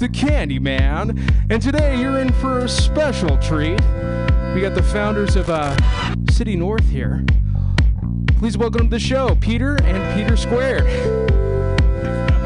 the 0.00 0.08
Candyman, 0.08 1.20
and 1.50 1.60
today 1.60 2.00
you're 2.00 2.20
in 2.20 2.32
for 2.32 2.60
a 2.60 2.68
special 2.68 3.36
treat. 3.36 3.78
We 4.54 4.62
got 4.62 4.74
the 4.74 4.82
founders 4.82 5.36
of 5.36 5.50
uh, 5.50 5.76
City 6.30 6.56
North 6.56 6.88
here. 6.88 7.22
Please 8.38 8.56
welcome 8.56 8.84
to 8.84 8.88
the 8.88 8.98
show, 8.98 9.36
Peter 9.42 9.76
and 9.82 10.14
Peter 10.18 10.38
Square. 10.38 10.86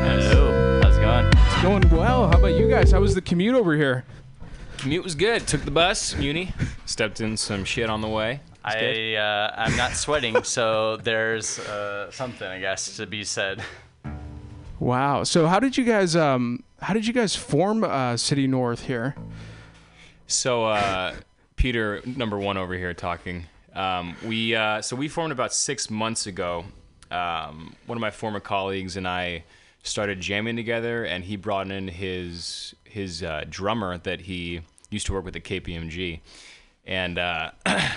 Hello. 0.00 0.80
How's 0.82 0.96
it 0.96 1.00
going? 1.00 1.26
It's 1.26 1.62
going 1.62 1.88
well. 1.96 2.26
How 2.26 2.38
about 2.38 2.56
you 2.56 2.68
guys? 2.68 2.90
How 2.90 2.98
was 2.98 3.14
the 3.14 3.22
commute 3.22 3.54
over 3.54 3.76
here? 3.76 4.04
Commute 4.78 5.04
was 5.04 5.14
good. 5.14 5.46
Took 5.46 5.64
the 5.64 5.70
bus, 5.70 6.16
Muni. 6.16 6.52
Stepped 6.86 7.20
in 7.20 7.36
some 7.36 7.64
shit 7.64 7.88
on 7.88 8.00
the 8.00 8.08
way. 8.08 8.40
I 8.64 9.14
uh, 9.14 9.54
I'm 9.56 9.76
not 9.76 9.92
sweating, 9.92 10.42
so 10.42 10.96
there's 10.96 11.60
uh, 11.60 12.10
something 12.10 12.48
I 12.48 12.58
guess 12.58 12.96
to 12.96 13.06
be 13.06 13.22
said. 13.22 13.62
Wow. 14.80 15.22
So 15.22 15.46
how 15.46 15.60
did 15.60 15.76
you 15.76 15.84
guys 15.84 16.16
um 16.16 16.64
how 16.84 16.92
did 16.92 17.06
you 17.06 17.14
guys 17.14 17.34
form 17.34 17.82
uh, 17.82 18.14
City 18.14 18.46
North 18.46 18.84
here? 18.84 19.16
So, 20.26 20.66
uh, 20.66 21.14
Peter, 21.56 22.02
number 22.04 22.38
one 22.38 22.58
over 22.58 22.74
here 22.74 22.92
talking. 22.92 23.46
Um, 23.74 24.14
we 24.22 24.54
uh, 24.54 24.82
so 24.82 24.94
we 24.94 25.08
formed 25.08 25.32
about 25.32 25.54
six 25.54 25.88
months 25.88 26.26
ago. 26.26 26.66
Um, 27.10 27.74
one 27.86 27.96
of 27.96 28.00
my 28.00 28.10
former 28.10 28.38
colleagues 28.38 28.98
and 28.98 29.08
I 29.08 29.44
started 29.82 30.20
jamming 30.20 30.56
together, 30.56 31.04
and 31.04 31.24
he 31.24 31.36
brought 31.36 31.70
in 31.70 31.88
his 31.88 32.74
his 32.84 33.22
uh, 33.22 33.44
drummer 33.48 33.96
that 33.98 34.20
he 34.20 34.60
used 34.90 35.06
to 35.06 35.14
work 35.14 35.24
with 35.24 35.34
at 35.36 35.44
KPMG, 35.44 36.20
and 36.86 37.18
uh, 37.18 37.50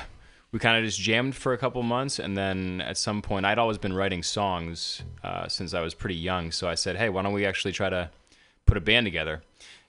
we 0.53 0.59
kind 0.59 0.77
of 0.77 0.85
just 0.85 0.99
jammed 0.99 1.35
for 1.35 1.51
a 1.51 1.57
couple 1.57 1.83
months, 1.83 2.19
and 2.19 2.37
then 2.37 2.79
at 2.79 2.97
some 2.97 3.21
point, 3.21 3.45
I'd 3.45 3.59
always 3.59 3.77
been 3.77 3.93
writing 3.93 4.23
songs 4.23 5.03
uh, 5.25 5.49
since 5.49 5.73
I 5.73 5.81
was 5.81 5.93
pretty 5.93 6.15
young. 6.15 6.51
So 6.51 6.69
I 6.69 6.75
said, 6.75 6.95
"Hey, 6.95 7.09
why 7.09 7.21
don't 7.21 7.33
we 7.33 7.45
actually 7.45 7.73
try 7.73 7.89
to 7.89 8.09
put 8.67 8.77
a 8.77 8.81
band 8.81 9.05
together?" 9.05 9.41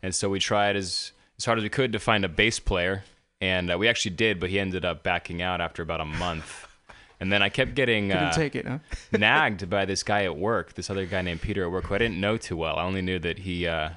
And 0.02 0.14
so 0.14 0.28
we 0.30 0.38
tried 0.38 0.76
as 0.76 1.12
as 1.38 1.44
hard 1.44 1.58
as 1.58 1.62
we 1.64 1.68
could 1.70 1.92
to 1.92 1.98
find 1.98 2.24
a 2.24 2.28
bass 2.28 2.58
player, 2.58 3.04
and 3.40 3.70
uh, 3.70 3.78
we 3.78 3.88
actually 3.88 4.14
did, 4.16 4.40
but 4.40 4.48
he 4.50 4.58
ended 4.58 4.84
up 4.84 5.02
backing 5.02 5.42
out 5.42 5.60
after 5.60 5.82
about 5.82 6.00
a 6.00 6.04
month. 6.06 6.64
And 7.20 7.32
then 7.32 7.42
I 7.42 7.48
kept 7.48 7.74
getting 7.74 8.12
uh, 8.12 8.32
take 8.32 8.54
it, 8.54 8.64
huh? 8.64 8.78
nagged 9.12 9.68
by 9.68 9.84
this 9.86 10.04
guy 10.04 10.22
at 10.22 10.36
work, 10.36 10.74
this 10.74 10.88
other 10.88 11.04
guy 11.04 11.20
named 11.20 11.42
Peter 11.42 11.64
at 11.64 11.70
work, 11.72 11.86
who 11.86 11.96
I 11.96 11.98
didn't 11.98 12.20
know 12.20 12.36
too 12.36 12.56
well. 12.56 12.76
I 12.76 12.84
only 12.84 13.02
knew 13.02 13.18
that 13.18 13.40
he 13.40 13.66
uh, 13.66 13.90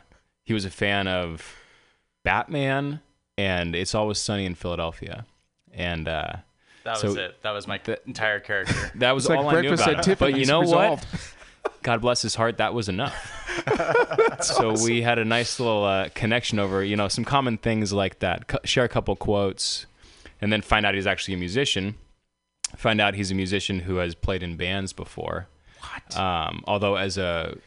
he 0.44 0.56
was 0.56 0.66
a 0.66 0.72
fan 0.72 1.08
of 1.08 1.56
Batman 2.24 3.00
and 3.38 3.76
It's 3.76 3.94
Always 3.94 4.18
Sunny 4.18 4.46
in 4.48 4.56
Philadelphia, 4.56 5.28
and 5.72 6.08
uh, 6.08 6.34
That 6.84 6.98
So- 6.98 7.10
was 7.10 7.18
it. 7.18 7.42
That 7.44 7.52
was 7.52 7.68
my 7.68 7.80
entire 8.08 8.40
character. 8.40 8.92
that 8.96 9.12
was 9.12 9.26
It's 9.26 9.30
like 9.30 9.38
all 9.40 9.50
I 9.50 9.62
knew 9.62 9.74
about 9.74 10.00
at 10.00 10.06
him. 10.08 10.16
But 10.20 10.36
you 10.36 10.46
know 10.48 10.62
resolved. 10.62 11.06
what? 11.06 11.22
God 11.84 12.02
bless 12.02 12.22
his 12.22 12.36
heart, 12.36 12.58
that 12.58 12.74
was 12.74 12.90
enough. 12.90 13.38
so 14.42 14.74
we 14.84 15.02
had 15.02 15.18
a 15.20 15.26
nice 15.26 15.60
little 15.60 15.84
uh, 15.84 16.10
connection 16.14 16.60
over, 16.60 16.84
you 16.84 16.96
know, 16.96 17.08
some 17.08 17.26
common 17.26 17.58
things 17.58 17.92
like 17.92 18.20
that. 18.20 18.50
C- 18.52 18.58
share 18.66 18.84
a 18.84 18.90
couple 18.90 19.16
quotes, 19.16 19.86
and 20.42 20.52
then 20.54 20.62
find 20.62 20.86
out 20.86 20.94
he's 20.96 21.08
actually 21.08 21.34
a 21.34 21.38
musician. 21.38 21.96
Find 22.78 23.02
out 23.02 23.16
he's 23.16 23.32
a 23.32 23.36
musician 23.36 23.80
who 23.80 23.96
has 23.98 24.16
played 24.16 24.44
in 24.44 24.56
bands 24.58 24.94
before. 24.94 25.48
What? 25.80 26.18
Um, 26.18 26.64
although 26.68 26.96
as 26.96 27.18
a 27.18 27.58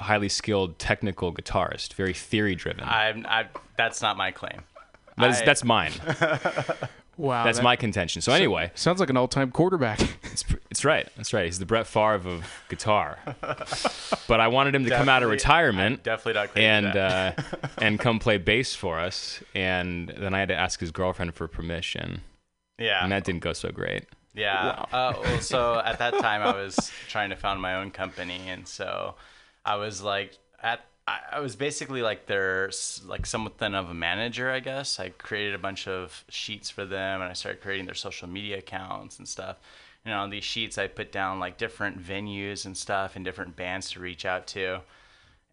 highly 0.00 0.28
skilled 0.28 0.78
technical 0.78 1.32
guitarist, 1.32 1.92
very 1.94 2.14
theory 2.14 2.54
driven. 2.54 2.84
I'm. 2.84 3.26
I. 3.28 3.46
That's 3.76 4.00
not 4.02 4.16
my 4.16 4.30
claim. 4.30 4.62
That's 5.16 5.42
I- 5.42 5.44
that's 5.44 5.64
mine. 5.64 5.92
Wow. 7.18 7.44
That's 7.44 7.58
that 7.58 7.64
my 7.64 7.76
contention. 7.76 8.22
So 8.22 8.32
anyway, 8.32 8.70
sounds 8.74 9.00
like 9.00 9.10
an 9.10 9.16
all-time 9.16 9.50
quarterback. 9.50 10.00
It's, 10.30 10.44
it's 10.70 10.84
right. 10.84 11.08
That's 11.16 11.32
right. 11.32 11.46
He's 11.46 11.58
the 11.58 11.66
Brett 11.66 11.86
Favre 11.88 12.14
of 12.14 12.44
guitar. 12.68 13.18
but 14.28 14.38
I 14.40 14.46
wanted 14.46 14.74
him 14.74 14.84
to 14.84 14.90
come 14.90 15.08
out 15.08 15.24
of 15.24 15.30
Definitely- 15.30 15.32
retirement 15.32 16.02
Definitely 16.04 16.32
not 16.34 16.52
claiming 16.52 16.70
and 16.70 16.94
that. 16.94 17.38
uh, 17.38 17.68
and 17.78 17.98
come 17.98 18.20
play 18.20 18.38
bass 18.38 18.72
for 18.74 19.00
us. 19.00 19.42
And 19.56 20.10
then 20.16 20.34
I 20.34 20.38
had 20.38 20.48
to 20.48 20.54
ask 20.54 20.78
his 20.78 20.92
girlfriend 20.92 21.34
for 21.34 21.48
permission, 21.48 22.20
yeah. 22.78 23.02
and 23.02 23.10
that 23.10 23.24
didn't 23.24 23.40
go 23.40 23.52
so 23.52 23.70
great. 23.70 24.04
Yeah. 24.34 24.84
Uh, 24.92 25.14
well, 25.20 25.40
so 25.40 25.80
at 25.84 25.98
that 25.98 26.18
time, 26.20 26.42
I 26.42 26.54
was 26.54 26.92
trying 27.08 27.30
to 27.30 27.36
found 27.36 27.60
my 27.60 27.74
own 27.74 27.90
company, 27.90 28.40
and 28.46 28.68
so 28.68 29.16
I 29.64 29.74
was 29.76 30.02
like, 30.02 30.38
at 30.62 30.84
I 31.08 31.20
I 31.32 31.40
was 31.40 31.56
basically 31.56 32.02
like 32.02 32.26
their 32.26 32.70
like 33.06 33.26
something 33.26 33.74
of 33.74 33.90
a 33.90 33.94
manager, 33.94 34.50
I 34.50 34.60
guess. 34.60 35.00
I 35.00 35.08
created 35.10 35.54
a 35.54 35.58
bunch 35.58 35.88
of 35.88 36.24
sheets 36.28 36.68
for 36.70 36.84
them, 36.84 37.20
and 37.22 37.30
I 37.30 37.34
started 37.34 37.62
creating 37.62 37.86
their 37.86 37.94
social 37.94 38.28
media 38.28 38.58
accounts 38.58 39.18
and 39.18 39.26
stuff. 39.26 39.56
And 40.04 40.14
on 40.14 40.30
these 40.30 40.44
sheets, 40.44 40.78
I 40.78 40.86
put 40.86 41.10
down 41.12 41.40
like 41.40 41.58
different 41.58 42.02
venues 42.02 42.66
and 42.66 42.76
stuff, 42.76 43.16
and 43.16 43.24
different 43.24 43.56
bands 43.56 43.90
to 43.92 44.00
reach 44.00 44.24
out 44.24 44.46
to. 44.48 44.80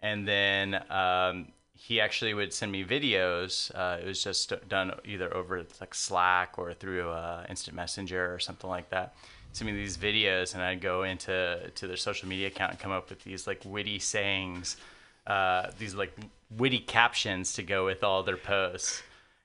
And 0.02 0.28
then 0.28 0.84
um, 0.90 1.48
he 1.74 2.00
actually 2.00 2.34
would 2.34 2.54
send 2.54 2.72
me 2.72 2.84
videos. 2.84 3.74
Uh, 3.76 4.00
it 4.02 4.06
was 4.06 4.24
just 4.24 4.54
done 4.70 4.94
either 5.04 5.34
over 5.34 5.66
like 5.82 5.96
Slack 5.96 6.58
or 6.58 6.74
through 6.74 7.10
uh, 7.10 7.46
Instant 7.50 7.76
Messenger 7.76 8.34
or 8.34 8.40
something 8.40 8.70
like 8.70 8.90
that. 8.90 9.16
Send 9.52 9.72
me 9.72 9.78
these 9.78 9.98
videos, 9.98 10.54
and 10.54 10.62
I'd 10.62 10.82
go 10.82 11.04
into 11.04 11.72
to 11.74 11.88
their 11.88 11.98
social 11.98 12.28
media 12.28 12.48
account 12.48 12.72
and 12.72 12.80
come 12.80 12.92
up 12.92 13.10
with 13.10 13.24
these 13.24 13.48
like 13.48 13.62
witty 13.64 14.00
sayings, 14.00 14.78
uh, 15.28 15.72
these 15.80 15.96
like 15.96 16.14
witty 16.56 16.80
captions 16.80 17.54
to 17.54 17.64
go 17.64 17.86
with 17.86 18.04
all 18.04 18.24
their 18.24 18.38
posts. 18.38 19.02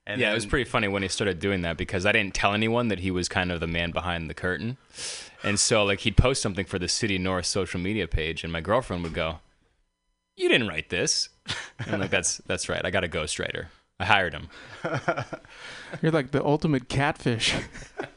And 0.07 0.21
Yeah, 0.21 0.31
it 0.31 0.35
was 0.35 0.47
pretty 0.47 0.69
funny 0.69 0.89
when 0.89 1.03
he 1.03 1.09
started 1.09 1.39
doing 1.41 1.63
that 1.63 1.77
because 1.77 2.05
I 2.07 2.13
didn't 2.13 2.35
tell 2.35 2.53
anyone 2.55 2.89
that 2.89 3.01
he 3.01 3.11
was 3.11 3.29
kind 3.29 3.53
of 3.53 3.61
the 3.61 3.67
man 3.67 3.91
behind 3.93 4.29
the 4.29 4.35
curtain. 4.35 4.77
And 5.43 5.59
so 5.61 5.85
like 5.85 6.01
he'd 6.01 6.17
post 6.17 6.43
something 6.43 6.65
for 6.67 6.79
the 6.79 6.89
City 6.89 7.17
North 7.19 7.47
social 7.47 7.81
media 7.81 8.09
page 8.09 8.43
and 8.43 8.53
my 8.53 8.61
girlfriend 8.61 9.03
would 9.05 9.15
go, 9.15 9.39
"You 10.37 10.49
didn't 10.49 10.69
write 10.69 10.89
this." 10.91 11.29
And 11.79 11.95
I'm 11.95 12.01
like 12.01 12.11
that's 12.11 12.39
that's 12.47 12.69
right. 12.69 12.85
I 12.85 12.91
got 12.91 13.05
a 13.05 13.09
ghostwriter. 13.09 13.67
I 13.99 14.05
hired 14.07 14.33
him. 14.33 14.49
You're 16.03 16.13
like 16.13 16.31
the 16.31 16.45
ultimate 16.45 16.89
catfish. 16.89 17.55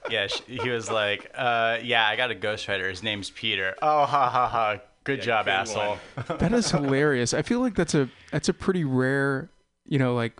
Yeah, 0.09 0.27
sh- 0.27 0.41
he 0.47 0.69
was 0.69 0.91
like, 0.91 1.31
uh, 1.33 1.77
"Yeah, 1.81 2.05
I 2.05 2.17
got 2.17 2.29
a 2.29 2.35
ghostwriter. 2.35 2.89
His 2.89 3.01
name's 3.03 3.29
Peter." 3.29 3.73
Oh, 3.81 4.05
ha 4.05 4.29
ha 4.29 4.47
ha! 4.49 4.79
Good 5.03 5.21
job, 5.21 5.47
asshole. 5.47 5.97
That 6.39 6.53
is 6.53 6.71
hilarious. 6.71 7.33
I 7.33 7.41
feel 7.41 7.59
like 7.59 7.75
that's 7.75 7.93
a 7.95 8.09
that's 8.31 8.49
a 8.49 8.53
pretty 8.53 8.83
rare, 8.83 9.49
you 9.87 9.99
know, 9.99 10.15
like 10.15 10.33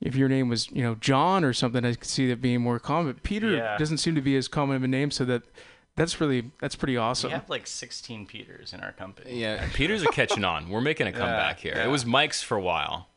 if 0.00 0.14
your 0.14 0.28
name 0.28 0.48
was, 0.48 0.70
you 0.70 0.82
know, 0.82 0.94
John 0.96 1.44
or 1.44 1.52
something, 1.52 1.84
I 1.84 1.94
could 1.94 2.04
see 2.08 2.28
that 2.28 2.40
being 2.40 2.60
more 2.60 2.78
common. 2.78 3.12
But 3.12 3.22
Peter 3.22 3.50
Yeah. 3.56 3.76
doesn't 3.76 3.98
seem 3.98 4.14
to 4.14 4.20
be 4.22 4.36
as 4.36 4.48
common 4.48 4.76
of 4.76 4.82
a 4.82 4.88
name, 4.88 5.10
so 5.10 5.24
that 5.26 5.42
that's 5.96 6.20
really 6.20 6.50
that's 6.60 6.76
pretty 6.76 6.96
awesome. 6.96 7.28
We 7.30 7.34
awesome. 7.34 7.40
have 7.42 7.50
like 7.50 7.66
16 7.66 8.26
Peters 8.26 8.72
in 8.72 8.80
our 8.80 8.92
company. 8.92 9.38
Yeah, 9.40 9.68
Peters 9.74 10.02
are 10.04 10.12
catching 10.12 10.44
on. 10.44 10.68
We're 10.70 10.80
making 10.80 11.06
a 11.08 11.12
comeback 11.12 11.58
here. 11.60 11.74
yeah. 11.76 11.84
It 11.84 11.88
was 11.88 12.06
Mike's 12.06 12.42
for 12.42 12.56
a 12.56 12.62
while, 12.62 13.08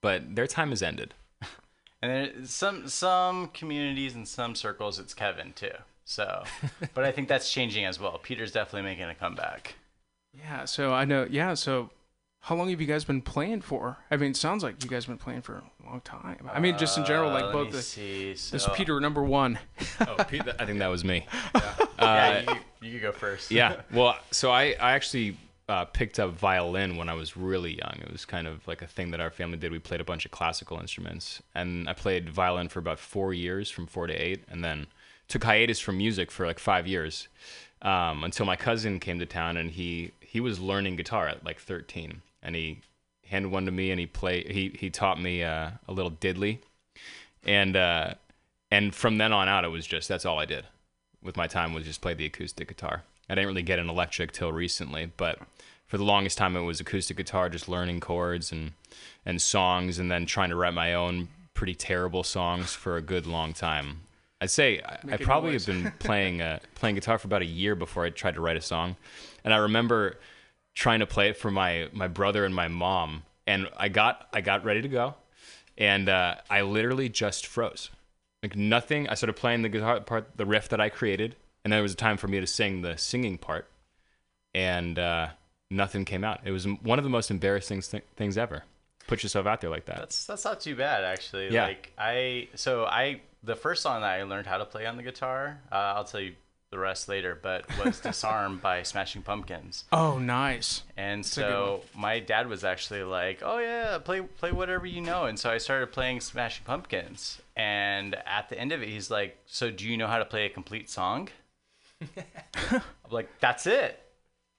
but 0.00 0.34
their 0.34 0.46
time 0.46 0.70
has 0.70 0.82
ended. 0.82 1.14
And 2.02 2.10
then 2.12 2.46
some 2.46 2.88
some 2.88 3.48
communities 3.48 4.14
and 4.14 4.26
some 4.28 4.54
circles, 4.54 4.98
it's 4.98 5.14
Kevin 5.14 5.52
too. 5.54 5.70
So, 6.06 6.44
but 6.92 7.04
I 7.04 7.12
think 7.12 7.28
that's 7.28 7.50
changing 7.50 7.86
as 7.86 7.98
well. 7.98 8.18
Peter's 8.22 8.52
definitely 8.52 8.82
making 8.82 9.04
a 9.08 9.14
comeback. 9.14 9.76
Yeah, 10.38 10.64
so 10.64 10.92
I 10.92 11.04
know. 11.04 11.26
Yeah, 11.30 11.54
so 11.54 11.90
how 12.40 12.54
long 12.54 12.68
have 12.70 12.80
you 12.80 12.86
guys 12.86 13.04
been 13.04 13.22
playing 13.22 13.62
for? 13.62 13.98
I 14.10 14.16
mean, 14.16 14.32
it 14.32 14.36
sounds 14.36 14.62
like 14.62 14.82
you 14.84 14.90
guys 14.90 15.04
have 15.06 15.16
been 15.16 15.22
playing 15.24 15.42
for 15.42 15.62
a 15.82 15.86
long 15.86 16.00
time. 16.02 16.48
I 16.52 16.60
mean, 16.60 16.76
just 16.76 16.98
in 16.98 17.04
general, 17.04 17.30
Uh, 17.30 17.34
like 17.34 17.44
let 17.44 17.52
both 17.52 17.66
me 17.66 17.72
the 17.72 17.82
see. 17.82 18.32
this 18.32 18.62
So, 18.64 18.72
Peter 18.72 19.00
number 19.00 19.22
one. 19.24 19.58
Oh, 20.00 20.22
Pete, 20.28 20.42
I 20.58 20.66
think 20.66 20.78
that 20.80 20.88
was 20.88 21.04
me. 21.04 21.26
Yeah, 21.98 22.40
you, 22.82 22.88
you 22.88 22.92
could 22.92 23.02
go 23.02 23.12
first. 23.12 23.50
yeah. 23.50 23.80
Well, 23.90 24.18
so 24.30 24.50
I, 24.50 24.74
I 24.78 24.92
actually 24.92 25.38
uh, 25.70 25.86
picked 25.86 26.18
up 26.18 26.32
violin 26.32 26.96
when 26.98 27.08
I 27.08 27.14
was 27.14 27.34
really 27.34 27.78
young. 27.78 27.98
It 28.02 28.12
was 28.12 28.26
kind 28.26 28.46
of 28.46 28.66
like 28.68 28.82
a 28.82 28.86
thing 28.86 29.10
that 29.12 29.20
our 29.20 29.30
family 29.30 29.56
did. 29.56 29.72
We 29.72 29.78
played 29.78 30.02
a 30.02 30.04
bunch 30.04 30.26
of 30.26 30.30
classical 30.30 30.78
instruments, 30.78 31.40
and 31.54 31.88
I 31.88 31.94
played 31.94 32.28
violin 32.28 32.68
for 32.68 32.78
about 32.80 32.98
four 32.98 33.32
years, 33.32 33.70
from 33.70 33.86
four 33.86 34.06
to 34.06 34.12
eight, 34.12 34.44
and 34.50 34.62
then 34.62 34.86
took 35.28 35.44
hiatus 35.44 35.80
from 35.80 35.96
music 35.96 36.30
for 36.30 36.46
like 36.46 36.58
five 36.58 36.86
years 36.86 37.28
um, 37.80 38.22
until 38.22 38.44
my 38.44 38.56
cousin 38.56 39.00
came 39.00 39.18
to 39.18 39.24
town, 39.26 39.56
and 39.56 39.70
he 39.70 40.10
he 40.34 40.40
was 40.40 40.58
learning 40.58 40.96
guitar 40.96 41.28
at 41.28 41.44
like 41.44 41.60
13, 41.60 42.20
and 42.42 42.56
he 42.56 42.80
handed 43.28 43.52
one 43.52 43.66
to 43.66 43.70
me, 43.70 43.92
and 43.92 44.00
he 44.00 44.06
played. 44.06 44.50
He 44.50 44.76
he 44.76 44.90
taught 44.90 45.22
me 45.22 45.44
uh, 45.44 45.70
a 45.86 45.92
little 45.92 46.10
diddly, 46.10 46.58
and 47.44 47.76
uh, 47.76 48.14
and 48.68 48.92
from 48.92 49.16
then 49.16 49.32
on 49.32 49.48
out, 49.48 49.64
it 49.64 49.68
was 49.68 49.86
just 49.86 50.08
that's 50.08 50.26
all 50.26 50.40
I 50.40 50.44
did 50.44 50.64
with 51.22 51.36
my 51.36 51.46
time 51.46 51.72
was 51.72 51.84
just 51.84 52.00
play 52.00 52.14
the 52.14 52.26
acoustic 52.26 52.66
guitar. 52.66 53.04
I 53.30 53.36
didn't 53.36 53.46
really 53.46 53.62
get 53.62 53.78
an 53.78 53.88
electric 53.88 54.32
till 54.32 54.52
recently, 54.52 55.10
but 55.16 55.38
for 55.86 55.98
the 55.98 56.04
longest 56.04 56.36
time, 56.36 56.56
it 56.56 56.62
was 56.62 56.80
acoustic 56.80 57.16
guitar, 57.16 57.48
just 57.48 57.68
learning 57.68 58.00
chords 58.00 58.50
and 58.50 58.72
and 59.24 59.40
songs, 59.40 60.00
and 60.00 60.10
then 60.10 60.26
trying 60.26 60.50
to 60.50 60.56
write 60.56 60.74
my 60.74 60.94
own 60.94 61.28
pretty 61.54 61.76
terrible 61.76 62.24
songs 62.24 62.72
for 62.72 62.96
a 62.96 63.00
good 63.00 63.24
long 63.24 63.52
time. 63.52 64.00
I'd 64.44 64.50
say 64.50 64.78
I, 64.84 65.14
I 65.14 65.16
probably 65.16 65.52
noise. 65.52 65.64
have 65.64 65.74
been 65.82 65.92
playing 65.98 66.42
uh, 66.42 66.58
playing 66.74 66.96
guitar 66.96 67.16
for 67.16 67.26
about 67.28 67.40
a 67.40 67.46
year 67.46 67.74
before 67.74 68.04
I 68.04 68.10
tried 68.10 68.34
to 68.34 68.42
write 68.42 68.58
a 68.58 68.60
song, 68.60 68.96
and 69.42 69.54
I 69.54 69.56
remember 69.56 70.18
trying 70.74 71.00
to 71.00 71.06
play 71.06 71.30
it 71.30 71.38
for 71.38 71.50
my 71.50 71.88
my 71.94 72.08
brother 72.08 72.44
and 72.44 72.54
my 72.54 72.68
mom, 72.68 73.22
and 73.46 73.70
I 73.74 73.88
got 73.88 74.28
I 74.34 74.42
got 74.42 74.62
ready 74.62 74.82
to 74.82 74.88
go, 74.88 75.14
and 75.78 76.10
uh, 76.10 76.34
I 76.50 76.60
literally 76.60 77.08
just 77.08 77.46
froze, 77.46 77.88
like 78.42 78.54
nothing. 78.54 79.08
I 79.08 79.14
started 79.14 79.32
playing 79.32 79.62
the 79.62 79.70
guitar 79.70 79.98
part, 80.00 80.36
the 80.36 80.44
riff 80.44 80.68
that 80.68 80.80
I 80.80 80.90
created, 80.90 81.36
and 81.64 81.72
then 81.72 81.78
there 81.78 81.82
was 81.82 81.94
a 81.94 81.96
time 81.96 82.18
for 82.18 82.28
me 82.28 82.38
to 82.38 82.46
sing 82.46 82.82
the 82.82 82.98
singing 82.98 83.38
part, 83.38 83.66
and 84.52 84.98
uh, 84.98 85.28
nothing 85.70 86.04
came 86.04 86.22
out. 86.22 86.40
It 86.44 86.50
was 86.50 86.68
one 86.68 86.98
of 86.98 87.02
the 87.02 87.10
most 87.10 87.30
embarrassing 87.30 87.80
th- 87.80 88.04
things 88.14 88.36
ever. 88.36 88.64
Put 89.06 89.22
yourself 89.22 89.46
out 89.46 89.60
there 89.60 89.70
like 89.70 89.86
that. 89.86 89.98
That's 89.98 90.24
that's 90.26 90.44
not 90.44 90.60
too 90.60 90.76
bad 90.76 91.04
actually. 91.04 91.52
Yeah. 91.52 91.64
Like 91.64 91.92
I 91.98 92.48
so 92.54 92.84
I 92.84 93.20
the 93.42 93.56
first 93.56 93.82
song 93.82 94.00
that 94.00 94.10
I 94.10 94.22
learned 94.22 94.46
how 94.46 94.58
to 94.58 94.64
play 94.64 94.86
on 94.86 94.96
the 94.96 95.02
guitar, 95.02 95.60
uh, 95.70 95.74
I'll 95.74 96.04
tell 96.04 96.20
you 96.20 96.34
the 96.70 96.78
rest 96.78 97.08
later, 97.08 97.38
but 97.40 97.64
was 97.84 98.00
Disarm 98.02 98.58
by 98.58 98.82
Smashing 98.82 99.22
Pumpkins. 99.22 99.84
Oh, 99.92 100.18
nice. 100.18 100.82
And 100.96 101.20
a 101.20 101.22
good 101.22 101.30
so 101.30 101.82
my 101.96 102.18
dad 102.18 102.48
was 102.48 102.64
actually 102.64 103.04
like, 103.04 103.42
"Oh 103.44 103.58
yeah, 103.58 103.98
play 103.98 104.22
play 104.22 104.50
whatever 104.50 104.84
you 104.84 105.00
know." 105.00 105.26
And 105.26 105.38
so 105.38 105.50
I 105.50 105.58
started 105.58 105.92
playing 105.92 106.20
Smashing 106.20 106.64
Pumpkins. 106.64 107.40
And 107.54 108.16
at 108.26 108.48
the 108.48 108.58
end 108.58 108.72
of 108.72 108.82
it, 108.82 108.88
he's 108.88 109.10
like, 109.10 109.38
"So 109.46 109.70
do 109.70 109.86
you 109.86 109.96
know 109.96 110.08
how 110.08 110.18
to 110.18 110.24
play 110.24 110.46
a 110.46 110.50
complete 110.50 110.90
song?" 110.90 111.28
I'm 112.16 112.80
like, 113.10 113.28
"That's 113.38 113.66
it. 113.66 114.00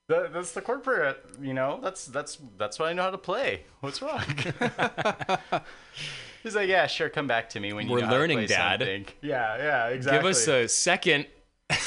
That, 0.08 0.34
that's 0.34 0.52
the 0.52 0.62
corporate, 0.62 1.24
you 1.42 1.54
know. 1.54 1.80
That's 1.82 2.06
that's 2.06 2.38
that's 2.58 2.78
what 2.78 2.90
I 2.90 2.94
know 2.94 3.04
how 3.04 3.10
to 3.12 3.18
play. 3.18 3.62
What's 3.82 4.02
wrong?" 4.04 4.22
he's 6.44 6.56
like, 6.56 6.70
"Yeah, 6.70 6.86
sure. 6.88 7.10
Come 7.10 7.26
back 7.28 7.50
to 7.52 7.60
me 7.60 7.74
when 7.74 7.88
you 7.88 7.94
We're 7.94 8.00
know 8.02 8.06
how 8.08 8.12
to 8.14 8.20
learning, 8.20 8.38
play 8.40 8.48
Dad. 8.48 8.80
something." 8.82 9.06
Yeah, 9.22 9.58
yeah, 9.58 9.88
exactly. 9.88 10.20
Give 10.20 10.30
us 10.30 10.48
a 10.48 10.68
second. 10.68 11.26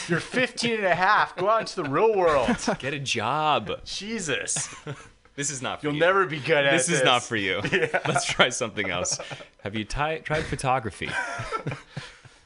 You're 0.08 0.18
15 0.18 0.74
and 0.74 0.84
a 0.86 0.94
half. 0.94 1.36
Go 1.36 1.48
out 1.48 1.60
into 1.60 1.80
the 1.80 1.88
real 1.88 2.12
world. 2.16 2.48
Get 2.80 2.94
a 2.94 2.98
job. 2.98 3.70
Jesus, 3.84 4.74
This 5.36 5.52
is 5.52 5.62
not 5.62 5.80
for 5.80 5.86
you'll 5.86 5.94
you. 5.94 6.00
Will 6.00 6.06
never 6.08 6.26
be 6.26 6.40
good 6.40 6.66
at 6.66 6.72
This 6.72 6.86
this. 6.86 6.98
is 6.98 7.04
not 7.04 7.22
for 7.22 7.36
you. 7.36 7.60
Let's 8.08 8.24
try 8.24 8.48
something 8.48 8.90
else. 8.90 9.20
Have 9.62 9.76
you 9.76 9.84
ti- 9.84 10.18
tried 10.24 10.42
photography? 10.46 11.08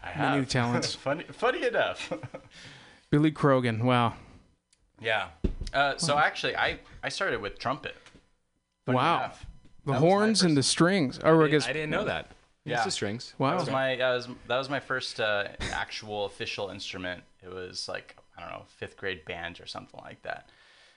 I 0.05 0.19
Many 0.19 0.37
have. 0.41 0.49
talents. 0.51 0.95
funny, 0.95 1.25
funny 1.33 1.65
enough. 1.67 2.13
Billy 3.09 3.33
Corgan. 3.33 3.83
Wow. 3.85 4.13
Yeah. 5.03 5.29
Uh, 5.73 5.97
so 5.97 6.19
actually, 6.19 6.57
I 6.57 6.79
I 7.03 7.09
started 7.09 7.41
with 7.41 7.59
trumpet. 7.59 7.97
Funny 8.87 8.97
Wow. 8.97 9.17
enough. 9.19 9.47
The 9.85 9.93
That 9.93 9.93
was 9.95 10.03
my 10.03 10.09
horns 10.09 10.43
and 10.43 10.57
the 10.57 10.63
strings. 10.63 11.19
Or 11.19 11.45
I 11.45 11.49
guess. 11.49 11.67
I 11.67 11.73
didn't 11.73 11.91
know 11.91 12.05
that. 12.05 12.31
Yeah. 12.65 12.77
It's 12.77 12.85
the 12.85 12.91
strings. 12.91 13.35
Wow. 13.39 13.51
That 13.51 13.61
was 13.61 13.71
my 13.71 13.97
that 13.97 14.11
was 14.15 14.29
that 14.47 14.59
was 14.59 14.69
my 14.71 14.81
first 14.81 15.21
uh, 15.21 15.49
actual 15.73 16.27
official 16.27 16.69
instrument. 16.71 17.23
It 17.43 17.53
was 17.53 17.89
like 17.89 18.17
I 18.37 18.43
don't 18.43 18.51
know 18.51 18.63
fifth 18.69 18.97
grade 18.97 19.25
band 19.25 19.61
or 19.61 19.67
something 19.67 20.01
like 20.05 20.23
that. 20.23 20.49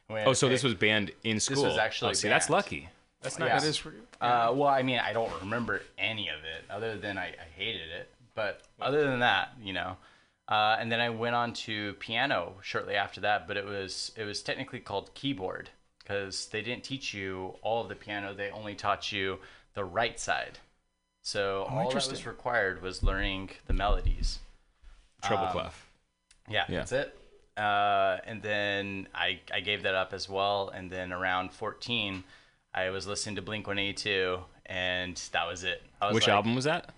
We 0.09 0.15
had 0.19 0.27
Oh, 0.27 0.31
to 0.31 0.35
so 0.35 0.49
this 0.49 0.61
pick- 0.61 0.65
was 0.69 0.73
banned 0.75 1.11
in 1.23 1.39
school. 1.39 1.63
This 1.63 1.71
was 1.71 1.77
actually 1.79 2.11
Oh, 2.11 2.13
see, 2.13 2.27
that's 2.29 2.45
banned. 2.47 2.53
lucky. 2.55 2.89
That's 3.21 3.39
Yeah. 3.39 3.45
nice. 3.47 3.61
That 3.63 3.67
is 3.69 3.77
for 3.77 3.93
Uh, 4.21 4.51
well, 4.53 4.69
I 4.69 4.83
mean, 4.83 4.99
I 4.99 5.13
don't 5.13 5.31
remember 5.41 5.81
any 5.97 6.29
of 6.29 6.43
it 6.43 6.63
other 6.69 6.95
than 6.97 7.17
I, 7.17 7.29
I 7.29 7.47
hated 7.55 7.89
it. 7.89 8.11
But 8.35 8.61
other 8.79 9.03
than 9.05 9.19
that, 9.21 9.53
you 9.61 9.73
know. 9.73 9.97
Uh, 10.47 10.77
and 10.79 10.91
then 10.91 10.99
I 10.99 11.09
went 11.09 11.35
on 11.35 11.53
to 11.53 11.93
piano 11.93 12.53
shortly 12.61 12.95
after 12.95 13.21
that, 13.21 13.47
but 13.47 13.57
it 13.57 13.65
was 13.65 14.11
it 14.15 14.23
was 14.23 14.41
technically 14.41 14.79
called 14.79 15.13
keyboard 15.15 15.69
because 15.99 16.47
they 16.47 16.61
didn't 16.61 16.83
teach 16.83 17.13
you 17.13 17.55
all 17.63 17.81
of 17.81 17.89
the 17.89 17.95
piano. 17.95 18.33
They 18.33 18.51
only 18.51 18.75
taught 18.75 19.11
you 19.11 19.39
the 19.73 19.83
right 19.83 20.19
side. 20.19 20.59
So 21.23 21.63
all 21.63 21.89
that 21.89 22.07
was 22.07 22.27
required 22.27 22.83
was 22.83 23.01
learning 23.01 23.49
the 23.65 23.73
melodies. 23.73 24.39
Treble 25.23 25.45
um, 25.47 25.51
clef. 25.51 25.89
Yeah, 26.47 26.65
Yeah. 26.69 26.77
that's 26.79 26.91
it. 26.91 27.17
Uh, 27.57 28.17
and 28.25 28.41
then 28.43 29.07
I, 29.15 29.39
I 29.51 29.61
gave 29.61 29.83
that 29.83 29.95
up 29.95 30.13
as 30.13 30.29
well. 30.29 30.69
And 30.69 30.91
then 30.91 31.11
around 31.11 31.51
14, 31.51 32.23
I 32.75 32.89
was 32.91 33.07
listening 33.07 33.37
to 33.37 33.41
Blink 33.41 33.65
182, 33.65 34.39
and 34.67 35.15
that 35.31 35.47
was 35.47 35.63
it. 35.63 35.81
I 36.01 36.07
was 36.07 36.13
Which 36.13 36.27
like, 36.27 36.35
album 36.35 36.53
was 36.53 36.65
that? 36.65 36.93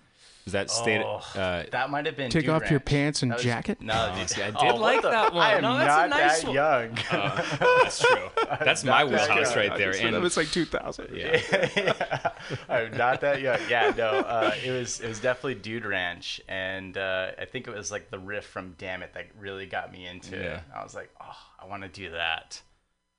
Was 0.48 0.52
that 0.54 0.70
state? 0.70 1.02
Oh, 1.04 1.16
uh, 1.38 1.64
that 1.72 1.90
might 1.90 2.06
have 2.06 2.16
been. 2.16 2.30
Take 2.30 2.44
Dude 2.46 2.50
off 2.50 2.70
your 2.70 2.80
pants 2.80 3.22
and 3.22 3.30
was- 3.34 3.42
jacket? 3.42 3.82
No, 3.82 3.92
Oh, 4.14 4.18
dude. 4.18 4.30
see, 4.30 4.40
I 4.42 4.46
did 4.46 4.54
what 4.54 4.80
like 4.80 5.02
the- 5.02 5.10
that 5.10 5.34
one. 5.34 5.42
I 5.44 5.52
am 5.56 5.60
No, 5.62 5.76
that's 5.76 5.94
a 5.94 6.08
not 6.08 6.10
nice 6.10 6.40
that 6.40 6.46
one. 6.46 6.54
young. 6.54 6.98
that's 7.84 7.98
true. 7.98 8.28
That's 8.64 8.82
my 8.82 9.04
wheelhouse 9.04 9.54
right 9.54 9.76
there. 9.76 9.92
that 9.92 10.02
And 10.02 10.22
was 10.22 10.38
like 10.38 10.50
2000. 10.50 11.08
yeah, 11.14 12.30
I'm 12.68 12.96
not 12.96 13.20
that 13.20 13.42
young. 13.42 13.58
Yeah, 13.68 13.92
no. 13.94 14.08
Uh, 14.08 14.54
it 14.64 14.70
was 14.70 15.00
it 15.00 15.08
was 15.08 15.20
definitely 15.20 15.56
Dude 15.56 15.84
Ranch, 15.84 16.40
and 16.48 16.96
uh, 16.96 17.32
I 17.38 17.44
think 17.44 17.66
it 17.68 17.74
was 17.74 17.90
like 17.92 18.10
the 18.10 18.18
riff 18.18 18.46
from 18.46 18.74
Damn 18.78 19.02
It 19.02 19.12
that 19.14 19.26
really 19.38 19.66
got 19.66 19.92
me 19.92 20.06
into 20.06 20.36
Yeah. 20.36 20.56
it. 20.56 20.62
I 20.74 20.82
was 20.82 20.94
like, 20.94 21.10
oh, 21.20 21.36
I 21.62 21.66
want 21.66 21.82
to 21.82 21.88
do 21.90 22.12
that. 22.12 22.62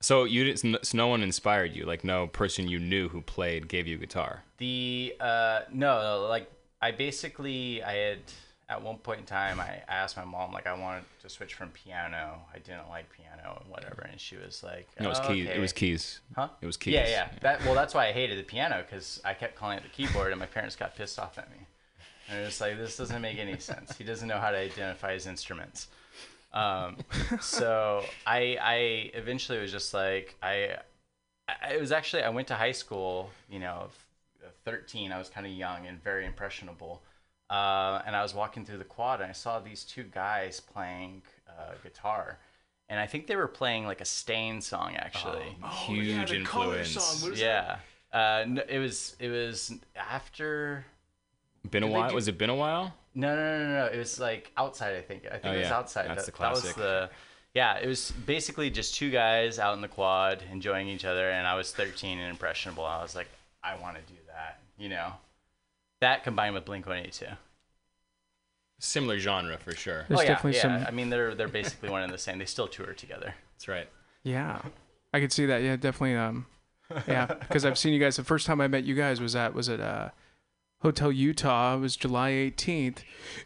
so 0.01 0.23
you 0.23 0.45
didn't. 0.45 0.83
So 0.85 0.97
no 0.97 1.07
one 1.07 1.21
inspired 1.21 1.75
you. 1.75 1.85
Like 1.85 2.03
no 2.03 2.25
person 2.25 2.67
you 2.67 2.79
knew 2.79 3.09
who 3.09 3.21
played 3.21 3.67
gave 3.67 3.85
you 3.87 3.97
guitar. 3.97 4.43
The 4.57 5.15
uh 5.19 5.59
no, 5.71 6.01
no, 6.01 6.27
like 6.27 6.49
I 6.81 6.91
basically 6.91 7.83
I 7.83 7.93
had 7.93 8.19
at 8.69 8.81
one 8.81 8.97
point 8.97 9.19
in 9.21 9.25
time 9.25 9.59
I 9.59 9.81
asked 9.87 10.15
my 10.15 10.23
mom 10.25 10.51
like 10.51 10.67
I 10.67 10.73
wanted 10.73 11.03
to 11.21 11.29
switch 11.29 11.55
from 11.55 11.69
piano. 11.69 12.41
I 12.53 12.59
didn't 12.59 12.87
like 12.89 13.11
piano 13.11 13.59
and 13.61 13.69
whatever, 13.69 14.07
and 14.09 14.19
she 14.19 14.37
was 14.37 14.63
like, 14.63 14.87
No, 14.99 15.07
it 15.07 15.09
was 15.09 15.19
"Oh, 15.19 15.27
keys. 15.27 15.49
It 15.49 15.59
was 15.59 15.73
keys. 15.73 16.19
Huh? 16.35 16.49
It 16.61 16.65
was 16.65 16.77
keys. 16.77 16.93
Yeah, 16.93 17.07
yeah. 17.07 17.29
That 17.41 17.63
well, 17.65 17.73
that's 17.73 17.93
why 17.93 18.07
I 18.07 18.11
hated 18.11 18.37
the 18.37 18.43
piano 18.43 18.83
because 18.87 19.21
I 19.25 19.33
kept 19.33 19.55
calling 19.55 19.77
it 19.77 19.83
the 19.83 19.89
keyboard, 19.89 20.31
and 20.31 20.39
my 20.39 20.45
parents 20.45 20.75
got 20.75 20.95
pissed 20.95 21.19
off 21.19 21.37
at 21.37 21.49
me. 21.51 21.57
And 22.29 22.41
it 22.41 22.45
was 22.45 22.61
like, 22.61 22.77
this 22.77 22.95
doesn't 22.95 23.21
make 23.21 23.39
any 23.39 23.57
sense. 23.57 23.97
He 23.97 24.03
doesn't 24.03 24.27
know 24.27 24.37
how 24.37 24.51
to 24.51 24.57
identify 24.57 25.13
his 25.13 25.25
instruments. 25.25 25.87
Um, 26.53 26.97
so 27.41 28.03
I, 28.25 28.57
I 28.61 28.75
eventually 29.15 29.59
was 29.59 29.71
just 29.71 29.93
like, 29.93 30.35
I, 30.41 30.77
I, 31.47 31.73
it 31.73 31.81
was 31.81 31.91
actually 31.91 32.23
I 32.23 32.29
went 32.29 32.47
to 32.49 32.55
high 32.55 32.71
school, 32.71 33.31
you 33.49 33.59
know, 33.59 33.87
13. 34.65 35.11
I 35.11 35.17
was 35.17 35.29
kind 35.29 35.45
of 35.45 35.51
young 35.53 35.85
and 35.87 36.01
very 36.03 36.25
impressionable. 36.25 37.01
Uh, 37.49 38.01
and 38.05 38.15
I 38.15 38.21
was 38.21 38.33
walking 38.35 38.63
through 38.65 38.77
the 38.77 38.83
quad, 38.83 39.21
and 39.21 39.29
I 39.29 39.33
saw 39.33 39.59
these 39.59 39.83
two 39.83 40.03
guys 40.03 40.59
playing 40.59 41.23
uh, 41.47 41.73
guitar. 41.83 42.37
And 42.89 42.99
I 42.99 43.07
think 43.07 43.27
they 43.27 43.35
were 43.35 43.47
playing 43.47 43.85
like 43.85 44.01
a 44.01 44.05
Staind 44.05 44.63
song, 44.63 44.95
actually. 44.95 45.55
Huge 45.85 46.31
influence. 46.31 47.27
Yeah. 47.35 47.77
Uh, 48.11 48.45
no, 48.47 48.61
it 48.67 48.79
was 48.79 49.15
it 49.19 49.29
was 49.29 49.71
after. 49.95 50.85
Been 51.69 51.83
a 51.83 51.87
Did 51.87 51.93
while. 51.93 52.09
do- 52.09 52.15
Was 52.15 52.27
it 52.27 52.37
been 52.37 52.49
a 52.49 52.55
while? 52.55 52.93
No, 53.15 53.35
no, 53.35 53.57
no, 53.59 53.65
no, 53.65 53.73
no. 53.79 53.85
It 53.93 53.97
was 53.97 54.19
like 54.19 54.51
outside. 54.57 54.95
I 54.95 55.01
think. 55.01 55.25
I 55.27 55.31
think 55.33 55.45
Oh, 55.45 55.51
it 55.53 55.57
was 55.59 55.67
yeah. 55.67 55.77
outside. 55.77 56.07
That's 56.09 56.25
that, 56.25 56.33
the 56.35 56.39
that 56.41 56.51
was 56.51 56.61
classic. 56.61 56.77
the. 56.77 57.09
Yeah, 57.55 57.77
it 57.77 57.87
was 57.87 58.11
basically 58.25 58.69
just 58.69 58.93
two 58.95 59.09
guys 59.09 59.57
out 59.59 59.73
in 59.75 59.81
the 59.81 59.87
quad 59.87 60.43
enjoying 60.51 60.87
each 60.87 61.03
other, 61.05 61.29
and 61.31 61.47
I 61.47 61.55
was 61.55 61.71
13 61.73 62.19
and 62.19 62.29
impressionable. 62.29 62.85
I 62.85 63.01
was 63.01 63.15
like, 63.15 63.27
I 63.63 63.75
want 63.79 63.95
to 63.95 64.01
do 64.03 64.13
that. 64.13 64.18
You 64.79 64.89
know, 64.89 65.13
that 66.01 66.23
combined 66.23 66.55
with 66.55 66.65
Blink 66.65 66.85
182. 66.85 67.35
Similar 68.79 69.19
genre 69.19 69.57
for 69.57 69.73
sure. 69.73 70.05
There's 70.07 70.21
oh 70.21 70.23
yeah, 70.23 70.29
definitely 70.29 70.55
yeah. 70.57 70.61
some. 70.61 70.87
I 70.87 70.91
mean, 70.91 71.09
they're 71.09 71.35
they're 71.35 71.49
basically 71.49 71.89
one 71.89 72.01
and 72.01 72.13
the 72.13 72.17
same. 72.17 72.39
They 72.39 72.45
still 72.45 72.67
tour 72.67 72.93
together. 72.93 73.35
That's 73.53 73.67
right. 73.67 73.89
Yeah, 74.23 74.61
I 75.13 75.19
could 75.19 75.33
see 75.33 75.45
that. 75.47 75.61
Yeah, 75.61 75.75
definitely. 75.75 76.15
Um, 76.15 76.45
yeah, 77.05 77.25
because 77.39 77.65
I've 77.65 77.77
seen 77.77 77.93
you 77.93 77.99
guys. 77.99 78.15
The 78.15 78.23
first 78.23 78.47
time 78.47 78.61
I 78.61 78.69
met 78.69 78.85
you 78.85 78.95
guys 78.95 79.19
was 79.19 79.35
at 79.35 79.53
was 79.53 79.67
at 79.67 79.81
uh, 79.81 80.09
Hotel 80.81 81.11
Utah. 81.11 81.75
It 81.75 81.79
was 81.79 81.97
July 81.97 82.31
18th. 82.31 82.99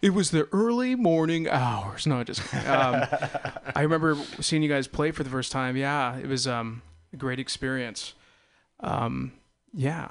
It 0.03 0.11
was 0.11 0.29
the 0.29 0.47
early 0.51 0.93
morning 0.93 1.49
hours. 1.49 2.05
No, 2.05 2.23
just. 2.23 2.41
Um, 2.67 3.03
I 3.75 3.81
remember 3.81 4.15
seeing 4.39 4.61
you 4.61 4.69
guys 4.69 4.87
play 4.87 5.09
for 5.09 5.23
the 5.23 5.31
first 5.31 5.51
time. 5.51 5.75
Yeah, 5.75 6.15
it 6.17 6.27
was 6.27 6.45
um 6.45 6.83
a 7.11 7.17
great 7.17 7.39
experience. 7.39 8.13
Um, 8.81 9.33
yeah. 9.73 10.09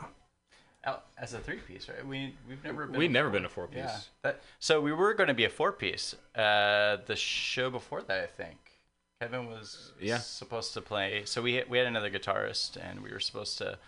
Out 1.22 1.28
as 1.28 1.34
a 1.34 1.38
three 1.38 1.58
piece, 1.58 1.88
right? 1.88 2.06
We 2.06 2.34
we've 2.48 2.62
never 2.64 2.86
been. 2.86 2.98
We've 2.98 3.10
a 3.10 3.12
never 3.12 3.28
four- 3.28 3.32
been 3.38 3.44
a 3.44 3.48
four 3.48 3.66
piece. 3.68 3.78
Yeah. 3.78 3.98
That, 4.24 4.40
so 4.58 4.80
we 4.80 4.92
were 4.92 5.14
going 5.14 5.28
to 5.28 5.34
be 5.34 5.44
a 5.44 5.48
four 5.50 5.72
piece. 5.72 6.14
Uh, 6.34 6.98
the 7.06 7.16
show 7.16 7.70
before 7.70 8.02
that, 8.02 8.22
I 8.22 8.26
think. 8.26 8.56
Kevin 9.20 9.46
was 9.46 9.92
Yeah. 10.00 10.18
supposed 10.18 10.74
to 10.74 10.80
play. 10.80 11.22
So 11.26 11.40
we 11.42 11.62
we 11.68 11.78
had 11.78 11.86
another 11.86 12.10
guitarist, 12.10 12.76
and 12.76 13.02
we 13.02 13.10
were 13.10 13.20
supposed 13.20 13.56
to 13.58 13.78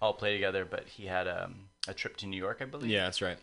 all 0.00 0.12
play 0.12 0.34
together, 0.34 0.64
but 0.64 0.86
he 0.86 1.06
had 1.06 1.26
um, 1.28 1.68
a 1.88 1.94
trip 1.94 2.16
to 2.18 2.26
New 2.26 2.36
York, 2.36 2.58
I 2.60 2.66
believe. 2.66 2.90
Yeah, 2.90 3.04
that's 3.04 3.22
right. 3.22 3.38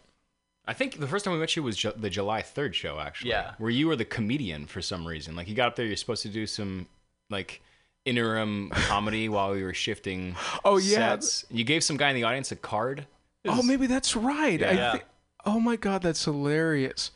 I 0.68 0.74
think 0.74 1.00
the 1.00 1.08
first 1.08 1.26
time 1.26 1.34
we 1.34 1.40
met 1.40 1.56
you 1.56 1.64
was 1.64 1.78
ju- 1.78 1.94
the 1.96 2.10
July 2.12 2.42
3rd 2.44 2.74
show, 2.76 3.00
actually. 3.00 3.32
Yeah. 3.32 3.54
Where 3.58 3.72
you 3.72 3.88
were 3.88 3.96
the 3.96 4.06
comedian 4.06 4.68
for 4.68 4.82
some 4.82 5.08
reason. 5.08 5.36
Like, 5.36 5.48
you 5.48 5.56
got 5.56 5.68
up 5.70 5.76
there, 5.76 5.86
you're 5.86 5.96
supposed 5.96 6.22
to 6.24 6.28
do 6.30 6.46
some, 6.46 6.86
like, 7.32 7.62
interim 8.06 8.70
comedy 8.72 9.30
while 9.36 9.52
we 9.54 9.64
were 9.64 9.74
shifting. 9.74 10.36
Oh, 10.64 10.78
yeah. 10.78 10.98
sets. 10.98 11.46
You 11.50 11.64
gave 11.64 11.84
some 11.84 11.98
guy 11.98 12.10
in 12.10 12.16
the 12.16 12.24
audience 12.26 12.52
a 12.52 12.56
card. 12.56 13.08
It 13.50 13.60
Oh, 13.60 13.64
maybe 13.64 13.88
that's 13.88 14.16
right. 14.16 14.62
I 14.64 14.72
Yeah. 14.72 14.92
thi- 14.94 15.02
oh 15.46 15.60
my 15.60 15.76
god, 15.76 16.02
that's 16.02 16.24
hilarious. 16.26 17.12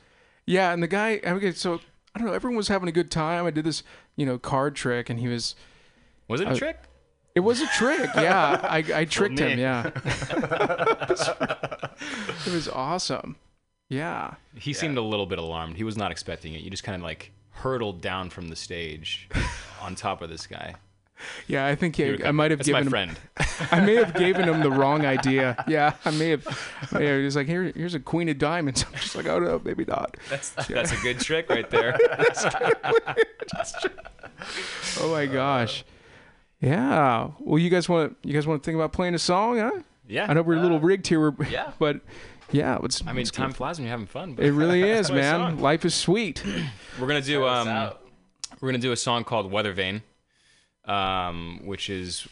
Yeah, 0.45 0.71
and 0.73 0.81
the 0.83 0.87
guy. 0.87 1.19
Okay, 1.23 1.51
so 1.53 1.79
I 2.15 2.19
don't 2.19 2.27
know. 2.27 2.33
Everyone 2.33 2.57
was 2.57 2.67
having 2.67 2.89
a 2.89 2.91
good 2.91 3.09
time. 3.11 3.45
I 3.45 3.51
did 3.51 3.65
this, 3.65 3.83
you 4.15 4.25
know, 4.25 4.37
card 4.37 4.75
trick, 4.75 5.09
and 5.09 5.19
he 5.19 5.27
was. 5.27 5.55
Was 6.27 6.41
it 6.41 6.47
a 6.47 6.51
uh, 6.51 6.55
trick? 6.55 6.79
It 7.35 7.39
was 7.41 7.61
a 7.61 7.67
trick. 7.67 8.09
Yeah, 8.15 8.59
I, 8.63 8.83
I 8.93 9.05
tricked 9.05 9.39
him. 9.39 9.57
Yeah, 9.57 9.87
it 12.45 12.51
was 12.53 12.67
awesome. 12.69 13.35
Yeah. 13.89 14.35
He 14.55 14.73
seemed 14.73 14.97
a 14.97 15.01
little 15.01 15.25
bit 15.25 15.39
alarmed. 15.39 15.77
He 15.77 15.83
was 15.83 15.97
not 15.97 16.11
expecting 16.11 16.53
it. 16.53 16.61
You 16.61 16.69
just 16.69 16.83
kind 16.83 16.95
of 16.95 17.01
like 17.03 17.31
hurtled 17.51 18.01
down 18.01 18.29
from 18.29 18.47
the 18.49 18.55
stage 18.55 19.29
on 19.81 19.95
top 19.95 20.21
of 20.21 20.29
this 20.29 20.47
guy. 20.47 20.75
Yeah, 21.47 21.65
I 21.65 21.75
think 21.75 21.97
You 21.97 22.05
yeah, 22.05 22.11
were 22.23 22.27
I 22.27 22.31
might 22.31 22.51
have 22.51 22.59
That's 22.59 22.67
given 22.67 22.89
my 22.91 23.01
him. 23.03 23.15
friend. 23.15 23.19
I 23.71 23.79
may 23.79 23.95
have 23.95 24.13
given 24.13 24.47
him 24.49 24.61
the 24.61 24.71
wrong 24.71 25.05
idea. 25.17 25.63
Yeah, 25.67 25.93
I 26.03 26.11
may 26.11 26.31
have. 26.31 26.45
Yeah, 26.91 27.17
he 27.17 27.23
was 27.23 27.35
like, 27.35 27.47
"Here, 27.47 27.71
here's 27.75 27.93
a 27.95 27.99
queen 27.99 28.27
of 28.29 28.37
diamonds." 28.37 28.83
I'm 28.85 28.93
just 28.99 29.15
like, 29.15 29.27
"Oh 29.27 29.39
no, 29.39 29.61
maybe 29.63 29.85
not." 29.85 30.17
That's 30.29 30.49
that's 30.51 30.91
a 30.91 30.97
good 30.97 31.19
trick 31.21 31.49
right 31.49 31.69
there. 31.69 31.97
Oh 34.99 35.11
my 35.11 35.25
gosh. 35.25 35.83
Yeah. 36.59 37.29
Well, 37.39 37.59
you 37.59 37.69
guys 37.69 37.87
want 37.89 38.17
you 38.23 38.33
guys 38.33 38.47
want 38.47 38.61
to 38.63 38.65
think 38.65 38.75
about 38.75 38.93
playing 38.93 39.15
a 39.15 39.19
song, 39.19 39.59
huh? 39.59 39.71
Yeah. 40.07 40.27
I 40.29 40.33
know 40.33 40.41
we're 40.41 40.55
a 40.57 40.61
little 40.61 40.79
rigged 40.79 41.07
here, 41.07 41.19
we're- 41.31 41.49
yeah. 41.49 41.71
but 41.79 42.01
yeah, 42.51 42.77
let's. 42.81 43.01
I 43.01 43.07
mean, 43.07 43.17
let's 43.17 43.31
time 43.31 43.49
go. 43.49 43.55
flies 43.55 43.77
when 43.79 43.85
you're 43.85 43.91
having 43.91 44.05
fun. 44.07 44.33
But 44.33 44.45
It 44.45 44.51
really 44.51 44.83
is, 44.83 45.11
man. 45.11 45.59
Life 45.59 45.85
is 45.85 45.93
sweet. 45.95 46.43
We're 46.99 47.07
gonna 47.07 47.21
do 47.21 47.45
um, 47.47 47.67
we're 48.61 48.69
gonna 48.69 48.77
do 48.77 48.91
a 48.91 48.97
song 48.97 49.23
called 49.23 49.51
Weather 49.51 49.73
Vane, 49.73 50.03
um, 50.85 51.61
which 51.63 51.89
is 51.89 52.27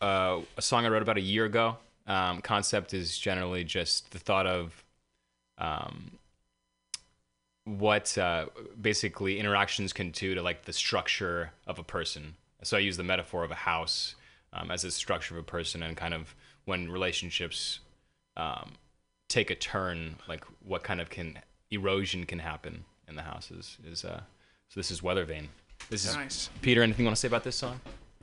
uh, 0.00 0.40
a 0.56 0.62
song 0.62 0.84
I 0.84 0.88
wrote 0.88 1.02
about 1.02 1.18
a 1.18 1.22
year 1.22 1.44
ago. 1.44 1.76
Um, 2.06 2.42
concept 2.42 2.92
is 2.92 3.16
generally 3.18 3.64
just 3.64 4.10
the 4.10 4.18
thought 4.18 4.46
of 4.46 4.84
um, 5.58 6.12
what 7.64 8.16
uh, 8.18 8.46
basically 8.80 9.38
interactions 9.38 9.92
can 9.92 10.10
do 10.10 10.34
to 10.34 10.42
like 10.42 10.64
the 10.64 10.72
structure 10.72 11.52
of 11.66 11.78
a 11.78 11.82
person. 11.82 12.34
So 12.62 12.76
I 12.76 12.80
use 12.80 12.96
the 12.96 13.04
metaphor 13.04 13.44
of 13.44 13.50
a 13.50 13.56
house 13.56 14.14
um, 14.52 14.70
as 14.70 14.84
a 14.84 14.90
structure 14.90 15.34
of 15.34 15.40
a 15.40 15.44
person, 15.44 15.82
and 15.82 15.96
kind 15.96 16.14
of 16.14 16.34
when 16.64 16.90
relationships 16.90 17.80
um, 18.36 18.72
take 19.28 19.50
a 19.50 19.54
turn, 19.54 20.16
like 20.28 20.44
what 20.64 20.82
kind 20.82 21.00
of 21.00 21.10
can 21.10 21.38
erosion 21.70 22.24
can 22.24 22.38
happen 22.38 22.84
in 23.08 23.16
the 23.16 23.22
houses 23.22 23.78
is. 23.84 24.04
Uh, 24.04 24.20
so 24.68 24.80
this 24.80 24.90
is 24.90 25.02
Weather 25.02 25.24
Vane. 25.24 25.50
This 25.90 26.04
is 26.06 26.14
Nice. 26.16 26.50
Peter. 26.62 26.82
Anything 26.82 27.04
you 27.04 27.08
want 27.08 27.16
to 27.16 27.20
say 27.20 27.28
about 27.28 27.44
this 27.44 27.56
song? 27.56 27.80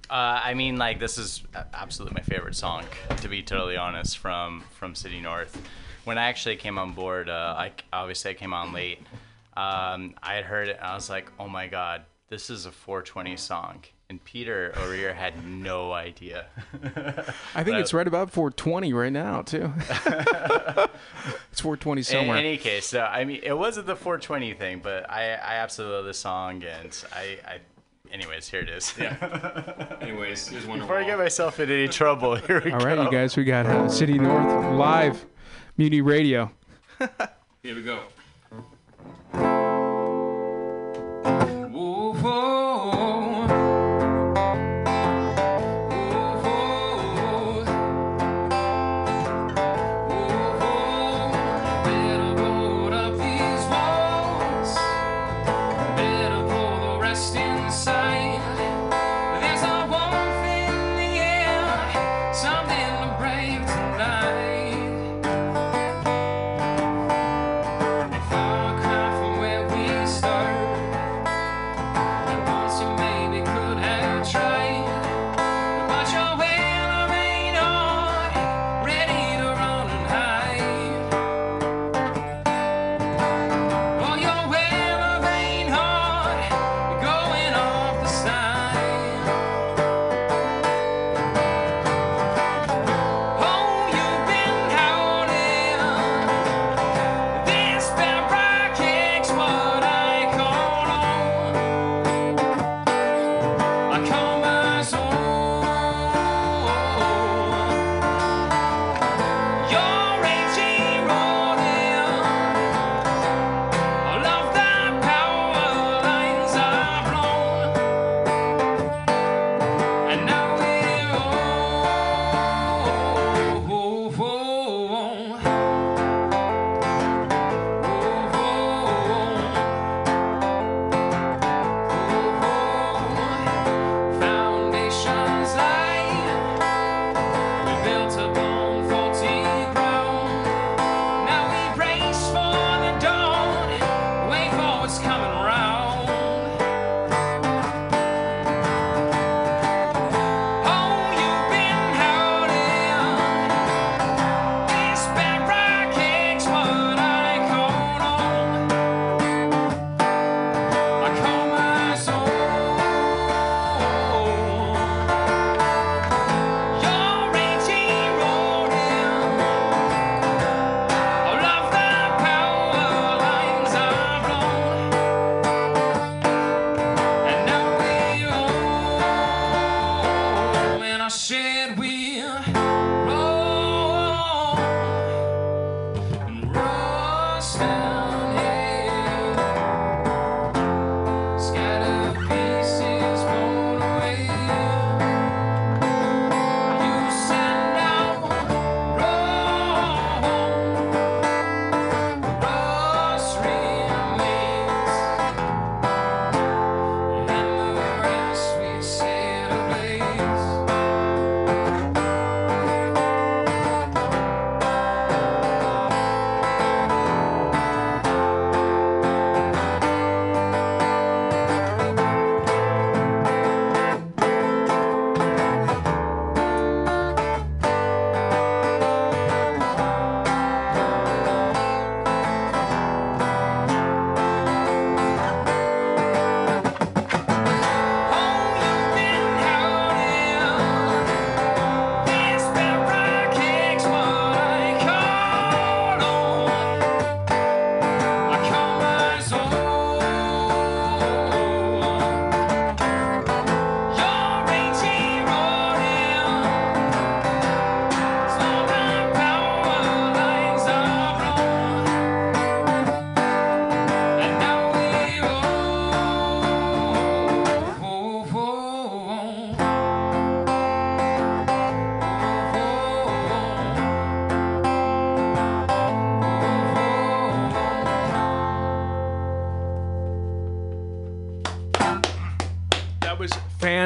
Uh, 0.09 0.41
I 0.43 0.53
mean, 0.53 0.77
like 0.77 0.99
this 0.99 1.17
is 1.17 1.43
absolutely 1.73 2.15
my 2.15 2.23
favorite 2.23 2.55
song, 2.55 2.83
to 3.17 3.29
be 3.29 3.41
totally 3.41 3.77
honest, 3.77 4.17
from 4.17 4.61
from 4.71 4.93
City 4.95 5.21
North. 5.21 5.61
When 6.03 6.17
I 6.17 6.23
actually 6.23 6.57
came 6.57 6.77
on 6.77 6.91
board, 6.93 7.29
uh, 7.29 7.55
I 7.57 7.71
obviously 7.93 8.31
I 8.31 8.33
came 8.33 8.53
on 8.53 8.73
late. 8.73 8.99
Um, 9.55 10.15
I 10.21 10.33
had 10.35 10.45
heard 10.45 10.67
it, 10.69 10.77
and 10.77 10.85
I 10.87 10.95
was 10.95 11.09
like, 11.09 11.31
"Oh 11.39 11.47
my 11.47 11.67
god, 11.67 12.03
this 12.29 12.49
is 12.49 12.65
a 12.65 12.71
420 12.71 13.37
song." 13.37 13.83
And 14.11 14.21
Peter 14.25 14.73
over 14.75 14.93
here 14.93 15.13
had 15.13 15.47
no 15.47 15.93
idea. 15.93 16.47
I 17.55 17.63
think 17.63 17.75
But- 17.75 17.79
it's 17.79 17.93
right 17.93 18.05
about 18.05 18.29
420 18.29 18.91
right 18.91 19.09
now 19.09 19.41
too. 19.41 19.71
it's 21.49 21.61
420 21.61 22.01
somewhere. 22.01 22.37
In 22.37 22.45
any 22.45 22.57
case, 22.57 22.87
so, 22.87 23.03
I 23.03 23.23
mean, 23.23 23.39
it 23.41 23.57
wasn't 23.57 23.87
the 23.87 23.95
420 23.95 24.53
thing, 24.55 24.81
but 24.83 25.09
I, 25.09 25.31
I 25.35 25.55
absolutely 25.55 25.95
love 25.95 26.05
this 26.07 26.17
song, 26.19 26.61
and 26.65 27.05
I, 27.13 27.37
I 27.47 27.59
anyways, 28.11 28.49
here 28.49 28.59
it 28.59 28.67
is. 28.67 28.93
Yeah. 28.99 29.95
Anyways, 30.01 30.49
here's 30.49 30.65
one. 30.67 30.79
Before 30.79 30.97
I 30.97 31.05
get 31.05 31.17
myself 31.17 31.61
in 31.61 31.71
any 31.71 31.87
trouble, 31.87 32.35
here 32.35 32.61
we 32.65 32.69
All 32.73 32.79
go. 32.79 32.85
All 32.89 32.95
right, 32.97 33.05
you 33.05 33.11
guys, 33.17 33.37
we 33.37 33.45
got 33.45 33.65
uh, 33.65 33.87
City 33.87 34.19
North 34.19 34.75
live, 34.75 35.25
Mutiny 35.77 36.01
Radio. 36.01 36.51
Here 37.63 37.75
we 37.75 37.81
go. 37.81 38.01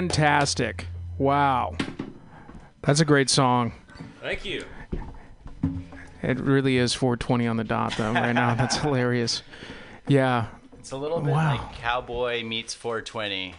Fantastic. 0.09 0.85
Wow. 1.17 1.75
That's 2.83 2.99
a 2.99 3.05
great 3.05 3.27
song. 3.27 3.73
Thank 4.21 4.45
you. 4.45 4.63
It 6.21 6.39
really 6.39 6.77
is 6.77 6.93
420 6.93 7.47
on 7.47 7.57
the 7.57 7.63
dot, 7.63 7.95
though, 7.97 8.11
right 8.13 8.31
now. 8.33 8.53
That's 8.53 8.77
hilarious. 8.81 9.41
Yeah. 10.07 10.47
It's 10.77 10.91
a 10.91 10.97
little 10.97 11.19
bit 11.21 11.33
Wow. 11.33 11.55
like 11.55 11.73
Cowboy 11.77 12.43
meets 12.43 12.75
420. 12.75 13.55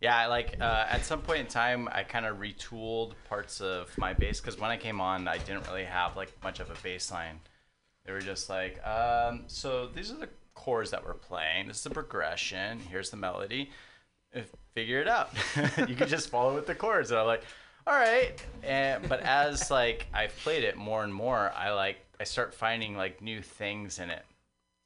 Yeah, 0.00 0.26
like 0.28 0.56
uh, 0.60 0.86
at 0.88 1.04
some 1.04 1.20
point 1.22 1.40
in 1.40 1.46
time, 1.46 1.88
I 1.90 2.04
kind 2.04 2.24
of 2.24 2.36
retooled 2.38 3.14
parts 3.28 3.60
of 3.60 3.96
my 3.98 4.12
bass 4.14 4.40
because 4.40 4.60
when 4.60 4.70
I 4.70 4.76
came 4.76 5.00
on, 5.00 5.26
I 5.26 5.38
didn't 5.38 5.66
really 5.66 5.84
have 5.84 6.16
like 6.16 6.32
much 6.44 6.60
of 6.60 6.70
a 6.70 6.74
bass 6.84 7.10
line. 7.10 7.40
They 8.06 8.12
were 8.12 8.20
just 8.20 8.48
like, 8.48 8.84
um, 8.86 9.44
so 9.48 9.88
these 9.88 10.12
are 10.12 10.16
the 10.18 10.28
chords 10.54 10.92
that 10.92 11.04
we're 11.04 11.14
playing. 11.14 11.66
This 11.66 11.78
is 11.78 11.82
the 11.82 11.90
progression. 11.90 12.78
Here's 12.78 13.10
the 13.10 13.16
melody. 13.16 13.70
Figure 14.74 15.00
it 15.00 15.08
out. 15.08 15.30
you 15.88 15.94
can 15.94 16.08
just 16.08 16.30
follow 16.30 16.54
with 16.54 16.66
the 16.66 16.74
chords. 16.74 17.10
And 17.10 17.20
I'm 17.20 17.26
like, 17.26 17.44
all 17.86 17.94
right. 17.94 18.32
And 18.62 19.08
but 19.08 19.20
as 19.20 19.70
like 19.70 20.06
I've 20.14 20.36
played 20.38 20.64
it 20.64 20.76
more 20.76 21.04
and 21.04 21.12
more, 21.12 21.52
I 21.56 21.72
like 21.72 21.98
I 22.20 22.24
start 22.24 22.54
finding 22.54 22.96
like 22.96 23.20
new 23.20 23.42
things 23.42 23.98
in 23.98 24.10
it 24.10 24.24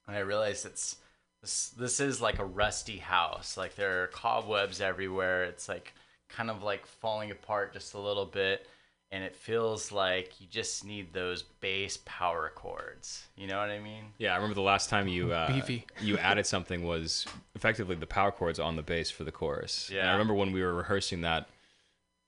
and 0.07 0.15
I 0.15 0.19
realize 0.19 0.65
it's 0.65 0.97
this 1.41 1.69
this 1.77 1.99
is 1.99 2.21
like 2.21 2.39
a 2.39 2.45
rusty 2.45 2.97
house. 2.97 3.57
Like 3.57 3.75
there 3.75 4.03
are 4.03 4.07
cobwebs 4.07 4.81
everywhere. 4.81 5.43
It's 5.43 5.69
like 5.69 5.93
kind 6.29 6.49
of 6.49 6.63
like 6.63 6.85
falling 6.85 7.31
apart 7.31 7.73
just 7.73 7.93
a 7.93 7.99
little 7.99 8.25
bit, 8.25 8.67
and 9.11 9.23
it 9.23 9.35
feels 9.35 9.91
like 9.91 10.39
you 10.41 10.47
just 10.49 10.83
need 10.83 11.13
those 11.13 11.43
bass 11.43 11.97
power 12.05 12.51
chords. 12.53 13.25
You 13.35 13.47
know 13.47 13.57
what 13.57 13.69
I 13.69 13.79
mean? 13.79 14.05
Yeah, 14.17 14.33
I 14.33 14.35
remember 14.35 14.55
the 14.55 14.61
last 14.61 14.89
time 14.89 15.07
you 15.07 15.31
uh, 15.31 15.47
Beefy. 15.47 15.85
you 16.01 16.17
added 16.17 16.45
something 16.45 16.85
was 16.85 17.25
effectively 17.55 17.95
the 17.95 18.07
power 18.07 18.31
chords 18.31 18.59
on 18.59 18.75
the 18.75 18.81
bass 18.81 19.09
for 19.09 19.23
the 19.23 19.31
chorus. 19.31 19.89
And 20.01 20.09
I 20.09 20.11
remember 20.11 20.33
when 20.33 20.51
we 20.51 20.61
were 20.61 20.73
rehearsing 20.73 21.21
that, 21.21 21.47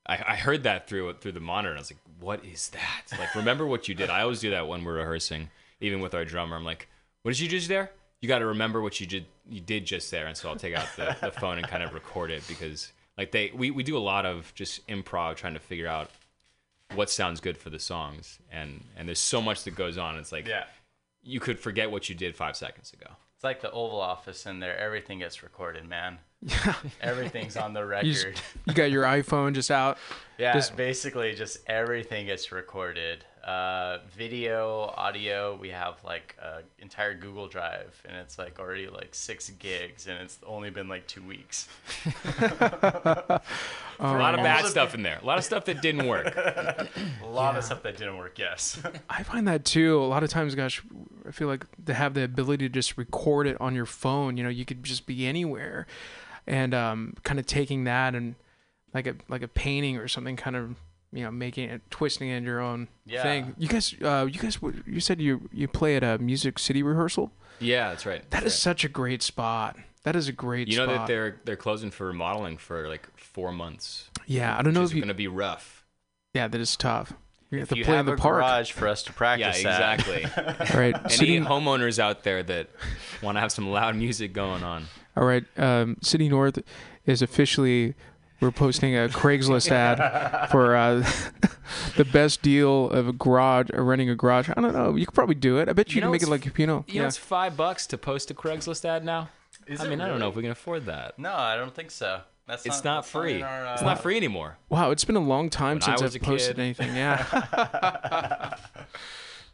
I, 0.07 0.13
I 0.29 0.35
heard 0.35 0.63
that 0.63 0.87
through 0.87 1.13
through 1.13 1.33
the 1.33 1.39
monitor, 1.39 1.69
and 1.69 1.77
I 1.77 1.81
was 1.81 1.91
like, 1.91 1.99
"What 2.19 2.43
is 2.45 2.69
that?" 2.69 3.03
Like, 3.17 3.35
remember 3.35 3.67
what 3.67 3.87
you 3.87 3.95
did. 3.95 4.09
I 4.09 4.21
always 4.21 4.39
do 4.39 4.49
that 4.51 4.67
when 4.67 4.83
we're 4.83 4.95
rehearsing, 4.95 5.49
even 5.81 5.99
with 5.99 6.13
our 6.13 6.25
drummer. 6.25 6.55
I'm 6.55 6.65
like, 6.65 6.87
"What 7.23 7.31
did 7.31 7.39
you 7.39 7.49
just 7.49 7.67
there?" 7.67 7.91
You 8.21 8.27
got 8.27 8.39
to 8.39 8.47
remember 8.47 8.81
what 8.81 8.99
you 8.99 9.05
did 9.05 9.25
you 9.47 9.61
did 9.61 9.85
just 9.85 10.09
there, 10.11 10.27
and 10.27 10.35
so 10.35 10.49
I'll 10.49 10.55
take 10.55 10.75
out 10.75 10.87
the, 10.95 11.15
the 11.21 11.31
phone 11.31 11.57
and 11.57 11.67
kind 11.67 11.83
of 11.83 11.93
record 11.93 12.31
it 12.31 12.47
because 12.47 12.91
like 13.17 13.31
they 13.31 13.51
we, 13.53 13.69
we 13.71 13.83
do 13.83 13.97
a 13.97 13.99
lot 13.99 14.25
of 14.25 14.51
just 14.55 14.85
improv 14.87 15.35
trying 15.35 15.53
to 15.53 15.59
figure 15.59 15.87
out 15.87 16.09
what 16.95 17.09
sounds 17.09 17.39
good 17.39 17.57
for 17.57 17.69
the 17.69 17.79
songs 17.79 18.39
and 18.51 18.83
and 18.97 19.07
there's 19.07 19.19
so 19.19 19.41
much 19.41 19.63
that 19.63 19.75
goes 19.75 19.97
on 19.97 20.17
it's 20.17 20.31
like 20.31 20.47
yeah 20.47 20.63
you 21.23 21.39
could 21.39 21.59
forget 21.59 21.91
what 21.91 22.09
you 22.09 22.15
did 22.15 22.35
five 22.35 22.55
seconds 22.55 22.93
ago. 22.93 23.11
It's 23.35 23.43
like 23.43 23.61
the 23.61 23.71
Oval 23.71 24.01
Office 24.01 24.45
in 24.45 24.59
there. 24.59 24.77
Everything 24.77 25.19
gets 25.19 25.43
recorded, 25.43 25.87
man. 25.87 26.17
Everything's 27.01 27.55
on 27.55 27.73
the 27.73 27.85
record. 27.85 28.07
You, 28.07 28.13
just, 28.13 28.43
you 28.65 28.73
got 28.73 28.91
your 28.91 29.03
iPhone 29.03 29.53
just 29.53 29.71
out. 29.71 29.97
Yeah, 30.37 30.53
Just- 30.53 30.75
basically 30.75 31.33
just 31.35 31.59
everything 31.67 32.25
gets 32.25 32.51
recorded. 32.51 33.25
Uh, 33.49 33.97
video, 34.15 34.93
audio. 34.95 35.57
We 35.59 35.69
have 35.69 35.95
like 36.03 36.35
an 36.39 36.61
entire 36.77 37.15
Google 37.15 37.47
Drive, 37.47 37.99
and 38.07 38.15
it's 38.15 38.37
like 38.37 38.59
already 38.59 38.87
like 38.87 39.15
six 39.15 39.49
gigs, 39.49 40.05
and 40.05 40.19
it's 40.21 40.37
only 40.45 40.69
been 40.69 40.87
like 40.87 41.07
two 41.07 41.23
weeks. 41.23 41.67
a 42.39 43.41
lot 43.99 44.35
of 44.35 44.43
bad 44.43 44.67
stuff 44.67 44.93
in 44.93 45.01
there. 45.01 45.17
A 45.19 45.25
lot 45.25 45.39
of 45.39 45.43
stuff 45.43 45.65
that 45.65 45.81
didn't 45.81 46.05
work. 46.05 46.27
A 46.37 46.87
lot 47.27 47.55
of 47.55 47.63
stuff 47.63 47.81
that 47.81 47.97
didn't 47.97 48.17
work. 48.17 48.37
Yes. 48.37 48.79
I 49.09 49.23
find 49.23 49.47
that 49.47 49.65
too. 49.65 49.99
A 49.99 50.05
lot 50.05 50.21
of 50.21 50.29
times, 50.29 50.53
gosh, 50.53 50.83
I 51.27 51.31
feel 51.31 51.47
like 51.47 51.65
to 51.87 51.95
have 51.95 52.13
the 52.13 52.25
ability 52.25 52.69
to 52.69 52.71
just 52.71 52.99
record 52.99 53.47
it 53.47 53.59
on 53.59 53.73
your 53.73 53.87
phone, 53.87 54.37
you 54.37 54.43
know, 54.43 54.49
you 54.49 54.63
could 54.63 54.83
just 54.83 55.07
be 55.07 55.25
anywhere, 55.25 55.87
and 56.45 56.75
um, 56.75 57.15
kind 57.23 57.39
of 57.39 57.47
taking 57.47 57.85
that 57.85 58.13
and 58.13 58.35
like 58.93 59.07
a 59.07 59.15
like 59.27 59.41
a 59.41 59.47
painting 59.47 59.97
or 59.97 60.07
something, 60.07 60.35
kind 60.35 60.55
of 60.55 60.75
you 61.11 61.23
know, 61.23 61.31
making 61.31 61.69
it 61.69 61.81
twisting 61.89 62.29
it 62.29 62.43
your 62.43 62.59
own 62.59 62.87
Yeah. 63.05 63.23
thing. 63.23 63.55
You 63.57 63.67
guys, 63.67 63.95
uh, 64.01 64.27
you 64.31 64.39
guys, 64.39 64.59
you 64.85 64.99
said 64.99 65.19
you 65.21 65.49
you 65.51 65.67
play 65.67 65.95
at 65.95 66.03
a 66.03 66.17
Music 66.19 66.59
City 66.59 66.83
rehearsal. 66.83 67.31
yeah, 67.59 67.89
that's 67.89 68.05
right. 68.05 68.29
That 68.31 68.43
is 68.43 68.53
such 68.57 68.83
a 68.83 68.89
great 68.89 69.21
spot. 69.21 69.77
That 70.03 70.15
is 70.15 70.27
a 70.27 70.31
great. 70.31 70.67
You 70.67 70.77
know 70.77 70.85
spot. 70.85 70.97
that 70.99 71.07
they're 71.07 71.37
they're 71.45 71.55
closing 71.57 71.91
for 71.91 72.07
remodeling 72.07 72.57
for 72.57 72.87
like 72.87 73.07
four 73.17 73.51
months. 73.51 74.09
Yeah, 74.27 74.57
I 74.57 74.61
don't 74.61 74.73
know 74.73 74.81
if 74.81 74.85
it's 74.91 74.93
going 74.93 75.07
to 75.09 75.13
be 75.13 75.27
rough. 75.27 75.83
Yeah, 76.33 76.47
that 76.47 76.61
is 76.61 76.77
tough. 76.77 77.13
You 77.51 77.57
have 77.59 77.63
if 77.65 77.69
to 77.69 77.77
you 77.79 77.83
play 77.85 77.95
have 77.95 78.07
in 78.07 78.15
the 78.15 78.21
park. 78.21 78.35
garage 78.41 78.71
for 78.71 78.87
us 78.87 79.01
to 79.03 79.13
practice 79.13 79.65
at. 79.65 79.97
exactly. 79.97 80.23
All 80.37 80.79
right, 80.79 80.95
Any 81.05 81.09
City, 81.15 81.39
homeowners 81.39 81.97
out 81.97 82.23
there 82.23 82.43
that 82.43 82.69
want 83.23 83.37
to 83.37 83.39
have 83.41 83.51
some 83.51 83.69
loud 83.71 83.95
music 83.95 84.33
going 84.33 84.63
on? 84.63 84.85
all 85.17 85.25
right. 85.25 85.43
Um, 85.57 85.97
City 86.01 86.29
North 86.29 86.59
is 87.07 87.21
officially. 87.23 87.95
We're 88.41 88.51
posting 88.51 88.95
a 88.95 89.09
Craigslist 89.09 89.69
ad 89.71 90.49
for 90.49 90.75
uh, 90.75 91.05
the 91.97 92.05
best 92.05 92.41
deal 92.41 92.89
of 92.89 93.07
a 93.07 93.13
garage, 93.13 93.69
or 93.73 93.83
renting 93.83 94.09
a 94.09 94.15
garage. 94.15 94.49
I 94.55 94.61
don't 94.61 94.73
know. 94.73 94.95
You 94.95 95.05
could 95.05 95.15
probably 95.15 95.35
do 95.35 95.57
it. 95.59 95.67
I 95.67 95.73
bet 95.73 95.89
you, 95.89 95.95
You 95.95 96.01
can 96.03 96.11
make 96.11 96.23
it 96.23 96.29
like 96.29 96.45
you 96.57 96.65
know. 96.67 96.85
You 96.87 96.95
know, 96.95 97.01
yeah. 97.01 97.07
it's 97.07 97.17
five 97.17 97.57
bucks 97.57 97.85
to 97.87 97.97
post 97.97 98.31
a 98.31 98.33
Craigslist 98.33 98.85
ad 98.85 99.03
now. 99.03 99.29
Is 99.67 99.81
I 99.81 99.85
it 99.85 99.89
mean, 99.89 100.01
I 100.01 100.07
don't 100.07 100.19
know 100.19 100.29
if 100.29 100.35
we 100.35 100.41
can 100.41 100.51
afford 100.51 100.85
that. 100.85 101.19
No, 101.19 101.33
I 101.33 101.55
don't 101.57 101.75
think 101.75 101.91
so. 101.91 102.21
That's 102.47 102.65
It's 102.65 102.77
not, 102.83 102.85
not 102.85 102.95
that's 103.03 103.11
free. 103.11 103.35
in 103.35 103.43
our, 103.43 103.67
uh, 103.67 103.73
It's 103.73 103.83
not 103.83 104.01
free 104.01 104.17
anymore. 104.17 104.57
Wow, 104.69 104.89
it's 104.89 105.05
been 105.05 105.15
a 105.15 105.19
long 105.19 105.51
time 105.51 105.75
When 105.75 105.81
since 105.81 106.01
I've 106.01 106.21
posted 106.21 106.55
kid. 106.55 106.61
anything. 106.63 106.95
Yeah. 106.95 108.55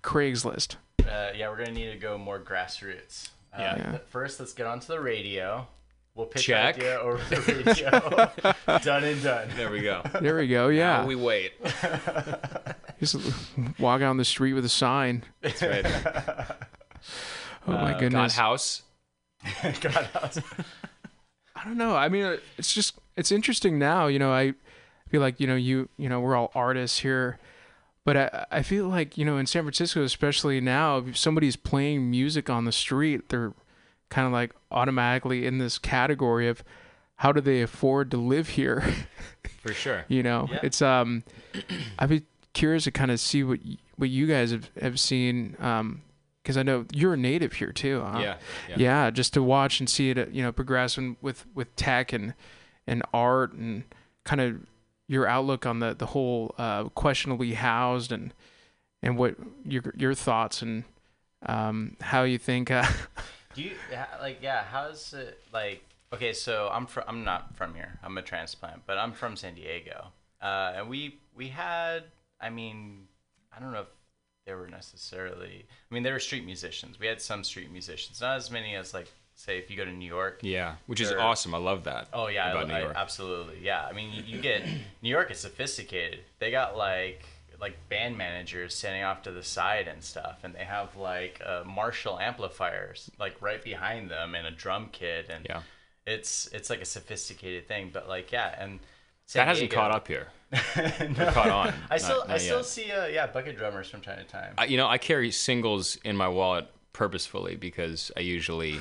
Craigslist. 0.03 0.75
Uh, 1.01 1.29
yeah, 1.35 1.49
we're 1.49 1.57
gonna 1.57 1.71
need 1.71 1.91
to 1.91 1.97
go 1.97 2.17
more 2.17 2.39
grassroots. 2.39 3.29
Uh, 3.53 3.57
Yeah. 3.59 3.77
Yeah. 3.77 3.97
First, 4.09 4.39
let's 4.39 4.53
get 4.53 4.67
onto 4.67 4.87
the 4.87 4.99
radio. 4.99 5.67
We'll 6.15 6.27
pitch 6.27 6.43
Check. 6.45 6.75
the 6.77 6.81
idea 6.81 6.99
over 6.99 7.17
the 7.29 8.55
radio. 8.65 8.79
done 8.79 9.03
and 9.03 9.21
done. 9.21 9.49
There 9.57 9.69
we 9.69 9.81
go. 9.81 10.01
There 10.21 10.37
we 10.37 10.47
go. 10.47 10.69
Yeah. 10.69 11.01
Now 11.01 11.05
we 11.07 11.15
wait. 11.15 11.51
Just 12.99 13.17
walk 13.77 14.01
out 14.01 14.09
on 14.09 14.17
the 14.17 14.23
street 14.25 14.53
with 14.53 14.63
a 14.63 14.69
sign. 14.69 15.23
That's 15.41 15.61
right. 15.61 15.85
Oh 17.67 17.71
my 17.73 17.91
God 17.91 17.99
goodness. 17.99 18.35
house. 18.35 18.83
God, 19.81 19.91
house. 20.13 20.39
I 21.55 21.65
don't 21.65 21.77
know. 21.77 21.95
I 21.95 22.07
mean, 22.09 22.23
uh, 22.23 22.37
it's 22.57 22.73
just 22.73 22.97
it's 23.17 23.31
interesting 23.31 23.77
now. 23.77 24.07
You 24.07 24.19
know, 24.19 24.31
I 24.31 24.53
feel 25.09 25.19
like 25.21 25.39
you 25.39 25.47
know 25.47 25.55
you 25.55 25.89
you 25.97 26.07
know 26.07 26.19
we're 26.21 26.35
all 26.35 26.51
artists 26.55 26.99
here, 26.99 27.37
but 28.05 28.15
I 28.17 28.45
I 28.51 28.61
feel 28.61 28.87
like 28.87 29.17
you 29.17 29.25
know 29.25 29.37
in 29.37 29.45
San 29.45 29.63
Francisco, 29.63 30.03
especially 30.03 30.61
now, 30.61 30.97
if 30.99 31.17
somebody's 31.17 31.55
playing 31.57 32.09
music 32.09 32.49
on 32.49 32.65
the 32.65 32.71
street, 32.71 33.29
they're 33.29 33.53
kind 34.09 34.25
of 34.27 34.33
like 34.33 34.53
automatically 34.71 35.45
in 35.45 35.57
this 35.57 35.77
category 35.77 36.47
of 36.47 36.63
how 37.17 37.31
do 37.31 37.41
they 37.41 37.61
afford 37.61 38.11
to 38.11 38.17
live 38.17 38.49
here? 38.49 38.83
For 39.61 39.73
sure. 39.73 40.05
you 40.07 40.21
know, 40.23 40.47
Yeah. 40.51 40.59
it's 40.63 40.81
um, 40.81 41.23
I'd 41.99 42.09
be 42.09 42.23
curious 42.53 42.83
to 42.85 42.91
kind 42.91 43.11
of 43.11 43.19
see 43.19 43.43
what 43.43 43.59
what 43.97 44.09
you 44.09 44.27
guys 44.27 44.51
have 44.51 44.69
have 44.81 44.99
seen 44.99 45.55
um. 45.59 46.01
Because 46.43 46.57
I 46.57 46.61
know 46.63 46.85
you're 46.93 47.15
a 47.15 47.17
native 47.17 47.53
here 47.53 47.71
too. 47.71 48.01
Huh? 48.01 48.19
Yeah. 48.19 48.37
Yeah. 48.69 48.75
yeah 48.77 49.09
just 49.09 49.33
to 49.33 49.41
watch 49.41 49.79
and 49.79 49.89
see 49.89 50.11
it 50.11 50.29
you 50.31 50.43
know 50.43 50.51
progress 50.51 50.95
and 50.95 51.15
with 51.19 51.43
with 51.55 51.75
tech 51.75 52.13
and 52.13 52.35
and 52.85 53.01
art 53.11 53.53
and 53.53 53.83
kind 54.25 54.39
of 54.39 54.57
your 55.07 55.27
outlook 55.27 55.65
on 55.65 55.79
the 55.79 55.95
the 55.95 56.05
whole 56.05 56.53
uh 56.59 56.83
questionably 56.89 57.53
housed 57.55 58.11
and 58.11 58.31
and 59.01 59.17
what 59.17 59.35
your 59.67 59.81
your 59.97 60.13
thoughts 60.13 60.61
and 60.61 60.83
um 61.47 61.97
how 61.99 62.21
you 62.21 62.37
think 62.37 62.69
uh 62.69 62.85
Do 63.55 63.61
you 63.63 63.71
like? 64.21 64.39
Yeah. 64.41 64.63
How's 64.63 65.13
it 65.13 65.39
like? 65.53 65.83
Okay, 66.13 66.33
so 66.33 66.69
I'm 66.71 66.85
from. 66.85 67.03
I'm 67.07 67.23
not 67.23 67.55
from 67.55 67.73
here. 67.73 67.99
I'm 68.03 68.17
a 68.17 68.21
transplant, 68.21 68.83
but 68.85 68.97
I'm 68.97 69.11
from 69.13 69.35
San 69.35 69.55
Diego. 69.55 70.07
Uh, 70.41 70.73
and 70.75 70.89
we 70.89 71.17
we 71.35 71.47
had. 71.49 72.03
I 72.39 72.49
mean, 72.49 73.07
I 73.55 73.59
don't 73.59 73.71
know 73.71 73.81
if 73.81 73.87
they 74.45 74.53
were 74.53 74.67
necessarily. 74.67 75.65
I 75.89 75.93
mean, 75.93 76.03
they 76.03 76.11
were 76.11 76.19
street 76.19 76.45
musicians. 76.45 76.99
We 76.99 77.07
had 77.07 77.21
some 77.21 77.43
street 77.43 77.71
musicians, 77.71 78.21
not 78.21 78.37
as 78.37 78.51
many 78.51 78.75
as 78.75 78.93
like 78.93 79.07
say 79.35 79.57
if 79.57 79.69
you 79.69 79.77
go 79.77 79.85
to 79.85 79.91
New 79.91 80.07
York. 80.07 80.39
Yeah. 80.41 80.75
Which 80.87 81.01
is 81.01 81.11
awesome. 81.11 81.53
I 81.53 81.57
love 81.57 81.83
that. 81.83 82.07
Oh 82.13 82.27
yeah, 82.27 82.53
I, 82.53 82.63
New 82.63 82.73
I- 82.73 82.93
absolutely. 82.95 83.59
Yeah, 83.61 83.85
I 83.85 83.93
mean, 83.93 84.11
you, 84.13 84.23
you 84.23 84.41
get 84.41 84.65
New 85.01 85.09
York 85.09 85.31
is 85.31 85.39
sophisticated. 85.39 86.19
They 86.39 86.51
got 86.51 86.77
like 86.77 87.25
like 87.61 87.75
band 87.89 88.17
managers 88.17 88.73
standing 88.75 89.03
off 89.03 89.21
to 89.23 89.31
the 89.31 89.43
side 89.43 89.87
and 89.87 90.03
stuff, 90.03 90.39
and 90.43 90.53
they 90.55 90.63
have 90.65 90.95
like 90.95 91.41
uh, 91.45 91.63
Marshall 91.65 92.19
amplifiers 92.19 93.09
like 93.19 93.41
right 93.41 93.63
behind 93.63 94.09
them 94.11 94.35
and 94.35 94.45
a 94.47 94.51
drum 94.51 94.89
kit, 94.91 95.27
and 95.29 95.45
Yeah. 95.49 95.61
it's 96.05 96.47
it's 96.53 96.69
like 96.69 96.81
a 96.81 96.85
sophisticated 96.85 97.67
thing. 97.67 97.89
But 97.93 98.07
like 98.07 98.31
yeah, 98.31 98.55
and 98.57 98.79
San 99.25 99.41
That 99.41 99.47
hasn't 99.49 99.69
Diego- 99.69 99.81
caught 99.81 99.91
up 99.91 100.07
here. 100.07 100.27
no. 100.51 101.31
caught 101.31 101.49
on. 101.49 101.67
I 101.89 101.95
Not- 101.95 102.01
still 102.01 102.19
not 102.19 102.29
I 102.29 102.37
still 102.37 102.57
yet. 102.57 102.65
see 102.65 102.91
uh, 102.91 103.07
yeah 103.07 103.27
bucket 103.27 103.57
drummers 103.57 103.89
from 103.89 104.01
time 104.01 104.17
to 104.19 104.23
time. 104.25 104.53
I, 104.57 104.65
you 104.65 104.77
know, 104.77 104.87
I 104.87 104.97
carry 104.97 105.31
singles 105.31 105.97
in 106.03 106.15
my 106.15 106.27
wallet 106.27 106.67
purposefully 106.93 107.55
because 107.55 108.11
I 108.15 108.21
usually 108.21 108.79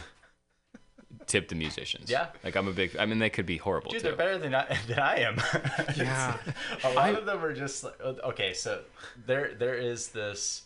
tip 1.26 1.48
the 1.48 1.54
musicians. 1.54 2.10
Yeah. 2.10 2.28
Like 2.42 2.56
I'm 2.56 2.68
a 2.68 2.72
big. 2.72 2.96
I 2.96 3.06
mean, 3.06 3.18
they 3.18 3.30
could 3.30 3.46
be 3.46 3.56
horrible 3.56 3.90
Dude, 3.90 4.00
too. 4.00 4.08
they're 4.08 4.16
better 4.16 4.38
than 4.38 4.54
I, 4.54 4.78
than 4.88 4.98
I 4.98 5.16
am. 5.20 5.36
Yeah. 5.96 6.36
a 6.84 6.92
lot 6.92 7.14
of 7.14 7.26
them 7.26 7.44
are 7.44 7.52
just 7.54 7.84
like 7.84 8.00
okay. 8.00 8.54
So 8.54 8.82
there 9.26 9.54
there 9.54 9.74
is 9.74 10.08
this. 10.08 10.62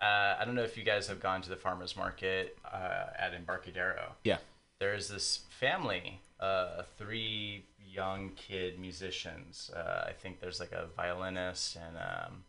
Uh, 0.00 0.36
I 0.38 0.44
don't 0.44 0.54
know 0.54 0.62
if 0.62 0.76
you 0.76 0.84
guys 0.84 1.08
have 1.08 1.18
gone 1.20 1.42
to 1.42 1.48
the 1.48 1.56
farmers 1.56 1.96
market 1.96 2.56
uh, 2.64 3.06
at 3.18 3.34
Embarcadero. 3.34 4.12
Yeah. 4.22 4.38
there's 4.78 5.08
this 5.08 5.40
family, 5.50 6.20
uh, 6.38 6.82
three 6.96 7.64
young 7.84 8.30
kid 8.36 8.78
musicians. 8.78 9.72
Uh, 9.74 10.04
I 10.06 10.12
think 10.12 10.40
there's 10.40 10.60
like 10.60 10.70
a 10.70 10.86
violinist 10.96 11.76
and 11.76 11.96
um, 11.96 12.44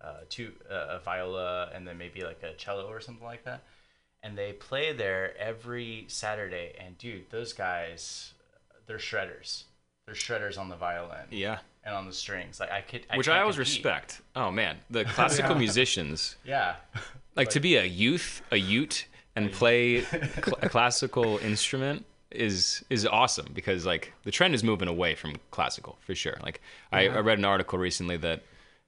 uh, 0.00 0.20
two 0.28 0.52
uh, 0.68 0.96
a 0.96 0.98
viola 0.98 1.70
and 1.72 1.86
then 1.86 1.98
maybe 1.98 2.24
like 2.24 2.42
a 2.42 2.54
cello 2.54 2.86
or 2.88 3.00
something 3.00 3.24
like 3.24 3.44
that. 3.44 3.62
And 4.22 4.36
they 4.36 4.52
play 4.52 4.92
there 4.92 5.36
every 5.38 6.04
Saturday. 6.08 6.74
And 6.84 6.98
dude, 6.98 7.30
those 7.30 7.52
guys, 7.52 8.32
they're 8.86 8.98
shredders. 8.98 9.64
They're 10.06 10.14
shredders 10.14 10.58
on 10.58 10.68
the 10.68 10.76
violin 10.76 11.26
Yeah. 11.30 11.58
and 11.84 11.94
on 11.94 12.06
the 12.06 12.12
strings. 12.12 12.58
Like 12.60 12.72
I 12.72 12.80
could, 12.80 13.06
Which 13.14 13.28
I 13.28 13.40
always 13.40 13.56
compete. 13.56 13.76
respect. 13.76 14.20
Oh 14.34 14.50
man, 14.50 14.78
the 14.90 15.04
classical 15.16 15.54
musicians 15.54 16.36
Yeah, 16.44 16.76
like 17.36 17.50
to 17.50 17.60
be 17.60 17.76
a 17.76 17.84
youth, 17.84 18.42
a 18.50 18.56
Ute, 18.56 19.06
and 19.36 19.52
play 19.52 20.02
cl- 20.02 20.58
a 20.62 20.68
classical 20.68 21.38
instrument 21.42 22.04
is 22.30 22.82
is 22.90 23.06
awesome 23.06 23.46
because 23.54 23.86
like 23.86 24.12
the 24.24 24.30
trend 24.30 24.54
is 24.54 24.62
moving 24.64 24.88
away 24.88 25.14
from 25.14 25.36
classical 25.50 25.96
for 26.00 26.14
sure. 26.14 26.36
Like 26.42 26.60
I, 26.90 27.08
I 27.08 27.20
read 27.20 27.38
an 27.38 27.44
article 27.44 27.78
recently 27.78 28.16
that 28.18 28.42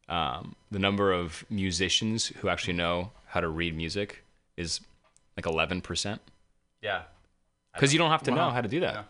um, 0.08 0.56
the 0.70 0.78
number 0.80 1.12
of 1.12 1.44
musicians 1.50 2.26
who 2.26 2.48
actually 2.48 2.74
know 2.74 3.12
how 3.26 3.40
to 3.40 3.48
read 3.48 3.76
music 3.76 4.24
is 4.56 4.80
like 5.44 5.52
eleven 5.52 5.80
percent 5.80 6.20
yeah. 6.82 7.02
because 7.74 7.92
you 7.92 7.98
don't 7.98 8.10
have 8.10 8.22
to 8.24 8.30
know 8.30 8.50
how 8.50 8.60
to 8.60 8.68
do 8.68 8.80
that 8.80 8.94
No. 8.94 9.04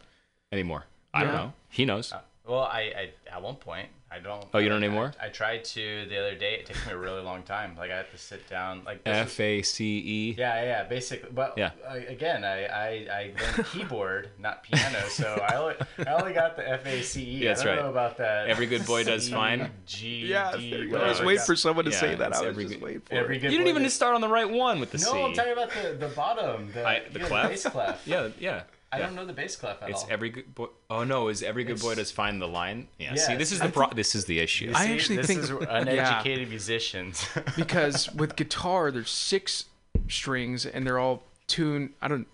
anymore. 0.52 0.84
I 1.12 1.24
don't 1.24 1.32
know. 1.34 1.52
He 1.68 1.84
knows. 1.84 2.12
Uh, 2.12 2.20
Well, 2.50 2.64
I, 2.64 2.80
I 2.80 3.10
at 3.36 3.40
one 3.42 3.54
point 3.56 3.88
I 4.10 4.18
don't. 4.18 4.44
Oh, 4.52 4.58
you 4.58 4.68
don't 4.68 4.82
I- 4.82 4.86
anymore? 4.86 5.12
I, 5.22 5.26
I 5.26 5.28
tried 5.28 5.62
to 5.66 6.04
the 6.08 6.18
other 6.18 6.34
day. 6.34 6.54
It 6.54 6.66
takes 6.66 6.84
me 6.84 6.92
a 6.92 6.96
really 6.98 7.22
long 7.22 7.44
time. 7.44 7.76
Like 7.78 7.92
I 7.92 7.96
have 7.96 8.10
to 8.10 8.18
sit 8.18 8.48
down. 8.50 8.82
Like 8.84 9.02
F 9.06 9.38
A 9.38 9.62
C 9.62 9.84
E. 9.98 10.34
Yeah, 10.36 10.60
yeah, 10.64 10.82
basically. 10.82 11.30
But 11.32 11.54
Yeah. 11.56 11.70
uh, 11.88 11.94
again, 12.08 12.42
I, 12.44 12.64
I, 12.64 12.88
I 13.12 13.32
learned 13.40 13.66
keyboard, 13.68 14.30
not 14.40 14.64
piano, 14.64 14.98
so 15.08 15.40
I 15.48 15.54
only, 15.56 15.74
I 16.08 16.12
only 16.20 16.32
got 16.32 16.56
the 16.56 16.68
F 16.68 16.84
A 16.86 17.02
C 17.02 17.22
E. 17.22 17.24
Yeah, 17.44 17.48
that's 17.50 17.60
I 17.60 17.64
don't 17.66 17.76
right. 17.76 17.82
know 17.84 17.90
about 17.90 18.16
that. 18.16 18.48
Every 18.48 18.66
good 18.66 18.84
boy 18.84 19.04
does 19.04 19.28
fine. 19.28 19.70
G, 19.86 20.26
Yeah, 20.26 20.56
D, 20.56 20.92
I 20.92 21.08
was 21.08 21.22
waiting 21.22 21.44
for 21.44 21.54
someone 21.54 21.84
to 21.84 21.92
Yeah, 21.92 22.00
say 22.00 22.14
that. 22.16 22.32
I 22.34 22.40
was 22.40 22.48
every 22.48 22.64
just 22.66 22.80
waiting 22.80 23.02
for 23.02 23.14
Every 23.14 23.36
it. 23.36 23.40
good 23.40 23.52
You 23.52 23.58
didn't 23.58 23.68
even 23.70 23.84
does- 23.84 23.94
start 23.94 24.16
on 24.16 24.20
the 24.22 24.28
right 24.28 24.50
one 24.50 24.80
with 24.80 24.90
the 24.90 24.98
C 24.98 25.04
No, 25.06 25.12
C. 25.12 25.22
I'm 25.22 25.34
talking 25.34 25.52
about 25.52 25.70
the, 25.70 25.96
the 26.08 26.08
bottom. 26.16 26.72
The, 26.72 26.84
I- 26.84 27.02
the 27.12 27.12
you 27.12 27.18
know, 27.20 27.26
clef? 27.28 27.50
bass 27.50 27.64
clef. 27.66 28.02
Yeah, 28.08 28.28
yeah. 28.40 28.62
I 28.92 28.98
yeah. 28.98 29.06
don't 29.06 29.14
know 29.14 29.24
the 29.24 29.32
bass 29.32 29.54
clef 29.56 29.82
at 29.82 29.90
It's 29.90 30.02
all. 30.02 30.08
every 30.10 30.30
good 30.30 30.52
boy. 30.54 30.66
Oh 30.90 31.04
no, 31.04 31.28
is 31.28 31.42
every 31.44 31.62
good 31.64 31.80
boy 31.80 31.94
does 31.94 32.10
find 32.10 32.42
the 32.42 32.48
line? 32.48 32.88
Yeah. 32.98 33.10
Yeah, 33.14 33.26
see, 33.28 33.36
this 33.36 33.52
is 33.52 33.60
I 33.60 33.66
the 33.68 33.72
pro- 33.72 33.90
this 33.90 34.14
is 34.16 34.24
the 34.24 34.40
issue. 34.40 34.66
You 34.66 34.72
I 34.74 34.88
actually 34.88 35.16
this 35.18 35.26
think- 35.28 35.42
is 35.42 35.50
yeah. 35.60 35.66
uneducated 35.78 36.48
musicians. 36.48 37.24
because 37.56 38.12
with 38.14 38.34
guitar 38.36 38.90
there's 38.90 39.10
six 39.10 39.66
strings 40.08 40.66
and 40.66 40.84
they're 40.86 40.98
all 40.98 41.22
tuned. 41.46 41.90
I 42.02 42.08
don't. 42.08 42.26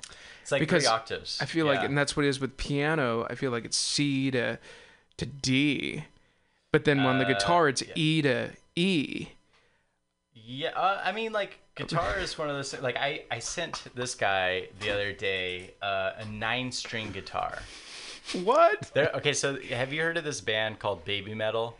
it's 0.43 0.51
like 0.53 0.61
Because 0.61 0.85
three 0.85 0.93
octaves. 0.93 1.39
I 1.43 1.45
feel 1.45 1.67
like, 1.67 1.83
and 1.83 1.97
that's 1.97 2.17
what 2.17 2.25
it 2.25 2.29
is 2.29 2.41
with 2.41 2.57
piano. 2.57 3.27
I 3.29 3.35
feel 3.35 3.51
like 3.51 3.65
it's 3.67 3.77
C 3.77 4.31
to 4.31 4.59
to 5.19 5.27
D, 5.27 6.05
but 6.73 6.85
then 6.87 7.01
on 7.01 7.19
the 7.19 7.25
Uh, 7.27 7.29
guitar 7.35 7.69
it's 7.69 7.83
yeah. 7.83 7.93
E 7.97 8.23
to 8.23 8.51
E. 8.77 9.29
Yeah, 10.49 10.69
uh, 10.77 11.01
I 11.03 11.11
mean, 11.11 11.33
like 11.33 11.59
guitar 11.75 12.21
is 12.21 12.39
one 12.39 12.49
of 12.49 12.55
those. 12.55 12.81
Like 12.81 12.97
I, 12.97 13.25
I 13.33 13.41
sent 13.41 13.83
this 13.97 14.15
guy 14.15 14.69
the 14.79 14.91
other 14.91 15.13
day 15.13 15.75
uh, 15.83 16.13
a 16.19 16.25
nine-string 16.27 17.11
guitar. 17.11 17.59
What? 18.45 18.93
There. 18.95 19.11
Okay, 19.17 19.33
so 19.33 19.61
have 19.71 19.93
you 19.93 20.03
heard 20.03 20.17
of 20.17 20.23
this 20.23 20.41
band 20.41 20.79
called 20.79 21.05
Baby 21.05 21.35
Metal? 21.35 21.77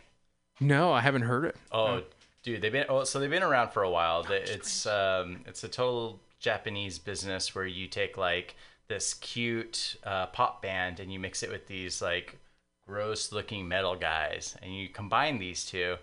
No, 0.59 0.91
I 0.91 0.99
haven't 0.99 1.21
heard 1.21 1.45
it. 1.45 1.55
Oh, 1.71 2.01
dude, 2.43 2.61
they've 2.61 2.71
been. 2.71 2.85
Oh, 2.89 3.05
so 3.05 3.21
they've 3.21 3.29
been 3.29 3.41
around 3.41 3.71
for 3.71 3.83
a 3.83 3.89
while. 3.89 4.25
It's 4.29 4.85
um, 4.85 5.39
it's 5.45 5.63
a 5.63 5.69
total 5.69 6.19
Japanese 6.39 6.99
business 6.99 7.55
where 7.55 7.65
you 7.65 7.87
take 7.87 8.17
like 8.17 8.55
this 8.89 9.13
cute 9.13 9.95
uh, 10.03 10.25
pop 10.27 10.61
band 10.61 10.99
and 10.99 11.11
you 11.11 11.19
mix 11.19 11.41
it 11.41 11.49
with 11.49 11.67
these 11.67 12.01
like 12.01 12.37
gross-looking 12.85 13.65
metal 13.65 13.95
guys, 13.95 14.57
and 14.61 14.75
you 14.75 14.89
combine 14.89 15.39
these 15.39 15.65
two, 15.65 15.95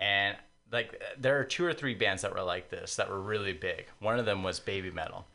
and 0.00 0.36
like 0.72 1.00
there 1.18 1.38
are 1.38 1.44
two 1.44 1.64
or 1.64 1.72
three 1.72 1.94
bands 1.94 2.22
that 2.22 2.34
were 2.34 2.42
like 2.42 2.70
this 2.70 2.96
that 2.96 3.08
were 3.08 3.20
really 3.20 3.52
big. 3.52 3.86
One 4.00 4.18
of 4.18 4.26
them 4.26 4.42
was 4.42 4.58
Baby 4.60 4.90
Metal, 4.90 5.26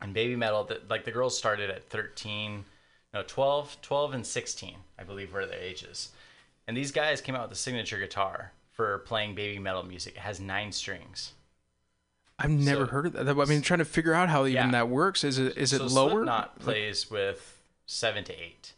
and 0.00 0.14
Baby 0.14 0.36
Metal, 0.36 0.64
the, 0.64 0.80
like 0.88 1.04
the 1.04 1.10
girls 1.10 1.36
started 1.36 1.70
at 1.70 1.88
13, 1.90 2.64
no 3.12 3.22
12, 3.26 3.78
12 3.82 4.14
and 4.14 4.26
16, 4.26 4.76
I 4.98 5.02
believe 5.04 5.32
were 5.32 5.46
their 5.46 5.58
ages. 5.60 6.10
And 6.66 6.76
these 6.76 6.92
guys 6.92 7.20
came 7.20 7.34
out 7.34 7.48
with 7.48 7.58
a 7.58 7.60
signature 7.60 7.98
guitar 7.98 8.52
for 8.72 8.98
playing 9.00 9.34
baby 9.34 9.58
metal 9.58 9.82
music. 9.82 10.14
It 10.16 10.20
has 10.20 10.40
nine 10.40 10.72
strings. 10.72 11.32
I've 12.38 12.50
never 12.50 12.86
So- 12.86 12.90
heard 12.90 13.06
of 13.06 13.12
that. 13.26 13.28
I 13.38 13.44
mean, 13.44 13.62
trying 13.62 13.78
to 13.78 13.84
figure 13.84 14.14
out 14.14 14.28
how 14.28 14.42
even 14.46 14.52
Yeah. 14.66 14.70
that 14.72 14.88
works. 14.88 15.22
Is 15.24 15.38
it 15.38 15.56
is 15.56 15.72
it 15.72 15.78
so 15.78 15.84
lower? 15.86 16.10
Slipknot 16.10 16.58
plays 16.58 17.10
with 17.10 17.62
seven 17.86 18.24
to 18.24 18.32
eight. 18.32 18.72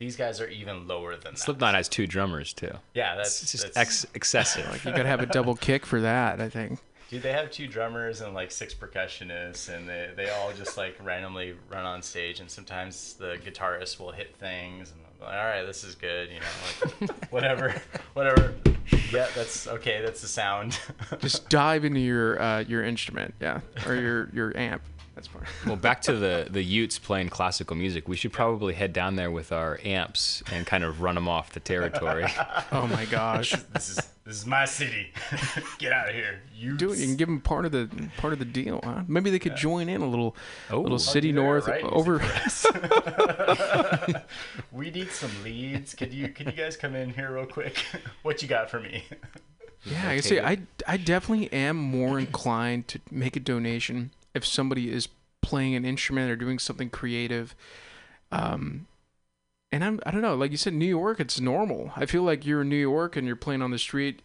These 0.00 0.14
guys 0.16 0.40
are 0.40 0.46
even 0.46 0.86
lower 0.86 1.16
than 1.16 1.34
that. 1.34 1.38
Slipknot 1.40 1.74
has 1.74 1.88
two 1.88 2.06
drummers 2.06 2.52
too. 2.52 2.70
Yeah, 2.94 3.16
that's 3.16 3.42
It's 3.42 3.50
just 3.50 3.64
that's- 3.74 4.04
ex- 4.04 4.06
excessive. 4.14 4.68
Like 4.70 4.84
you 4.84 4.92
gotta 4.92 5.08
have 5.08 5.20
a 5.20 5.26
double 5.26 5.56
kick 5.56 5.84
for 5.84 6.00
that. 6.02 6.40
I 6.40 6.48
think. 6.48 6.78
Dude, 7.10 7.22
they 7.22 7.32
have 7.32 7.50
two 7.50 7.66
drummers 7.66 8.20
and 8.20 8.32
like 8.32 8.52
six 8.52 8.74
percussionists, 8.74 9.74
and 9.74 9.88
they, 9.88 10.10
they 10.14 10.30
all 10.30 10.52
just 10.52 10.76
like 10.76 10.96
randomly 11.02 11.54
run 11.68 11.84
on 11.84 12.00
stage. 12.02 12.38
And 12.38 12.48
sometimes 12.48 13.14
the 13.14 13.38
guitarist 13.44 13.98
will 13.98 14.12
hit 14.12 14.36
things, 14.36 14.92
and 14.92 15.00
I'm 15.20 15.26
like, 15.26 15.36
all 15.36 15.44
right, 15.46 15.64
this 15.64 15.82
is 15.82 15.96
good, 15.96 16.28
you 16.30 16.38
know, 16.38 17.06
like 17.08 17.10
whatever, 17.32 17.74
whatever. 18.12 18.54
Yeah, 19.12 19.26
that's 19.34 19.66
okay. 19.66 20.00
That's 20.04 20.20
the 20.20 20.28
sound. 20.28 20.78
Just 21.18 21.48
dive 21.48 21.84
into 21.84 21.98
your 22.00 22.40
uh, 22.40 22.60
your 22.60 22.84
instrument, 22.84 23.34
yeah, 23.40 23.62
or 23.84 23.96
your 23.96 24.28
your 24.32 24.56
amp. 24.56 24.82
That's 25.18 25.26
fine. 25.26 25.42
well, 25.66 25.74
back 25.74 26.00
to 26.02 26.12
the 26.12 26.46
the 26.50 26.62
Utes 26.62 26.96
playing 27.00 27.28
classical 27.30 27.74
music. 27.74 28.06
We 28.06 28.14
should 28.14 28.32
probably 28.32 28.72
head 28.74 28.92
down 28.92 29.16
there 29.16 29.32
with 29.32 29.50
our 29.50 29.80
amps 29.84 30.44
and 30.52 30.64
kind 30.64 30.84
of 30.84 31.00
run 31.02 31.16
them 31.16 31.26
off 31.26 31.50
the 31.50 31.58
territory. 31.60 32.26
Oh 32.70 32.86
my 32.86 33.04
gosh. 33.06 33.52
this 33.72 33.88
is 33.88 33.96
this 34.24 34.36
is 34.36 34.46
my 34.46 34.64
city. 34.64 35.12
Get 35.78 35.90
out 35.90 36.08
of 36.08 36.14
here, 36.14 36.40
you. 36.54 36.76
Do 36.76 36.92
it. 36.92 36.98
You 36.98 37.06
can 37.06 37.16
give 37.16 37.26
them 37.28 37.40
part 37.40 37.64
of 37.64 37.72
the 37.72 37.88
part 38.18 38.32
of 38.32 38.38
the 38.38 38.44
deal, 38.44 38.80
huh? 38.84 39.02
Maybe 39.08 39.30
they 39.30 39.38
could 39.40 39.56
join 39.56 39.88
in 39.88 40.02
a 40.02 40.06
little, 40.08 40.36
Oh. 40.70 40.80
little 40.80 40.98
city 41.00 41.32
north 41.32 41.66
right, 41.66 41.82
over. 41.82 42.20
We 44.70 44.90
need 44.90 45.10
some 45.10 45.30
leads. 45.42 45.94
Could 45.94 46.12
you 46.12 46.28
could 46.28 46.46
you 46.46 46.52
guys 46.52 46.76
come 46.76 46.94
in 46.94 47.14
here 47.14 47.32
real 47.34 47.46
quick? 47.46 47.76
what 48.22 48.40
you 48.42 48.46
got 48.48 48.70
for 48.70 48.78
me? 48.80 49.04
Yeah, 49.84 50.08
I 50.10 50.20
see. 50.20 50.38
I 50.40 50.58
I 50.86 50.96
definitely 50.96 51.52
am 51.52 51.76
more 51.76 52.18
inclined 52.18 52.86
to 52.88 53.00
make 53.10 53.34
a 53.36 53.40
donation 53.40 54.10
if 54.34 54.44
somebody 54.44 54.90
is 54.92 55.08
playing 55.40 55.74
an 55.74 55.84
instrument 55.84 56.30
or 56.30 56.36
doing 56.36 56.58
something 56.58 56.90
creative. 56.90 57.54
Um, 58.30 58.86
and 59.70 59.84
I'm 59.84 60.00
I 60.06 60.10
don't 60.10 60.22
know. 60.22 60.34
Like 60.34 60.50
you 60.50 60.56
said, 60.56 60.72
New 60.72 60.86
York, 60.86 61.20
it's 61.20 61.40
normal. 61.40 61.92
I 61.96 62.06
feel 62.06 62.22
like 62.22 62.46
you're 62.46 62.62
in 62.62 62.68
New 62.68 62.76
York 62.76 63.16
and 63.16 63.26
you're 63.26 63.36
playing 63.36 63.62
on 63.62 63.70
the 63.70 63.78
street. 63.78 64.22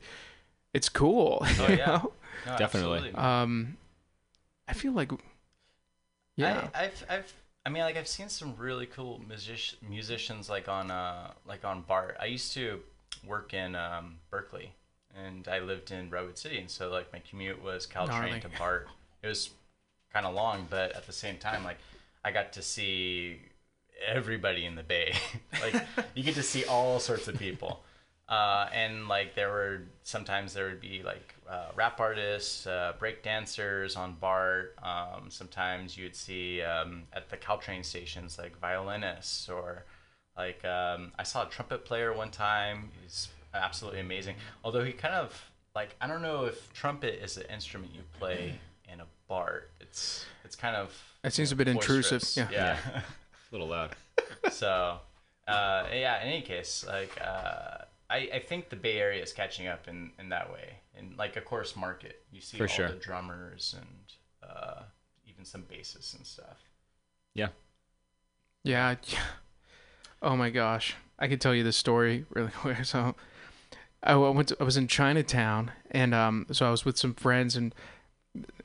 It's 0.73 0.89
cool. 0.89 1.39
Oh, 1.41 1.67
you 1.69 1.75
yeah. 1.75 1.85
know? 1.85 2.13
No, 2.45 2.57
Definitely. 2.57 3.13
Um, 3.13 3.77
I 4.67 4.73
feel 4.73 4.91
like, 4.91 5.11
yeah. 6.35 6.67
I, 6.73 6.85
I've, 6.85 7.05
I've, 7.09 7.33
I 7.65 7.69
mean, 7.69 7.83
like 7.83 7.95
I've 7.95 8.07
seen 8.07 8.27
some 8.27 8.55
really 8.57 8.85
cool 8.85 9.21
music- 9.27 9.77
musicians 9.87 10.49
like 10.49 10.67
on, 10.67 10.91
uh, 10.91 11.31
like 11.47 11.63
on 11.63 11.81
BART. 11.81 12.17
I 12.19 12.25
used 12.25 12.53
to 12.53 12.79
work 13.25 13.53
in 13.53 13.75
um, 13.75 14.15
Berkeley, 14.29 14.73
and 15.15 15.47
I 15.47 15.59
lived 15.59 15.91
in 15.91 16.09
Redwood 16.09 16.37
City, 16.37 16.57
and 16.57 16.69
so 16.69 16.89
like 16.89 17.13
my 17.13 17.19
commute 17.19 17.63
was 17.63 17.85
Caltrain 17.85 18.07
Gnarly. 18.07 18.39
to 18.41 18.49
BART. 18.57 18.87
It 19.21 19.27
was 19.27 19.51
kind 20.13 20.25
of 20.25 20.33
long, 20.33 20.67
but 20.69 20.91
at 20.93 21.07
the 21.07 21.13
same 21.13 21.37
time, 21.37 21.63
like 21.63 21.77
I 22.23 22.31
got 22.31 22.53
to 22.53 22.61
see 22.61 23.39
everybody 24.05 24.65
in 24.65 24.75
the 24.75 24.83
Bay. 24.83 25.15
like 25.61 25.75
you 26.15 26.23
get 26.23 26.35
to 26.35 26.43
see 26.43 26.65
all 26.65 26.99
sorts 26.99 27.27
of 27.27 27.37
people. 27.37 27.83
Uh, 28.29 28.67
and 28.73 29.07
like 29.07 29.35
there 29.35 29.49
were 29.49 29.81
sometimes 30.03 30.53
there 30.53 30.65
would 30.65 30.79
be 30.79 31.03
like 31.03 31.35
uh, 31.49 31.67
rap 31.75 31.99
artists, 31.99 32.65
uh, 32.65 32.93
break 32.97 33.21
dancers 33.21 33.95
on 33.95 34.15
BART. 34.19 34.75
Um, 34.81 35.29
sometimes 35.29 35.97
you'd 35.97 36.15
see 36.15 36.61
um, 36.61 37.03
at 37.11 37.29
the 37.29 37.37
Caltrain 37.37 37.83
stations 37.83 38.37
like 38.37 38.57
violinists 38.59 39.49
or 39.49 39.83
like 40.37 40.63
um, 40.63 41.11
I 41.19 41.23
saw 41.23 41.45
a 41.45 41.49
trumpet 41.49 41.85
player 41.85 42.13
one 42.13 42.31
time. 42.31 42.89
He's 43.01 43.27
absolutely 43.53 43.99
amazing. 43.99 44.35
Although 44.63 44.83
he 44.83 44.93
kind 44.93 45.15
of 45.15 45.51
like 45.75 45.95
I 45.99 46.07
don't 46.07 46.21
know 46.21 46.45
if 46.45 46.71
trumpet 46.73 47.21
is 47.21 47.37
an 47.37 47.43
instrument 47.53 47.91
you 47.93 48.01
play 48.17 48.57
in 48.91 49.01
a 49.01 49.05
BART. 49.27 49.69
It's 49.93 50.25
it's 50.43 50.55
kind 50.55 50.75
of 50.75 50.91
It 51.23 51.33
seems 51.33 51.51
a 51.51 51.55
bit 51.55 51.67
intrusive, 51.67 52.21
boisterous. 52.21 52.51
yeah. 52.51 52.77
yeah. 52.95 53.01
A 53.51 53.51
little 53.51 53.67
loud. 53.67 53.95
so 54.51 54.97
uh, 55.47 55.83
yeah 55.93 56.19
in 56.23 56.29
any 56.29 56.41
case 56.41 56.83
like 56.87 57.11
uh, 57.21 57.77
I, 58.09 58.17
I 58.33 58.39
think 58.39 58.69
the 58.69 58.75
bay 58.75 58.97
area 58.97 59.21
is 59.21 59.31
catching 59.33 59.67
up 59.67 59.87
in, 59.87 60.09
in 60.17 60.29
that 60.29 60.51
way 60.51 60.77
and 60.97 61.15
like 61.15 61.35
of 61.37 61.45
course 61.45 61.75
market 61.75 62.23
you 62.31 62.41
see 62.41 62.57
For 62.57 62.63
all 62.63 62.67
sure. 62.67 62.87
the 62.87 62.95
drummers 62.95 63.75
and 63.77 64.49
uh, 64.49 64.81
even 65.27 65.45
some 65.45 65.61
bassists 65.71 66.15
and 66.15 66.25
stuff 66.25 66.57
Yeah. 67.35 67.49
Yeah. 68.63 68.87
I- 68.89 68.97
Oh 70.25 70.37
my 70.37 70.49
gosh, 70.49 70.95
I 71.19 71.27
could 71.27 71.41
tell 71.41 71.53
you 71.53 71.63
this 71.65 71.75
story 71.77 72.25
really 72.29 72.51
quick. 72.55 72.85
So, 72.85 73.13
I 74.01 74.11
w- 74.13 74.31
went. 74.31 74.47
To, 74.47 74.57
I 74.61 74.63
was 74.63 74.77
in 74.77 74.87
Chinatown, 74.87 75.71
and 75.91 76.13
um, 76.15 76.45
so 76.53 76.65
I 76.65 76.71
was 76.71 76.85
with 76.85 76.97
some 76.97 77.13
friends, 77.13 77.57
and 77.57 77.75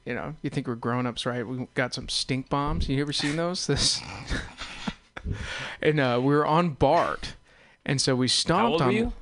you 0.08 0.14
know, 0.14 0.34
you 0.42 0.48
think 0.48 0.66
we're 0.66 0.74
grown 0.74 1.06
ups, 1.06 1.26
right? 1.26 1.46
We 1.46 1.68
got 1.74 1.92
some 1.92 2.08
stink 2.08 2.48
bombs. 2.48 2.88
You 2.88 3.00
ever 3.02 3.12
seen 3.12 3.36
those? 3.36 3.66
This, 3.68 4.00
and 5.82 6.00
uh, 6.00 6.18
we 6.22 6.34
were 6.34 6.46
on 6.46 6.70
BART, 6.70 7.34
and 7.84 8.00
so 8.00 8.16
we 8.16 8.28
stomped 8.28 8.72
old 8.72 8.82
on. 8.82 8.88
were 8.88 8.92
you? 8.94 9.12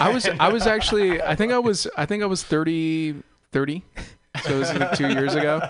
I 0.00 0.10
was 0.12 0.28
I 0.40 0.48
was 0.48 0.66
actually 0.66 1.20
I 1.22 1.34
think 1.34 1.52
I 1.52 1.58
was 1.58 1.86
I 1.96 2.06
think 2.06 2.22
I 2.22 2.26
was 2.26 2.42
30 2.44 3.16
30 3.50 3.82
so 4.44 4.54
it 4.54 4.58
was 4.58 4.72
like 4.74 4.96
2 4.96 5.08
years 5.08 5.34
ago 5.34 5.60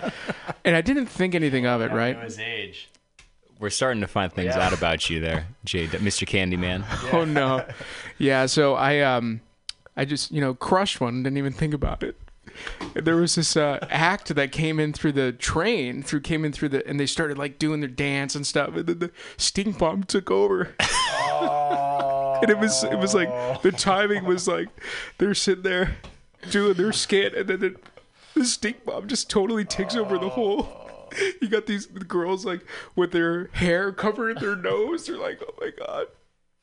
and 0.67 0.77
I 0.77 0.83
didn't 0.83 1.07
think 1.07 1.35
anything 1.35 1.67
of 1.67 1.81
it 1.81 1.91
right 1.93 2.15
It 2.15 2.23
was 2.23 2.39
age. 2.39 2.89
We're 3.59 3.71
starting 3.71 4.03
to 4.03 4.07
find 4.07 4.31
things 4.31 4.55
Yeah. 4.55 4.67
out 4.67 4.73
about 4.75 5.09
you 5.09 5.19
there, 5.21 5.47
Jay, 5.65 5.87
Mr. 5.87 6.27
Candyman. 6.29 6.85
oh 7.15 7.25
no 7.25 7.65
yeah 8.19 8.45
so 8.45 8.75
I 8.75 9.01
um 9.01 9.41
I 9.97 10.05
just 10.05 10.31
you 10.31 10.43
know 10.43 10.53
crushed 10.55 11.01
one 11.01 11.23
didn't 11.23 11.39
even 11.39 11.55
think 11.55 11.73
about 11.73 12.03
it 12.03 12.15
And 12.21 12.22
there 12.95 13.17
was 13.17 13.35
this 13.35 13.57
uh, 13.57 13.85
act 13.91 14.35
that 14.35 14.53
came 14.53 14.79
in 14.79 14.93
through 14.93 15.13
the 15.13 15.33
train 15.33 16.03
through 16.03 16.21
came 16.21 16.45
in 16.45 16.53
through 16.53 16.69
the 16.69 16.87
and 16.87 16.99
they 16.99 17.07
started 17.07 17.39
like 17.39 17.59
doing 17.59 17.81
their 17.81 17.89
dance 17.89 18.35
and 18.35 18.47
stuff 18.47 18.75
and 18.77 18.87
then 18.87 18.99
the 18.99 19.11
stink 19.37 19.79
bomb 19.79 20.03
took 20.05 20.31
over. 20.31 20.75
And 22.43 22.51
it 22.51 22.59
was 22.59 22.83
it 22.83 22.99
was 22.99 23.15
like 23.15 23.63
the 23.63 23.71
timing 23.71 24.25
was 24.25 24.49
like 24.49 24.69
they're 25.19 25.33
sitting 25.33 25.63
there 25.63 25.97
doing 26.51 26.75
their 26.75 26.93
skit 26.93 27.35
and 27.35 27.49
then 27.49 27.77
the 28.35 28.45
stink 28.45 28.85
bomb 28.85 29.07
just 29.07 29.31
totally 29.31 29.65
takes 29.65 29.95
over 29.95 30.19
the 30.19 30.31
whole 30.31 30.69
you 31.41 31.49
got 31.49 31.67
these 31.67 31.87
girls 31.87 32.45
like 32.45 32.67
with 32.97 33.13
their 33.13 33.47
hair 33.53 33.93
covering 33.93 34.39
their 34.41 34.57
nose 34.57 35.07
they're 35.07 35.19
like 35.19 35.41
oh 35.47 35.55
my 35.61 35.71
god 35.79 36.07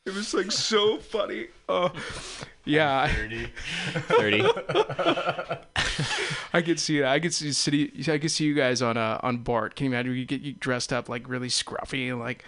it 0.05 0.13
was 0.13 0.33
like 0.33 0.51
so 0.51 0.97
funny. 0.97 1.47
Oh 1.67 1.91
yeah. 2.65 3.01
I, 3.01 3.09
30. 4.07 4.45
I 6.53 6.61
could 6.61 6.79
see 6.79 6.99
it 6.99 7.05
i 7.05 7.19
could 7.19 7.33
see 7.33 7.51
city 7.51 7.91
i 8.11 8.17
could 8.17 8.31
see 8.31 8.45
you 8.45 8.53
guys 8.53 8.81
on 8.81 8.97
uh 8.97 9.19
on 9.21 9.37
BART. 9.37 9.75
Can 9.75 9.85
you 9.85 9.91
imagine 9.91 10.15
you 10.15 10.25
get 10.25 10.41
you 10.41 10.53
dressed 10.53 10.91
up 10.93 11.09
like 11.09 11.27
really 11.29 11.47
scruffy 11.49 12.09
and 12.09 12.19
like 12.19 12.43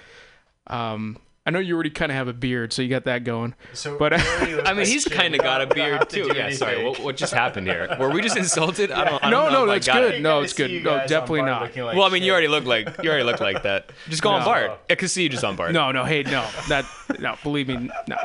um 0.68 1.18
I 1.44 1.50
know 1.50 1.58
you 1.58 1.74
already 1.74 1.90
kind 1.90 2.12
of 2.12 2.16
have 2.18 2.28
a 2.28 2.34
beard, 2.34 2.72
so 2.72 2.84
you 2.84 2.88
got 2.90 3.06
that 3.06 3.24
going. 3.24 3.56
So 3.74 3.98
But, 3.98 4.14
I 4.68 4.74
mean, 4.76 4.86
he's 4.86 5.06
kind 5.06 5.34
of 5.34 5.42
got 5.42 5.62
a 5.62 5.68
beard 5.68 6.08
too. 6.08 6.32
Yeah, 6.36 6.52
sorry. 6.52 6.84
What, 6.84 7.00
what 7.00 7.18
just 7.18 7.34
happened 7.34 7.66
here? 7.66 7.96
Were 8.00 8.12
we 8.12 8.22
just 8.22 8.38
insulted? 8.38 8.92
I 8.92 9.06
don't. 9.06 9.24
I 9.26 9.30
No, 9.32 9.44
don't 9.44 9.52
know 9.54 9.60
no, 9.60 9.64
if 9.66 9.70
I 9.70 9.74
that's 9.76 9.88
got 9.88 10.02
good. 10.02 10.16
it. 10.16 10.22
No, 10.22 10.42
it's 10.42 10.54
good. 10.54 10.84
No, 10.84 10.98
definitely 11.08 11.42
not. 11.42 11.76
Well, 11.76 12.04
I 12.04 12.10
mean, 12.10 12.22
you 12.22 12.32
already 12.32 12.48
look 12.48 12.66
like 12.66 13.02
you 13.04 13.10
already 13.10 13.24
look 13.24 13.40
like 13.40 13.64
that. 13.64 13.92
Just 14.10 14.22
go 14.22 14.30
on 14.30 14.44
BART. 14.46 14.80
I 14.90 14.94
can 14.96 15.08
see 15.08 15.24
you 15.24 15.30
just 15.30 15.44
on 15.44 15.56
BART. 15.56 15.72
No, 15.72 15.92
no, 15.92 16.04
hey, 16.06 16.22
no, 16.24 16.48
that 16.70 16.86
no, 17.20 17.36
believe 17.42 17.68
me, 17.68 17.90
no. 18.08 18.18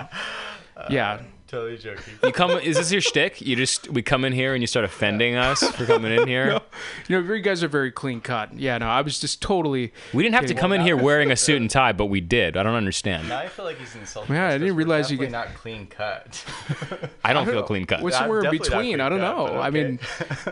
Yeah, 0.90 1.22
totally 1.46 1.78
joking. 1.78 2.14
You 2.22 2.32
come. 2.32 2.50
Is 2.52 2.76
this 2.76 2.90
your 2.92 3.00
shtick? 3.00 3.40
You 3.40 3.56
just 3.56 3.88
we 3.90 4.02
come 4.02 4.24
in 4.24 4.32
here 4.32 4.54
and 4.54 4.62
you 4.62 4.66
start 4.66 4.84
offending 4.84 5.36
us 5.36 5.62
for 5.70 5.86
coming 5.86 6.12
in 6.12 6.26
here. 6.28 6.46
No. 6.50 6.60
you 7.08 7.20
know, 7.22 7.32
you 7.34 7.40
guys 7.42 7.62
are 7.62 7.68
very 7.68 7.90
clean 7.90 8.20
cut. 8.20 8.52
Yeah, 8.58 8.78
no, 8.78 8.86
I 8.86 9.00
was 9.02 9.18
just 9.20 9.40
totally. 9.42 9.92
We 10.12 10.22
didn't 10.22 10.34
have 10.34 10.46
to 10.46 10.54
come 10.54 10.72
in 10.72 10.80
here 10.80 10.96
wearing 10.96 11.30
a 11.30 11.36
suit 11.46 11.60
and 11.60 11.70
tie, 11.70 11.92
but 11.92 12.06
we 12.06 12.20
did. 12.20 12.56
I 12.56 12.62
don't 12.62 12.74
understand. 12.74 13.28
Now 13.28 13.38
I 13.38 13.48
feel 13.48 13.64
like 13.64 13.78
he's 13.78 13.94
insulting. 13.94 14.34
Yeah, 14.34 14.48
us 14.48 14.54
I 14.54 14.58
didn't 14.58 14.76
realize 14.76 15.10
you 15.10 15.16
definitely 15.18 15.32
get- 15.32 15.50
not 15.50 15.60
clean 15.60 15.86
cut. 15.86 16.44
I 17.24 17.32
don't 17.32 17.46
feel 17.46 17.62
clean 17.62 17.86
cut. 17.86 18.02
We're 18.02 18.10
somewhere 18.10 18.44
in 18.44 18.50
between. 18.50 19.00
I 19.00 19.08
don't 19.08 19.20
cut, 19.20 19.36
know. 19.36 19.46
but 19.54 19.60
I 19.60 19.70
mean, 19.70 19.98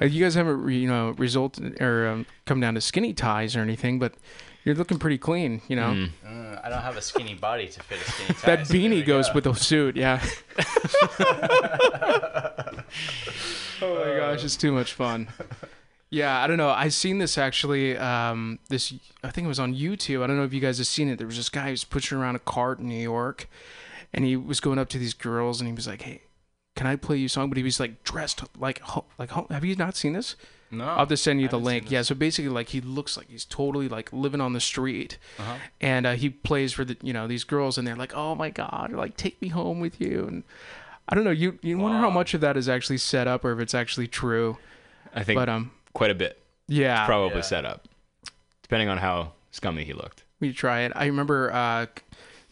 you 0.03 0.23
guys 0.25 0.35
haven't 0.35 0.69
you 0.71 0.89
know 0.89 1.11
result 1.19 1.59
or 1.81 2.09
um, 2.09 2.27
come 2.47 2.61
down 2.61 2.75
to 2.75 2.81
skinny 2.81 3.13
ties 3.13 3.57
or 3.57 3.61
anything, 3.61 3.99
but 3.99 4.15
you're 4.65 4.75
looking 4.75 4.99
pretty 4.99 5.19
clean. 5.19 5.61
You 5.69 5.77
know, 5.77 6.09
Mm, 6.27 6.61
I 6.65 6.69
don't 6.71 6.83
have 6.83 6.97
a 6.97 7.03
skinny 7.03 7.35
body 7.35 7.69
to 7.69 7.83
fit 7.83 8.01
a 8.01 8.11
skinny 8.11 8.35
tie. 8.41 8.47
that 8.57 8.67
so 8.67 8.75
beanie 8.75 9.05
goes 9.05 9.29
go. 9.29 9.35
with 9.35 9.45
the 9.45 9.55
suit. 9.55 9.97
Yeah. 9.97 10.21
oh 13.83 13.95
my 14.05 14.17
gosh, 14.19 14.45
it's 14.45 14.57
too 14.57 14.73
much 14.73 14.93
fun. 14.93 15.29
Yeah, 16.11 16.41
I 16.43 16.47
don't 16.47 16.59
know. 16.59 16.71
I 16.71 16.89
seen 16.89 17.19
this 17.19 17.37
actually. 17.39 17.97
Um, 17.97 18.59
this 18.69 18.95
I 19.23 19.31
think 19.31 19.47
it 19.47 19.49
was 19.49 19.59
on 19.59 19.75
YouTube. 19.75 20.23
I 20.23 20.27
don't 20.27 20.37
know 20.37 20.45
if 20.45 20.53
you 20.55 20.61
guys 20.61 20.79
have 20.79 20.87
seen 20.87 21.09
it. 21.09 21.17
There 21.19 21.27
was 21.27 21.37
this 21.37 21.49
guy 21.49 21.65
who 21.67 21.71
was 21.73 21.85
pushing 21.85 22.19
around 22.19 22.37
a 22.37 22.41
cart 22.41 22.79
in 22.79 22.89
New 22.89 23.03
York, 23.03 23.49
and 24.13 24.25
he 24.25 24.37
was 24.37 24.61
going 24.61 24.79
up 24.79 24.89
to 24.91 24.99
these 24.99 25.15
girls, 25.15 25.61
and 25.61 25.67
he 25.69 25.75
was 25.75 25.87
like, 25.89 26.03
"Hey, 26.03 26.23
can 26.77 26.87
I 26.87 26.97
play 26.97 27.17
you 27.17 27.27
a 27.27 27.29
song?" 27.29 27.49
But 27.49 27.57
he 27.57 27.65
was 27.65 27.81
like 27.81 28.05
dressed 28.05 28.43
like 28.59 28.81
like 29.19 29.31
have 29.51 29.65
you 29.65 29.75
not 29.77 29.97
seen 29.97 30.13
this? 30.13 30.37
No, 30.79 30.85
I'll 30.85 31.07
just 31.07 31.23
send 31.25 31.41
you 31.41 31.47
I 31.49 31.51
the 31.51 31.59
link. 31.59 31.91
Yeah, 31.91 32.03
so 32.03 32.15
basically, 32.15 32.49
like 32.51 32.69
he 32.71 32.81
looks 32.81 33.17
like 33.17 33.29
he's 33.31 33.45
totally 33.45 33.89
like 33.89 34.13
living 34.13 34.41
on 34.41 34.53
the 34.53 34.61
street, 34.61 35.19
and 35.81 36.07
uh, 36.07 36.13
he 36.15 36.31
plays 36.31 36.73
for 36.73 36.85
the 36.85 36.97
you 37.03 37.13
know 37.13 37.27
these 37.27 37.45
girls, 37.45 37.79
and 37.79 37.87
they're 37.87 37.97
like, 37.97 38.15
"Oh 38.15 38.35
my 38.35 38.51
god," 38.51 38.93
or 38.93 38.97
like 38.97 39.17
"Take 39.17 39.41
me 39.43 39.49
home 39.49 39.81
with 39.81 40.01
you," 40.01 40.27
and 40.27 40.43
I 41.09 41.15
don't 41.15 41.25
know. 41.25 41.31
You 41.31 41.59
you 41.63 41.79
wonder 41.79 41.99
how 41.99 42.11
much 42.11 42.35
of 42.35 42.41
that 42.41 42.57
is 42.57 42.69
actually 42.69 42.99
set 42.99 43.27
up 43.29 43.45
or 43.45 43.53
if 43.53 43.59
it's 43.61 43.75
actually 43.75 44.09
true. 44.09 44.59
I 45.15 45.23
think 45.23 45.39
But 45.39 45.49
um, 45.49 45.71
quite 45.93 46.11
a 46.11 46.15
bit. 46.15 46.41
yeah, 46.67 47.07
Probably 47.07 47.37
Yeah. 47.37 47.43
set 47.43 47.65
up, 47.65 47.87
depending 48.63 48.89
on 48.89 48.99
how 48.99 49.33
scummy 49.53 49.85
he 49.85 49.93
looked. 49.93 50.25
we 50.41 50.53
try 50.53 50.81
it. 50.81 50.93
I 50.97 51.07
remember, 51.07 51.53
uh, 51.53 51.87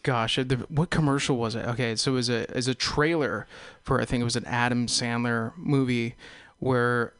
gosh, 0.04 0.36
the, 0.36 0.56
what 0.68 0.90
commercial 0.90 1.36
was 1.36 1.54
it? 1.56 1.66
Okay, 1.66 1.96
so 1.96 2.12
it 2.12 2.14
was 2.14 2.30
a 2.30 2.48
as 2.56 2.68
a 2.68 2.74
trailer 2.74 3.46
for 3.82 4.00
I 4.00 4.04
think 4.04 4.20
it 4.20 4.24
was 4.24 4.36
an 4.36 4.44
Adam 4.44 4.86
Sandler 4.86 5.52
movie 5.56 6.14
where 6.60 7.14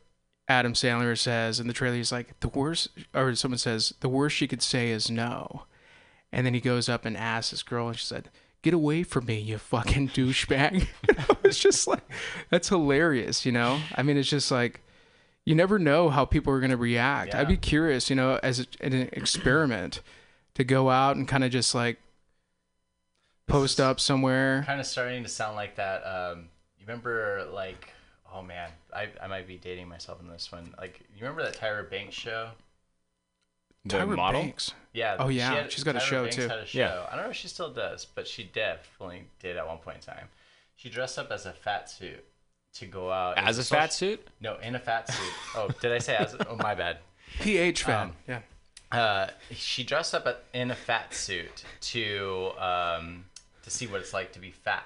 Adam 0.49 0.73
Sandler 0.73 1.17
says 1.17 1.61
in 1.61 1.67
the 1.67 1.73
trailer 1.73 1.97
he's 1.97 2.13
like 2.13 2.39
the 2.41 2.49
worst, 2.49 2.89
or 3.15 3.35
someone 3.35 3.59
says 3.59 3.95
the 4.01 4.09
worst 4.09 4.37
she 4.37 4.49
could 4.49 4.63
say 4.63 4.91
is 4.91 5.11
no, 5.11 5.65
and 6.33 6.47
then 6.47 6.55
he 6.55 6.61
goes 6.61 6.89
up 6.89 7.05
and 7.05 7.17
asks 7.17 7.51
this 7.51 7.63
girl, 7.63 7.89
and 7.89 7.99
she 7.99 8.07
said. 8.07 8.31
Get 8.63 8.75
away 8.75 9.03
from 9.03 9.27
me, 9.27 9.41
you 9.41 9.59
fucking 9.59 10.11
douchebag. 10.11 10.87
it's 11.43 11.59
just 11.59 11.89
like, 11.89 12.09
that's 12.49 12.69
hilarious, 12.69 13.45
you 13.45 13.51
know? 13.51 13.81
I 13.97 14.05
mean, 14.05 14.17
it's 14.17 14.31
just 14.31 14.53
like, 14.53 14.83
you 15.45 15.55
never 15.55 15.79
know 15.79 16.11
how 16.11 16.25
people 16.25 16.53
are 16.53 16.61
going 16.61 16.71
to 16.71 16.77
react. 16.77 17.35
I'd 17.35 17.49
be 17.49 17.57
curious, 17.57 18.09
you 18.09 18.17
know, 18.17 18.39
as 18.43 18.61
a, 18.61 18.67
an 18.81 19.09
experiment 19.13 20.01
to 20.55 20.65
go 20.65 20.91
out 20.91 21.17
and 21.17 21.27
kind 21.27 21.43
of 21.43 21.51
just 21.51 21.75
like 21.75 21.99
post 23.49 23.81
up 23.81 23.99
somewhere. 23.99 24.63
kind 24.67 24.81
of 24.81 24.87
starting 24.87 25.23
to 25.25 25.29
sound 25.29 25.57
like 25.57 25.77
that. 25.77 26.03
Um, 26.03 26.49
you 26.79 26.87
remember 26.87 27.49
like, 27.53 27.93
oh 28.35 28.43
man, 28.43 28.71
I, 28.95 29.09
I 29.23 29.27
might 29.27 29.47
be 29.47 29.57
dating 29.59 29.89
myself 29.89 30.21
in 30.21 30.29
this 30.29 30.51
one. 30.53 30.75
Like, 30.79 31.01
you 31.15 31.21
remember 31.21 31.43
that 31.43 31.57
Tyra 31.59 31.89
Banks 31.89 32.15
show? 32.15 32.51
The 33.85 33.97
Tyra 33.97 34.17
model. 34.17 34.43
Banks. 34.43 34.73
Yeah. 34.93 35.17
Oh, 35.19 35.29
she 35.29 35.37
yeah, 35.39 35.55
had- 35.55 35.73
she's 35.73 35.85
got 35.85 35.97
a 35.97 36.01
show, 36.01 36.23
Banks 36.23 36.37
too. 36.37 36.43
Had 36.49 36.59
a 36.59 36.67
show. 36.67 36.79
Yeah. 36.79 37.07
I 37.11 37.17
don't 37.17 37.25
know 37.25 37.31
if 37.31 37.37
she 37.37 37.49
still 37.49 37.71
does, 37.73 38.05
but 38.05 38.27
she 38.29 38.45
definitely 38.45 39.25
did 39.41 39.57
at 39.57 39.67
one 39.67 39.79
point 39.79 39.97
in 39.99 40.03
time. 40.15 40.29
She 40.77 40.89
dressed 40.89 41.19
up 41.19 41.31
as 41.31 41.47
a 41.47 41.53
fat 41.53 41.91
suit 41.91 42.25
to 42.75 42.87
go 42.87 43.11
out 43.11 43.39
As 43.39 43.59
a 43.59 43.65
social- 43.65 43.81
fat 43.81 43.93
suit? 43.93 44.27
No, 44.41 44.57
in 44.63 44.75
a 44.75 44.79
fat 44.79 45.13
suit. 45.13 45.33
Oh, 45.57 45.69
did 45.81 45.93
I 45.93 45.99
say 45.99 46.17
as? 46.17 46.35
Oh, 46.49 46.57
my 46.57 46.75
bad. 46.75 46.99
PH 47.41 47.83
fan. 47.85 48.09
Um, 48.09 48.13
yeah. 48.29 48.41
uh, 48.99 49.31
she 49.51 49.83
dressed 49.85 50.15
up 50.15 50.45
in 50.53 50.71
a 50.71 50.75
fat 50.75 51.13
suit 51.15 51.65
to 51.81 52.51
um, 52.59 53.25
to 53.63 53.71
see 53.71 53.87
what 53.87 54.01
it's 54.01 54.13
like 54.13 54.33
to 54.33 54.39
be 54.39 54.51
fat. 54.51 54.85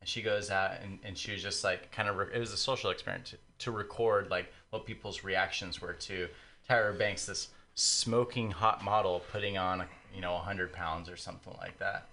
And 0.00 0.08
she 0.08 0.22
goes 0.22 0.50
out 0.50 0.72
and, 0.82 0.98
and 1.02 1.16
she 1.16 1.32
was 1.32 1.42
just 1.42 1.64
like 1.64 1.90
kind 1.90 2.08
of 2.08 2.16
re- 2.16 2.34
it 2.34 2.38
was 2.38 2.52
a 2.52 2.56
social 2.56 2.90
experiment 2.90 3.26
to, 3.26 3.36
to 3.64 3.70
record 3.70 4.30
like 4.30 4.52
what 4.70 4.86
people's 4.86 5.24
reactions 5.24 5.80
were 5.80 5.94
to 5.94 6.28
Tyra 6.68 6.96
Banks, 6.96 7.26
this 7.26 7.48
smoking 7.74 8.50
hot 8.50 8.84
model 8.84 9.22
putting 9.32 9.56
on 9.56 9.84
you 10.14 10.20
know 10.20 10.34
100 10.34 10.72
pounds 10.72 11.08
or 11.08 11.16
something 11.16 11.54
like 11.60 11.78
that. 11.78 12.08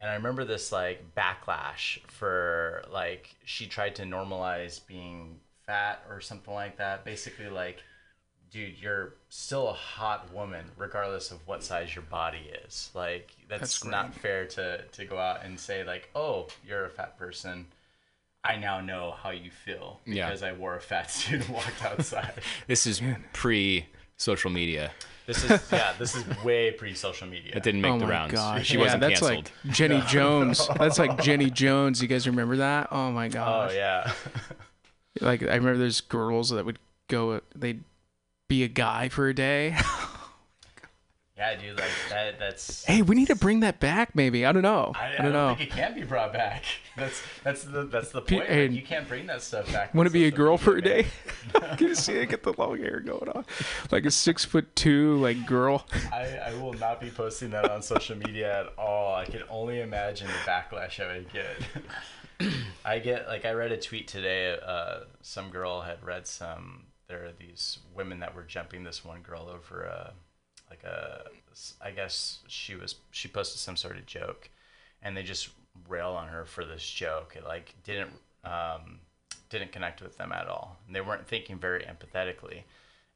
And 0.00 0.10
I 0.10 0.14
remember 0.14 0.44
this 0.44 0.72
like 0.72 1.14
backlash 1.14 2.00
for 2.08 2.84
like 2.92 3.34
she 3.44 3.66
tried 3.66 3.94
to 3.96 4.02
normalize 4.02 4.84
being 4.86 5.40
fat 5.66 6.04
or 6.08 6.20
something 6.20 6.52
like 6.52 6.76
that. 6.78 7.04
Basically, 7.04 7.48
like, 7.48 7.82
dude, 8.54 8.80
you're 8.80 9.14
still 9.30 9.68
a 9.68 9.72
hot 9.72 10.32
woman 10.32 10.64
regardless 10.78 11.32
of 11.32 11.44
what 11.44 11.64
size 11.64 11.92
your 11.92 12.04
body 12.04 12.50
is. 12.64 12.90
Like, 12.94 13.30
that's, 13.48 13.60
That's 13.80 13.84
not 13.84 14.14
fair 14.14 14.46
to 14.46 14.82
to 14.92 15.04
go 15.04 15.18
out 15.18 15.44
and 15.44 15.58
say 15.58 15.82
like, 15.84 16.08
oh, 16.14 16.46
you're 16.66 16.84
a 16.84 16.88
fat 16.90 17.18
person. 17.18 17.66
I 18.44 18.56
now 18.56 18.80
know 18.80 19.14
how 19.20 19.30
you 19.30 19.50
feel 19.50 20.00
Yeah. 20.06 20.26
because 20.28 20.42
I 20.44 20.52
wore 20.52 20.76
a 20.76 20.80
fat 20.80 21.10
suit 21.10 21.40
and 21.44 21.48
walked 21.54 21.84
outside. 21.84 22.34
This 22.68 22.86
is 22.86 23.02
pre 23.32 23.86
social 24.16 24.50
media. 24.52 24.92
this 25.26 25.42
is 25.42 25.60
yeah, 25.72 25.92
this 25.98 26.14
is 26.14 26.24
way 26.44 26.70
pre 26.70 26.94
social 26.94 27.26
media. 27.26 27.54
It 27.56 27.64
didn't 27.64 27.80
make 27.80 27.90
oh 27.92 27.98
the 27.98 28.04
my 28.04 28.10
rounds. 28.12 28.34
gosh. 28.34 28.66
She 28.68 28.74
yeah, 28.74 28.82
wasn't 28.82 29.00
that's 29.00 29.18
canceled. 29.20 29.50
like 29.64 29.74
Jenny 29.74 30.00
Jones. 30.06 30.68
That's 30.78 30.98
like 31.00 31.20
Jenny 31.22 31.50
Jones. 31.50 32.00
You 32.00 32.06
guys 32.06 32.28
remember 32.28 32.56
that? 32.58 32.88
Oh 32.92 33.10
my 33.10 33.26
God. 33.26 33.72
Oh 33.72 33.74
yeah. 33.74 34.12
Like 35.20 35.42
I 35.42 35.56
remember 35.56 35.78
there's 35.78 36.00
girls 36.02 36.50
that 36.50 36.64
would 36.64 36.78
go 37.08 37.40
they'd 37.56 37.82
be 38.48 38.62
a 38.62 38.68
guy 38.68 39.08
for 39.08 39.28
a 39.28 39.34
day. 39.34 39.76
Yeah, 41.36 41.56
dude, 41.56 41.76
like 41.80 41.90
that 42.10 42.38
that's 42.38 42.84
hey, 42.84 43.02
we 43.02 43.16
need 43.16 43.26
to 43.26 43.34
bring 43.34 43.58
that 43.60 43.80
back 43.80 44.14
maybe. 44.14 44.46
I 44.46 44.52
don't 44.52 44.62
know. 44.62 44.92
I, 44.94 45.00
I, 45.00 45.06
I 45.06 45.16
don't 45.16 45.22
don't 45.24 45.32
know. 45.32 45.54
think 45.56 45.68
it 45.68 45.72
can 45.74 45.92
be 45.92 46.04
brought 46.04 46.32
back. 46.32 46.62
That's 46.96 47.20
that's 47.42 47.64
the 47.64 47.86
that's 47.86 48.12
the 48.12 48.20
point. 48.22 48.46
hey, 48.46 48.68
like, 48.68 48.76
you 48.76 48.82
can't 48.82 49.08
bring 49.08 49.26
that 49.26 49.42
stuff 49.42 49.66
back. 49.72 49.92
Want 49.96 50.06
to 50.06 50.12
be 50.12 50.26
a 50.26 50.30
girl 50.30 50.56
for 50.56 50.76
a 50.76 50.80
day? 50.80 51.06
Can 51.76 51.88
you 51.88 51.96
see 51.96 52.12
it? 52.12 52.28
Get 52.28 52.44
the 52.44 52.52
long 52.56 52.78
hair 52.78 53.00
going 53.00 53.28
on, 53.30 53.44
like 53.90 54.06
a 54.06 54.12
six 54.12 54.44
foot 54.44 54.76
two 54.76 55.16
like 55.16 55.44
girl. 55.44 55.88
I, 56.12 56.36
I 56.36 56.54
will 56.62 56.74
not 56.74 57.00
be 57.00 57.10
posting 57.10 57.50
that 57.50 57.68
on 57.68 57.82
social 57.82 58.16
media 58.16 58.60
at 58.60 58.72
all. 58.78 59.16
I 59.16 59.24
can 59.24 59.42
only 59.50 59.80
imagine 59.80 60.28
the 60.28 60.48
backlash 60.48 61.00
I 61.04 61.16
would 61.16 61.32
get. 61.32 62.52
I 62.84 63.00
get 63.00 63.26
like 63.26 63.44
I 63.44 63.54
read 63.54 63.72
a 63.72 63.76
tweet 63.76 64.06
today. 64.06 64.56
Uh, 64.64 65.00
some 65.20 65.50
girl 65.50 65.80
had 65.80 66.00
read 66.04 66.28
some. 66.28 66.84
There 67.14 67.26
are 67.26 67.32
these 67.38 67.78
women 67.94 68.18
that 68.18 68.34
were 68.34 68.42
jumping 68.42 68.82
this 68.82 69.04
one 69.04 69.20
girl 69.22 69.48
over 69.48 69.84
a 69.84 70.12
like 70.68 70.82
a 70.82 71.24
I 71.80 71.92
guess 71.92 72.40
she 72.48 72.74
was 72.74 72.96
she 73.12 73.28
posted 73.28 73.60
some 73.60 73.76
sort 73.76 73.96
of 73.96 74.04
joke, 74.06 74.50
and 75.00 75.16
they 75.16 75.22
just 75.22 75.50
rail 75.88 76.10
on 76.10 76.26
her 76.28 76.44
for 76.44 76.64
this 76.64 76.84
joke. 76.84 77.34
It 77.36 77.44
like 77.44 77.74
didn't 77.84 78.10
um, 78.44 78.98
didn't 79.48 79.70
connect 79.70 80.02
with 80.02 80.18
them 80.18 80.32
at 80.32 80.48
all. 80.48 80.76
And 80.86 80.96
they 80.96 81.00
weren't 81.00 81.28
thinking 81.28 81.56
very 81.56 81.84
empathetically, 81.84 82.62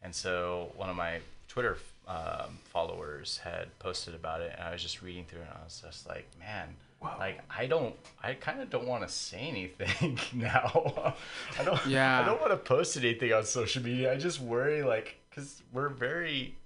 and 0.00 0.14
so 0.14 0.70
one 0.76 0.88
of 0.88 0.94
my 0.94 1.18
Twitter 1.48 1.78
um, 2.06 2.60
followers 2.66 3.38
had 3.38 3.76
posted 3.80 4.14
about 4.14 4.42
it, 4.42 4.52
and 4.56 4.68
I 4.68 4.72
was 4.72 4.82
just 4.82 5.02
reading 5.02 5.24
through, 5.24 5.40
it 5.40 5.48
and 5.48 5.58
I 5.60 5.64
was 5.64 5.82
just 5.84 6.08
like, 6.08 6.26
man. 6.38 6.76
Like 7.00 7.40
I 7.50 7.66
don't, 7.66 7.94
I 8.22 8.34
kind 8.34 8.60
of 8.60 8.70
don't 8.70 8.86
want 8.86 9.06
to 9.06 9.12
say 9.12 9.38
anything 9.38 10.18
now. 10.34 11.14
I 11.58 11.64
don't, 11.64 11.86
Yeah. 11.86 12.20
I 12.20 12.24
don't 12.24 12.40
want 12.40 12.52
to 12.52 12.56
post 12.56 12.96
anything 12.96 13.32
on 13.32 13.44
social 13.44 13.82
media. 13.82 14.12
I 14.12 14.16
just 14.16 14.40
worry, 14.40 14.82
like, 14.82 15.16
because 15.30 15.62
we're 15.72 15.88
very, 15.90 16.56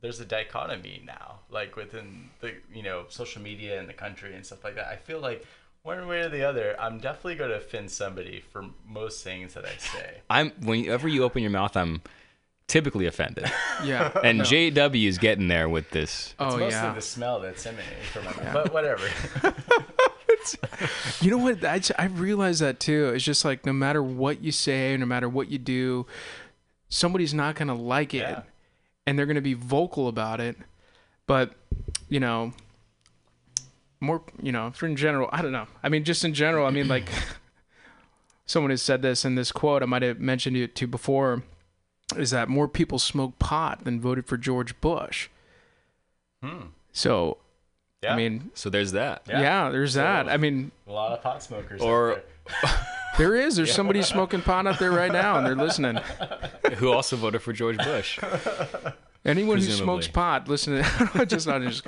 there's 0.00 0.20
a 0.20 0.24
dichotomy 0.24 1.02
now, 1.06 1.40
like 1.50 1.76
within 1.76 2.30
the, 2.40 2.54
you 2.72 2.82
know, 2.82 3.04
social 3.08 3.40
media 3.42 3.78
and 3.78 3.88
the 3.88 3.92
country 3.94 4.34
and 4.34 4.44
stuff 4.44 4.64
like 4.64 4.74
that. 4.74 4.88
I 4.88 4.96
feel 4.96 5.20
like 5.20 5.44
one 5.82 6.06
way 6.08 6.20
or 6.20 6.28
the 6.28 6.42
other, 6.42 6.76
I'm 6.80 6.98
definitely 6.98 7.36
going 7.36 7.50
to 7.50 7.56
offend 7.56 7.90
somebody 7.90 8.40
for 8.52 8.64
most 8.86 9.22
things 9.22 9.54
that 9.54 9.64
I 9.64 9.76
say. 9.78 10.18
I'm 10.28 10.50
whenever 10.62 11.08
you 11.08 11.22
open 11.24 11.42
your 11.42 11.52
mouth, 11.52 11.76
I'm 11.76 12.02
typically 12.68 13.06
offended. 13.06 13.50
Yeah. 13.84 14.10
And 14.24 14.40
JW 14.40 15.06
is 15.06 15.18
getting 15.18 15.46
there 15.46 15.68
with 15.68 15.90
this. 15.90 16.34
Oh, 16.40 16.46
it's 16.46 16.54
oh 16.54 16.58
mostly 16.58 16.70
yeah. 16.72 16.94
the 16.94 17.00
smell 17.00 17.38
that's 17.38 17.64
emanating 17.64 18.02
from 18.12 18.24
my 18.24 18.32
mouth, 18.32 18.52
but 18.52 18.72
whatever. 18.72 19.08
You 21.20 21.30
know 21.30 21.38
what? 21.38 21.64
I, 21.64 21.80
I 21.98 22.06
realized 22.06 22.60
that 22.60 22.80
too. 22.80 23.08
It's 23.08 23.24
just 23.24 23.44
like 23.44 23.66
no 23.66 23.72
matter 23.72 24.02
what 24.02 24.42
you 24.42 24.52
say, 24.52 24.96
no 24.96 25.06
matter 25.06 25.28
what 25.28 25.48
you 25.48 25.58
do, 25.58 26.06
somebody's 26.88 27.34
not 27.34 27.56
going 27.56 27.68
to 27.68 27.74
like 27.74 28.14
it. 28.14 28.18
Yeah. 28.18 28.42
And 29.06 29.18
they're 29.18 29.26
going 29.26 29.36
to 29.36 29.40
be 29.40 29.54
vocal 29.54 30.08
about 30.08 30.40
it. 30.40 30.56
But, 31.26 31.52
you 32.08 32.20
know, 32.20 32.52
more, 34.00 34.22
you 34.42 34.52
know, 34.52 34.70
for 34.70 34.86
in 34.86 34.96
general, 34.96 35.28
I 35.32 35.42
don't 35.42 35.52
know. 35.52 35.66
I 35.82 35.88
mean, 35.88 36.04
just 36.04 36.24
in 36.24 36.34
general, 36.34 36.66
I 36.66 36.70
mean, 36.70 36.88
like, 36.88 37.08
someone 38.46 38.70
has 38.70 38.82
said 38.82 39.02
this 39.02 39.24
in 39.24 39.34
this 39.34 39.52
quote, 39.52 39.82
I 39.82 39.86
might 39.86 40.02
have 40.02 40.20
mentioned 40.20 40.56
it 40.56 40.74
to 40.76 40.86
before, 40.86 41.42
is 42.16 42.30
that 42.30 42.48
more 42.48 42.68
people 42.68 42.98
smoke 42.98 43.38
pot 43.38 43.84
than 43.84 44.00
voted 44.00 44.26
for 44.26 44.36
George 44.36 44.78
Bush. 44.80 45.28
So, 46.92 47.38
Yeah. 48.02 48.14
I 48.14 48.16
mean, 48.16 48.50
So 48.54 48.70
there's 48.70 48.92
that. 48.92 49.22
Yeah. 49.28 49.40
yeah, 49.40 49.70
there's 49.70 49.94
that. 49.94 50.28
I 50.28 50.36
mean, 50.36 50.70
a 50.86 50.92
lot 50.92 51.12
of 51.12 51.22
pot 51.22 51.42
smokers. 51.42 51.80
Or- 51.82 52.22
there. 52.62 52.70
There 53.18 53.34
is. 53.34 53.56
There's 53.56 53.74
somebody 53.74 54.00
smoking 54.02 54.42
pot 54.42 54.68
out 54.68 54.78
there 54.78 54.92
right 54.92 55.10
now, 55.10 55.38
and 55.38 55.44
they're 55.46 55.56
listening. 55.56 55.96
Who 56.76 56.92
also 56.92 57.16
voted 57.16 57.42
for 57.42 57.52
George 57.52 57.76
Bush? 57.78 58.16
Anyone 59.24 59.56
who 59.58 59.64
smokes 59.64 60.06
pot, 60.06 60.46
listen. 60.46 60.84
To, 60.84 61.26
just 61.26 61.48
not 61.48 61.62
just. 61.62 61.84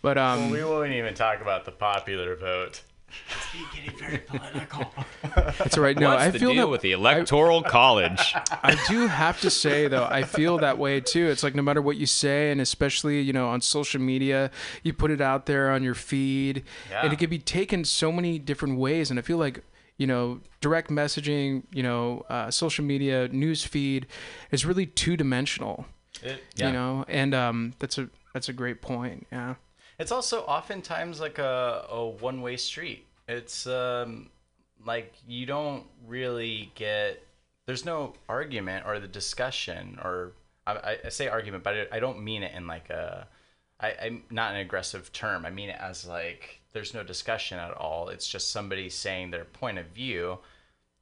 But 0.00 0.16
um, 0.16 0.48
we 0.48 0.64
won't 0.64 0.92
even 0.92 1.12
talk 1.12 1.42
about 1.42 1.66
the 1.66 1.70
popular 1.70 2.34
vote. 2.34 2.80
It's 3.28 3.74
getting 3.74 3.98
very 3.98 4.18
political. 4.18 4.92
That's 5.34 5.76
all 5.76 5.84
right. 5.84 5.98
No, 5.98 6.10
What's 6.10 6.22
I 6.22 6.30
the 6.30 6.38
feel 6.38 6.52
deal 6.52 6.66
that 6.66 6.70
with 6.70 6.80
the 6.82 6.92
electoral 6.92 7.62
college? 7.62 8.34
I 8.62 8.78
do 8.88 9.06
have 9.06 9.40
to 9.40 9.50
say 9.50 9.88
though, 9.88 10.04
I 10.04 10.22
feel 10.22 10.58
that 10.58 10.78
way 10.78 11.00
too. 11.00 11.26
It's 11.28 11.42
like 11.42 11.54
no 11.54 11.62
matter 11.62 11.82
what 11.82 11.96
you 11.96 12.06
say, 12.06 12.50
and 12.50 12.60
especially 12.60 13.20
you 13.20 13.32
know 13.32 13.48
on 13.48 13.60
social 13.60 14.00
media, 14.00 14.50
you 14.82 14.92
put 14.92 15.10
it 15.10 15.20
out 15.20 15.46
there 15.46 15.70
on 15.70 15.82
your 15.82 15.94
feed, 15.94 16.64
and 16.92 17.12
it 17.12 17.18
can 17.18 17.30
be 17.30 17.38
taken 17.38 17.84
so 17.84 18.12
many 18.12 18.38
different 18.38 18.78
ways. 18.78 19.10
And 19.10 19.18
I 19.18 19.22
feel 19.22 19.38
like 19.38 19.62
you 19.96 20.06
know 20.06 20.40
direct 20.60 20.90
messaging, 20.90 21.62
you 21.72 21.82
know, 21.82 22.24
uh, 22.30 22.50
social 22.50 22.84
media 22.84 23.28
news 23.28 23.64
feed 23.64 24.06
is 24.50 24.64
really 24.64 24.86
two 24.86 25.16
dimensional. 25.16 25.86
Yeah. 26.22 26.36
You 26.56 26.72
know, 26.72 27.04
and 27.08 27.34
um, 27.34 27.74
that's 27.78 27.98
a 27.98 28.08
that's 28.32 28.48
a 28.48 28.52
great 28.52 28.80
point. 28.80 29.26
Yeah. 29.30 29.54
It's 29.98 30.10
also 30.10 30.40
oftentimes 30.40 31.20
like 31.20 31.38
a, 31.38 31.86
a 31.88 32.06
one 32.06 32.42
way 32.42 32.56
street. 32.56 33.03
It's 33.28 33.66
um, 33.66 34.30
like 34.84 35.14
you 35.26 35.46
don't 35.46 35.84
really 36.06 36.70
get, 36.74 37.22
there's 37.66 37.84
no 37.84 38.14
argument 38.28 38.86
or 38.86 39.00
the 39.00 39.08
discussion, 39.08 39.98
or 40.02 40.32
I, 40.66 40.98
I- 41.04 41.08
say 41.08 41.28
argument, 41.28 41.64
but 41.64 41.74
I, 41.92 41.96
I 41.96 42.00
don't 42.00 42.22
mean 42.22 42.42
it 42.42 42.52
in 42.54 42.66
like 42.66 42.90
a, 42.90 43.26
I, 43.80 43.94
I'm 44.02 44.22
not 44.30 44.52
an 44.54 44.60
aggressive 44.60 45.12
term. 45.12 45.44
I 45.46 45.50
mean 45.50 45.70
it 45.70 45.78
as 45.80 46.06
like 46.06 46.60
there's 46.72 46.94
no 46.94 47.02
discussion 47.02 47.58
at 47.58 47.72
all. 47.72 48.08
It's 48.08 48.28
just 48.28 48.52
somebody 48.52 48.88
saying 48.90 49.30
their 49.30 49.44
point 49.44 49.78
of 49.78 49.86
view, 49.86 50.38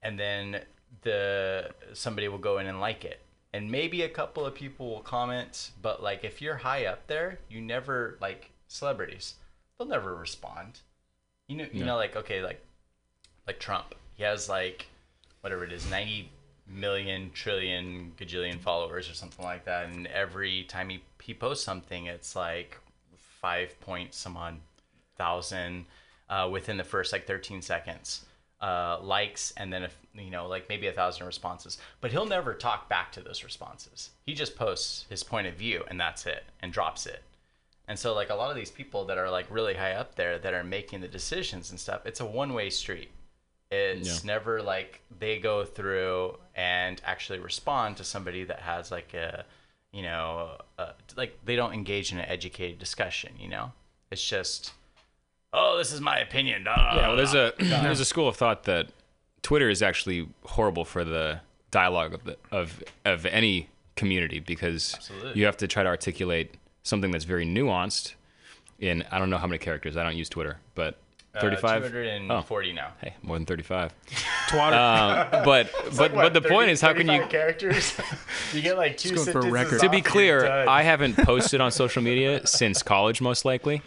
and 0.02 0.18
then 0.18 0.60
the 1.02 1.70
somebody 1.94 2.28
will 2.28 2.38
go 2.38 2.58
in 2.58 2.66
and 2.66 2.80
like 2.80 3.04
it 3.04 3.20
and 3.52 3.70
maybe 3.70 4.02
a 4.02 4.08
couple 4.08 4.44
of 4.44 4.54
people 4.54 4.90
will 4.90 5.00
comment 5.00 5.70
but 5.80 6.02
like 6.02 6.22
if 6.22 6.42
you're 6.42 6.56
high 6.56 6.84
up 6.84 7.06
there 7.06 7.38
you 7.48 7.60
never 7.60 8.18
like 8.20 8.50
celebrities 8.68 9.34
they'll 9.78 9.88
never 9.88 10.14
respond 10.14 10.80
you 11.52 11.58
know 11.58 11.66
you 11.72 11.84
know 11.84 11.96
like 11.96 12.16
okay 12.16 12.42
like 12.42 12.60
like 13.46 13.58
trump. 13.58 13.94
He 14.14 14.22
has 14.22 14.48
like 14.48 14.86
whatever 15.40 15.64
it 15.64 15.72
is 15.72 15.88
90 15.90 16.30
million 16.66 17.30
trillion 17.34 18.12
gajillion 18.16 18.58
followers 18.58 19.10
or 19.10 19.14
something 19.14 19.44
like 19.44 19.64
that 19.64 19.86
and 19.86 20.06
every 20.06 20.64
time 20.64 20.88
he, 20.88 21.02
he 21.22 21.34
posts 21.34 21.64
something 21.64 22.06
it's 22.06 22.34
like 22.34 22.78
five 23.16 23.78
point 23.80 24.14
some 24.14 24.36
odd 24.36 24.56
thousand 25.18 25.84
uh, 26.30 26.48
within 26.50 26.76
the 26.76 26.84
first 26.84 27.12
like 27.12 27.26
13 27.26 27.60
seconds 27.60 28.24
uh, 28.62 28.98
likes 29.02 29.52
and 29.56 29.72
then 29.72 29.82
if 29.82 29.98
you 30.14 30.30
know 30.30 30.46
like 30.46 30.68
maybe 30.68 30.86
a 30.86 30.92
thousand 30.92 31.26
responses. 31.26 31.78
But 32.00 32.12
he'll 32.12 32.26
never 32.26 32.54
talk 32.54 32.88
back 32.88 33.10
to 33.12 33.20
those 33.20 33.42
responses. 33.42 34.10
He 34.24 34.34
just 34.34 34.54
posts 34.54 35.04
his 35.10 35.24
point 35.24 35.48
of 35.48 35.54
view 35.54 35.82
and 35.88 35.98
that's 35.98 36.26
it 36.26 36.44
and 36.60 36.72
drops 36.72 37.06
it 37.06 37.22
and 37.92 37.98
so 37.98 38.14
like 38.14 38.30
a 38.30 38.34
lot 38.34 38.48
of 38.48 38.56
these 38.56 38.70
people 38.70 39.04
that 39.04 39.18
are 39.18 39.30
like 39.30 39.44
really 39.50 39.74
high 39.74 39.92
up 39.92 40.14
there 40.14 40.38
that 40.38 40.54
are 40.54 40.64
making 40.64 41.02
the 41.02 41.08
decisions 41.08 41.68
and 41.70 41.78
stuff 41.78 42.06
it's 42.06 42.20
a 42.20 42.24
one-way 42.24 42.70
street. 42.70 43.10
It's 43.70 44.24
never 44.24 44.62
like 44.62 45.02
they 45.18 45.38
go 45.38 45.66
through 45.66 46.38
and 46.54 47.02
actually 47.04 47.38
respond 47.38 47.98
to 47.98 48.04
somebody 48.04 48.44
that 48.44 48.60
has 48.60 48.90
like 48.90 49.12
a 49.12 49.44
you 49.92 50.00
know 50.00 50.52
uh 50.78 50.92
like 51.18 51.38
they 51.44 51.54
don't 51.54 51.74
engage 51.74 52.12
in 52.12 52.18
an 52.18 52.24
educated 52.30 52.78
discussion 52.78 53.34
you 53.38 53.48
know? 53.48 53.72
It's 54.10 54.26
just 54.26 54.72
oh 55.52 55.76
this 55.76 55.92
is 55.92 56.00
my 56.00 56.16
opinion 56.18 56.64
Yeah, 56.64 57.08
well, 57.08 57.16
there's 57.16 57.34
a 57.34 57.52
there's 57.58 58.00
a 58.00 58.06
school 58.06 58.26
of 58.26 58.36
thought 58.36 58.64
that 58.64 58.86
Twitter 59.42 59.68
is 59.68 59.82
actually 59.82 60.30
horrible 60.46 60.86
for 60.86 61.04
the 61.04 61.40
dialogue 61.70 62.14
of 62.14 62.24
the, 62.24 62.38
of 62.50 62.82
of 63.04 63.26
any 63.26 63.68
community 63.96 64.40
because 64.40 64.94
Absolutely. 64.94 65.38
you 65.38 65.44
have 65.44 65.58
to 65.58 65.68
try 65.68 65.82
to 65.82 65.90
articulate 65.90 66.54
something 66.82 67.10
that's 67.10 67.24
very 67.24 67.46
nuanced 67.46 68.14
in 68.78 69.04
I 69.10 69.18
don't 69.18 69.30
know 69.30 69.38
how 69.38 69.46
many 69.46 69.58
characters. 69.58 69.96
I 69.96 70.02
don't 70.02 70.16
use 70.16 70.28
Twitter, 70.28 70.58
but 70.74 70.98
Uh, 71.34 71.40
35. 71.40 71.82
240 71.90 72.72
now 72.74 72.88
Hey, 73.00 73.14
more 73.22 73.36
than 73.36 73.46
35. 73.46 73.94
Twatter. 74.48 74.72
Uh, 74.74 75.44
but 75.44 75.70
but 75.96 76.14
but 76.14 76.34
the 76.34 76.42
point 76.42 76.70
is, 76.70 76.80
how 76.80 76.92
can 76.92 77.08
you? 77.08 77.24
characters? 77.28 77.96
you 78.52 78.60
get 78.60 78.76
like 78.76 78.96
two 78.98 79.14
going 79.14 79.24
for 79.24 79.38
a 79.38 79.42
sentences 79.42 79.52
record. 79.52 79.80
To 79.80 79.88
be 79.88 80.00
clear. 80.02 80.46
I 80.68 80.82
haven't 80.82 81.16
posted 81.16 81.60
on 81.60 81.70
social 81.70 82.02
media 82.02 82.46
since 82.46 82.82
college, 82.82 83.20
most 83.22 83.44
likely. 83.44 83.80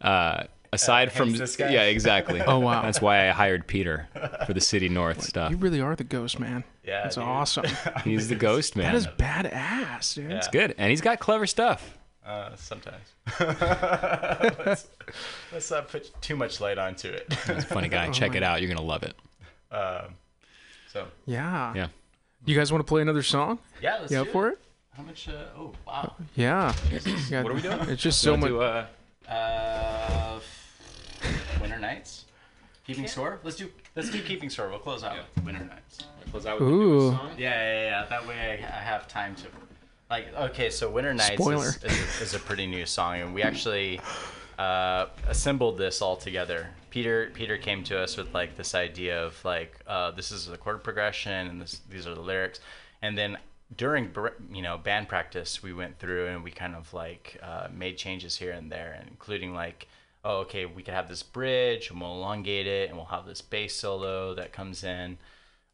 Uh, 0.00 0.44
aside 0.72 1.12
from 1.12 1.32
this 1.32 1.54
guy? 1.56 1.70
yeah, 1.70 1.82
exactly. 1.84 2.40
Oh, 2.40 2.58
wow. 2.58 2.82
That's 2.82 3.00
why 3.00 3.28
I 3.28 3.30
hired 3.30 3.66
Peter 3.66 4.08
for 4.46 4.52
the 4.52 4.60
City 4.60 4.88
North 4.88 5.22
stuff. 5.22 5.50
you 5.50 5.56
really 5.58 5.80
are 5.80 5.94
the 5.94 6.04
ghost 6.04 6.40
man. 6.40 6.64
Yeah, 6.84 7.02
That's 7.04 7.14
dude. 7.14 7.24
awesome. 7.24 7.66
He's 8.04 8.28
the 8.28 8.34
ghost 8.34 8.74
man. 8.74 8.86
That 8.92 8.96
is 8.96 9.06
badass, 9.06 10.14
dude. 10.14 10.30
Yeah. 10.30 10.40
Good, 10.50 10.74
and 10.78 10.90
he's 10.90 11.00
got 11.00 11.20
clever 11.20 11.46
stuff. 11.46 11.96
Uh, 12.24 12.54
sometimes. 12.56 13.04
let's, 13.40 14.86
let's 15.52 15.70
not 15.70 15.88
put 15.88 16.10
too 16.22 16.36
much 16.36 16.60
light 16.60 16.78
onto 16.78 17.08
it. 17.08 17.26
He's 17.32 17.48
a 17.48 17.62
funny 17.62 17.88
guy. 17.88 18.10
Check 18.12 18.34
it 18.36 18.42
out. 18.42 18.60
You're 18.62 18.68
gonna 18.72 18.86
love 18.86 19.02
it. 19.02 19.14
um, 19.72 20.14
so 20.92 21.06
Yeah. 21.26 21.74
Yeah. 21.74 21.88
You 22.44 22.56
guys 22.56 22.70
want 22.72 22.84
to 22.84 22.88
play 22.88 23.02
another 23.02 23.22
song? 23.22 23.58
yeah, 23.80 23.98
let's 24.00 24.12
You 24.12 24.24
do 24.24 24.30
for 24.30 24.48
it? 24.50 24.58
How 24.96 25.02
much? 25.02 25.28
Uh, 25.28 25.32
oh 25.56 25.72
wow. 25.86 26.14
Yeah. 26.36 26.72
What 26.90 27.46
are 27.50 27.54
we 27.54 27.60
doing? 27.62 27.80
It's 27.88 28.02
just 28.02 28.20
so 28.20 28.32
So 28.32 28.36
much. 28.36 28.48
do, 28.48 28.60
uh, 28.60 28.86
Uh, 29.28 30.40
Winter 31.60 31.78
Nights. 31.78 32.24
Keeping 32.86 33.06
Store. 33.06 33.38
Let's 33.44 33.56
do 33.56 33.70
let's 33.96 34.10
do 34.10 34.20
Keeping 34.22 34.50
Store. 34.50 34.68
We'll 34.68 34.78
close 34.80 35.02
out 35.04 35.16
with 35.36 35.44
Winter 35.44 35.64
Nights. 35.64 36.04
close 36.30 36.46
out 36.46 36.60
with 36.60 36.68
the 36.68 36.74
Ooh. 36.74 36.98
newest 37.00 37.16
song? 37.18 37.30
Yeah, 37.38 37.50
yeah, 37.50 37.84
yeah. 37.84 38.06
That 38.10 38.26
way 38.28 38.34
I, 38.62 38.78
I 38.78 38.80
have 38.82 39.06
time 39.08 39.34
to. 39.36 39.42
Like, 40.12 40.36
okay, 40.36 40.68
so 40.68 40.90
Winter 40.90 41.14
Nights 41.14 41.42
Spoiler. 41.42 41.68
is, 41.68 41.76
is, 41.76 41.84
a, 41.84 42.22
is 42.22 42.34
a 42.34 42.38
pretty 42.38 42.66
new 42.66 42.84
song, 42.84 43.20
and 43.20 43.34
we 43.34 43.42
actually 43.42 43.98
uh, 44.58 45.06
assembled 45.26 45.78
this 45.78 46.02
all 46.02 46.16
together. 46.16 46.68
Peter 46.90 47.30
Peter 47.32 47.56
came 47.56 47.82
to 47.84 47.98
us 47.98 48.18
with 48.18 48.34
like 48.34 48.54
this 48.54 48.74
idea 48.74 49.24
of 49.24 49.42
like 49.42 49.80
uh, 49.86 50.10
this 50.10 50.30
is 50.30 50.44
the 50.44 50.58
chord 50.58 50.84
progression, 50.84 51.46
and 51.46 51.62
this 51.62 51.80
these 51.88 52.06
are 52.06 52.14
the 52.14 52.20
lyrics, 52.20 52.60
and 53.00 53.16
then 53.16 53.38
during 53.74 54.10
you 54.52 54.60
know 54.60 54.76
band 54.76 55.08
practice, 55.08 55.62
we 55.62 55.72
went 55.72 55.98
through 55.98 56.26
and 56.26 56.44
we 56.44 56.50
kind 56.50 56.74
of 56.74 56.92
like 56.92 57.38
uh, 57.42 57.68
made 57.74 57.96
changes 57.96 58.36
here 58.36 58.52
and 58.52 58.70
there, 58.70 59.02
including 59.08 59.54
like. 59.54 59.88
Oh, 60.24 60.36
okay. 60.42 60.66
We 60.66 60.84
could 60.84 60.94
have 60.94 61.08
this 61.08 61.24
bridge, 61.24 61.90
and 61.90 62.00
we'll 62.00 62.12
elongate 62.12 62.68
it, 62.68 62.90
and 62.90 62.96
we'll 62.96 63.06
have 63.06 63.26
this 63.26 63.40
bass 63.40 63.74
solo 63.74 64.34
that 64.34 64.52
comes 64.52 64.84
in, 64.84 65.18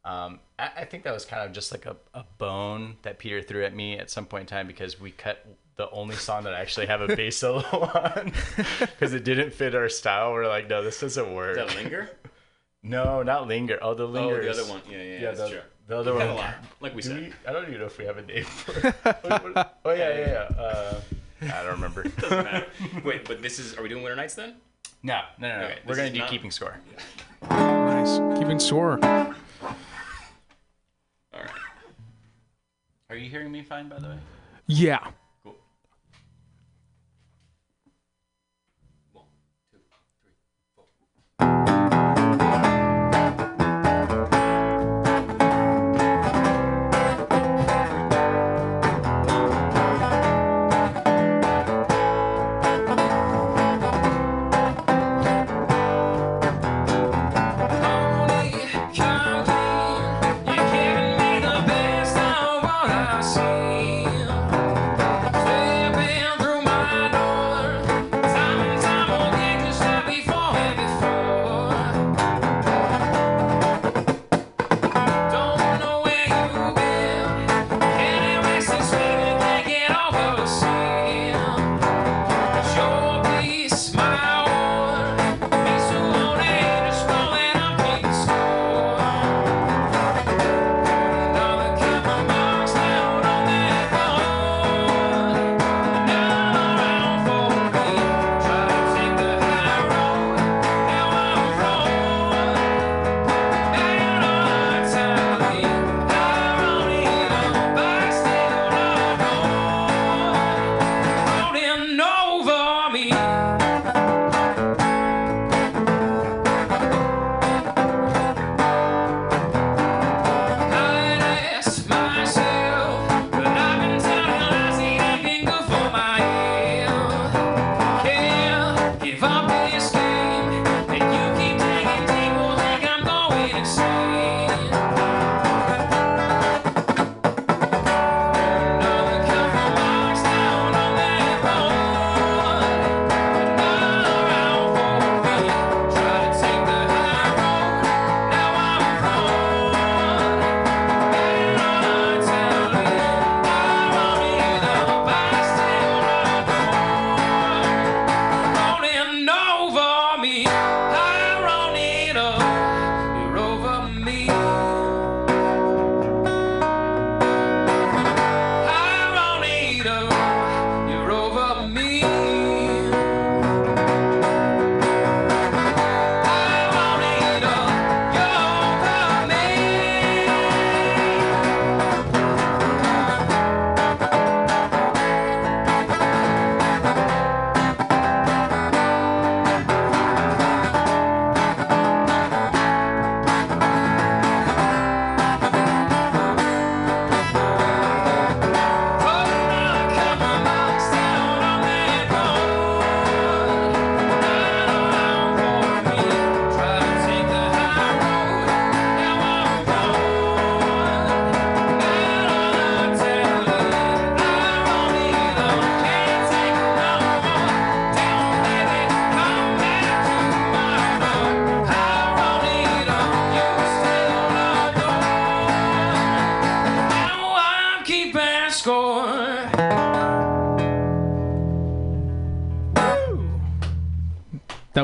Um, 0.05 0.39
I, 0.57 0.69
I 0.77 0.85
think 0.85 1.03
that 1.03 1.13
was 1.13 1.25
kind 1.25 1.43
of 1.45 1.51
just 1.51 1.71
like 1.71 1.85
a, 1.85 1.95
a 2.13 2.23
bone 2.37 2.97
that 3.01 3.19
Peter 3.19 3.41
threw 3.41 3.65
at 3.65 3.75
me 3.75 3.97
at 3.97 4.09
some 4.09 4.25
point 4.25 4.41
in 4.41 4.47
time 4.47 4.65
because 4.67 4.99
we 4.99 5.11
cut 5.11 5.45
the 5.75 5.89
only 5.91 6.15
song 6.15 6.43
that 6.43 6.53
I 6.53 6.59
actually 6.61 6.85
have 6.87 7.01
a 7.01 7.15
bass 7.15 7.37
solo 7.39 7.61
on 7.63 8.31
because 8.79 9.13
it 9.13 9.23
didn't 9.23 9.51
fit 9.53 9.75
our 9.75 9.89
style. 9.89 10.31
We're 10.33 10.47
like, 10.47 10.69
no, 10.69 10.81
this 10.83 10.99
doesn't 10.99 11.33
work. 11.33 11.55
That 11.57 11.75
linger? 11.75 12.09
No, 12.81 13.23
not 13.23 13.47
linger. 13.47 13.77
Oh, 13.81 13.93
the 13.93 14.05
linger. 14.05 14.35
Oh, 14.35 14.37
linger. 14.37 14.53
the 14.53 14.61
other 14.61 14.69
one. 14.71 14.81
Yeah, 14.89 14.97
yeah, 15.01 15.13
Yeah, 15.19 15.19
that's 15.31 15.39
the, 15.41 15.49
true. 15.49 15.59
the 15.87 15.97
other 15.97 16.11
We've 16.13 16.21
one. 16.21 16.29
a 16.29 16.35
lot, 16.35 16.55
like 16.79 16.95
we 16.95 17.01
Do 17.01 17.09
said. 17.09 17.19
we- 17.21 17.33
I 17.47 17.51
don't 17.51 17.67
even 17.67 17.79
know 17.79 17.85
if 17.85 17.97
we 17.97 18.05
have 18.05 18.17
a 18.17 18.21
name 18.21 18.45
for 18.45 18.87
it. 18.87 18.95
What- 19.23 19.43
what- 19.55 19.79
oh 19.83 19.91
yeah, 19.91 20.17
yeah, 20.17 20.27
yeah. 20.49 20.57
Uh, 20.57 21.01
I 21.41 21.63
don't 21.63 21.73
remember. 21.73 22.03
Doesn't 22.03 22.43
matter. 22.43 22.67
Wait, 23.03 23.25
but 23.25 23.41
this 23.41 23.59
is. 23.59 23.77
Are 23.77 23.83
we 23.83 23.89
doing 23.89 24.01
Winter 24.03 24.15
Nights 24.15 24.35
then? 24.35 24.55
no, 25.03 25.21
no, 25.39 25.47
no. 25.49 25.59
no. 25.59 25.65
Okay, 25.65 25.79
We're 25.85 25.95
gonna 25.95 26.09
do 26.09 26.19
not- 26.19 26.29
keeping 26.29 26.51
score. 26.51 26.77
Nice. 27.49 28.17
Keeping 28.39 28.59
score. 28.59 28.97
Are 33.09 33.17
you 33.17 33.27
hearing 33.27 33.51
me 33.51 33.63
fine, 33.63 33.89
by 33.89 33.97
the 33.97 34.09
way? 34.09 34.19
Yeah. 34.67 34.99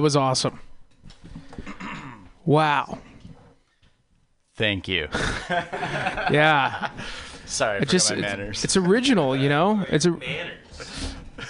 Was 0.06 0.16
awesome. 0.16 0.60
Wow. 2.46 3.00
Thank 4.56 4.88
you. 4.88 5.08
Yeah. 5.50 6.92
Sorry, 7.48 7.80
I 7.80 7.82
It 7.82 7.90
just 7.90 8.12
my 8.12 8.18
it's, 8.18 8.22
manners. 8.22 8.64
it's 8.64 8.78
original, 8.78 9.36
you 9.36 9.50
know? 9.50 9.84
It's 9.90 10.06
a 10.06 10.16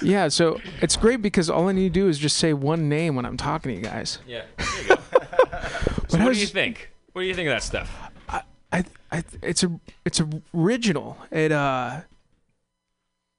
Yeah, 0.02 0.30
so 0.30 0.62
it's 0.82 0.96
great 0.96 1.22
because 1.22 1.50
all 1.50 1.68
I 1.68 1.74
need 1.74 1.94
to 1.94 2.00
do 2.00 2.08
is 2.08 2.18
just 2.18 2.38
say 2.38 2.54
one 2.54 2.88
name 2.88 3.18
when 3.18 3.26
I'm 3.26 3.36
talking 3.36 3.72
to 3.74 3.78
you 3.78 3.84
guys. 3.84 4.20
Yeah. 4.26 4.44
There 4.58 4.82
you 4.84 4.88
go. 4.88 4.96
so 6.08 6.18
what 6.18 6.22
I 6.30 6.34
do 6.34 6.40
you 6.40 6.48
think? 6.48 6.92
What 7.12 7.24
do 7.24 7.28
you 7.28 7.34
think 7.34 7.48
of 7.50 7.56
that 7.56 7.64
stuff? 7.64 7.92
I, 8.72 8.86
I, 9.12 9.24
it's 9.44 9.64
a, 9.64 9.80
it's 10.06 10.22
original. 10.54 11.18
It, 11.30 11.52
uh, 11.52 12.02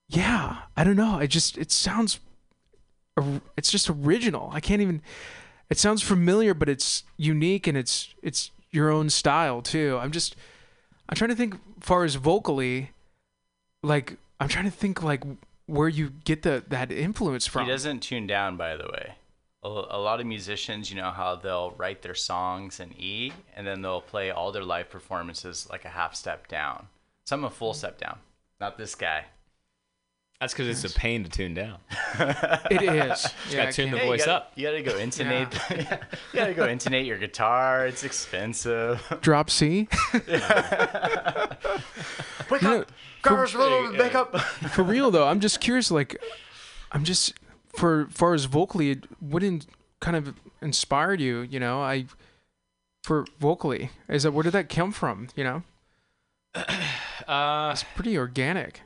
yeah, 0.09 0.57
I 0.75 0.83
don't 0.83 0.95
know. 0.95 1.15
I 1.15 1.25
just, 1.25 1.57
it 1.57 1.71
sounds, 1.71 2.15
or- 2.17 2.19
it's 3.55 3.71
just 3.71 3.89
original. 3.89 4.49
I 4.53 4.59
can't 4.59 4.81
even. 4.81 5.01
It 5.69 5.77
sounds 5.77 6.01
familiar, 6.01 6.53
but 6.53 6.69
it's 6.69 7.03
unique 7.17 7.67
and 7.67 7.77
it's, 7.77 8.13
it's 8.21 8.51
your 8.71 8.89
own 8.89 9.09
style 9.09 9.61
too. 9.61 9.99
I'm 10.01 10.11
just, 10.11 10.35
I'm 11.09 11.15
trying 11.15 11.29
to 11.29 11.35
think, 11.35 11.55
far 11.81 12.05
as 12.05 12.15
vocally, 12.15 12.91
like, 13.83 14.15
I'm 14.39 14.47
trying 14.47 14.65
to 14.65 14.71
think 14.71 15.03
like 15.03 15.23
where 15.65 15.89
you 15.89 16.11
get 16.23 16.43
the 16.43 16.63
that 16.69 16.91
influence 16.91 17.47
from. 17.47 17.65
He 17.65 17.71
doesn't 17.71 17.99
tune 17.99 18.27
down, 18.27 18.55
by 18.55 18.77
the 18.77 18.85
way. 18.85 19.15
A, 19.63 19.67
a 19.67 19.99
lot 19.99 20.21
of 20.21 20.25
musicians, 20.25 20.89
you 20.89 20.95
know 20.95 21.11
how 21.11 21.35
they'll 21.35 21.71
write 21.71 22.01
their 22.01 22.15
songs 22.15 22.79
in 22.79 22.93
E, 22.97 23.33
and 23.55 23.67
then 23.67 23.81
they'll 23.81 24.01
play 24.01 24.31
all 24.31 24.51
their 24.51 24.63
live 24.63 24.89
performances 24.89 25.67
like 25.69 25.83
a 25.83 25.89
half 25.89 26.15
step 26.15 26.47
down. 26.47 26.87
Some 27.25 27.43
a 27.43 27.49
full 27.49 27.73
mm. 27.73 27.75
step 27.75 27.97
down. 27.97 28.19
Not 28.61 28.77
this 28.77 28.95
guy. 28.95 29.25
That's 30.39 30.53
because 30.53 30.67
it's 30.67 30.93
a 30.93 30.95
pain 30.95 31.23
to 31.23 31.29
tune 31.29 31.55
down. 31.55 31.77
It 32.69 32.81
is. 32.83 33.27
yeah, 33.49 33.65
gotta 33.65 33.71
tune 33.73 33.89
the 33.91 33.97
can't- 33.97 34.03
you 34.03 34.11
voice 34.11 34.25
gotta, 34.25 34.31
up. 34.33 34.51
You 34.55 34.67
gotta 34.67 34.81
go 34.83 34.97
intonate. 34.97 35.47
you 35.71 35.85
gotta 36.33 36.53
go 36.53 36.67
intonate 36.67 37.05
your 37.07 37.17
guitar. 37.17 37.87
It's 37.87 38.03
expensive. 38.03 39.01
Drop 39.21 39.49
C. 39.49 39.87
Wake 40.13 40.27
You 42.61 42.67
know, 42.67 42.79
up, 42.81 42.91
Cars, 43.23 43.55
wake 43.55 44.15
up. 44.15 44.39
for 44.39 44.83
real 44.83 45.11
though, 45.11 45.27
I'm 45.27 45.39
just 45.39 45.59
curious. 45.59 45.91
Like, 45.91 46.17
I'm 46.91 47.03
just 47.03 47.33
for 47.75 48.07
far 48.11 48.33
as 48.33 48.45
vocally, 48.45 48.91
it- 48.91 49.05
what 49.19 49.43
in, 49.43 49.63
kind 49.99 50.15
of 50.15 50.33
inspired 50.61 51.19
you? 51.19 51.41
You 51.41 51.59
know, 51.59 51.81
I 51.81 52.05
for 53.03 53.25
vocally 53.39 53.89
is 54.07 54.23
that 54.23 54.31
where 54.31 54.43
did 54.43 54.53
that 54.53 54.69
come 54.69 54.91
from? 54.91 55.27
You 55.35 55.43
know, 55.43 55.63
Uh, 57.27 57.71
it's 57.73 57.83
pretty 57.95 58.17
organic. 58.17 58.81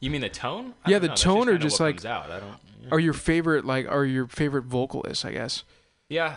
You 0.00 0.10
mean 0.10 0.20
the 0.20 0.28
tone? 0.28 0.74
Yeah, 0.86 0.98
the 0.98 1.06
know. 1.08 1.10
That's 1.12 1.22
tone 1.22 1.48
or 1.48 1.58
just 1.58 1.80
like- 1.80 1.96
comes 1.96 2.06
out. 2.06 2.30
I 2.30 2.40
don't. 2.40 2.56
Are 2.92 3.00
your 3.00 3.14
favorite 3.14 3.64
like 3.64 3.86
are 3.88 4.04
your 4.04 4.26
favorite 4.26 4.64
vocalists? 4.64 5.24
I 5.24 5.32
guess. 5.32 5.64
Yeah. 6.08 6.36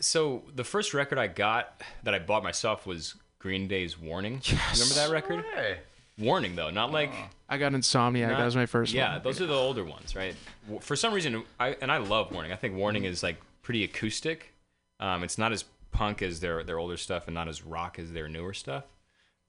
So 0.00 0.42
the 0.54 0.64
first 0.64 0.94
record 0.94 1.18
I 1.18 1.26
got 1.26 1.80
that 2.02 2.14
I 2.14 2.18
bought 2.18 2.42
myself 2.42 2.86
was 2.86 3.14
Green 3.38 3.68
Day's 3.68 3.98
Warning. 3.98 4.40
Remember 4.72 4.94
that 4.94 5.10
record? 5.10 5.44
Hey. 5.54 5.78
Warning 6.18 6.56
though, 6.56 6.70
not 6.70 6.92
like 6.92 7.12
I 7.48 7.56
got 7.58 7.72
Insomniac. 7.72 8.28
not- 8.30 8.38
that 8.38 8.44
was 8.44 8.56
my 8.56 8.66
first 8.66 8.92
Yeah, 8.92 9.14
one. 9.14 9.22
those 9.22 9.40
are 9.40 9.46
the 9.46 9.54
older 9.54 9.84
ones, 9.84 10.14
right? 10.16 10.34
For 10.80 10.94
some 10.96 11.12
reason, 11.12 11.42
I 11.60 11.76
and 11.80 11.90
I 11.92 11.98
love 11.98 12.32
Warning. 12.32 12.52
I 12.52 12.56
think 12.56 12.74
Warning 12.76 13.04
is 13.04 13.22
like 13.22 13.36
pretty 13.62 13.84
acoustic. 13.84 14.52
Um, 15.00 15.24
it's 15.24 15.36
not 15.38 15.52
as 15.52 15.64
punk 15.90 16.22
as 16.22 16.40
their 16.40 16.62
their 16.64 16.78
older 16.78 16.96
stuff, 16.96 17.26
and 17.28 17.34
not 17.34 17.48
as 17.48 17.64
rock 17.64 17.98
as 17.98 18.12
their 18.12 18.28
newer 18.28 18.54
stuff. 18.54 18.84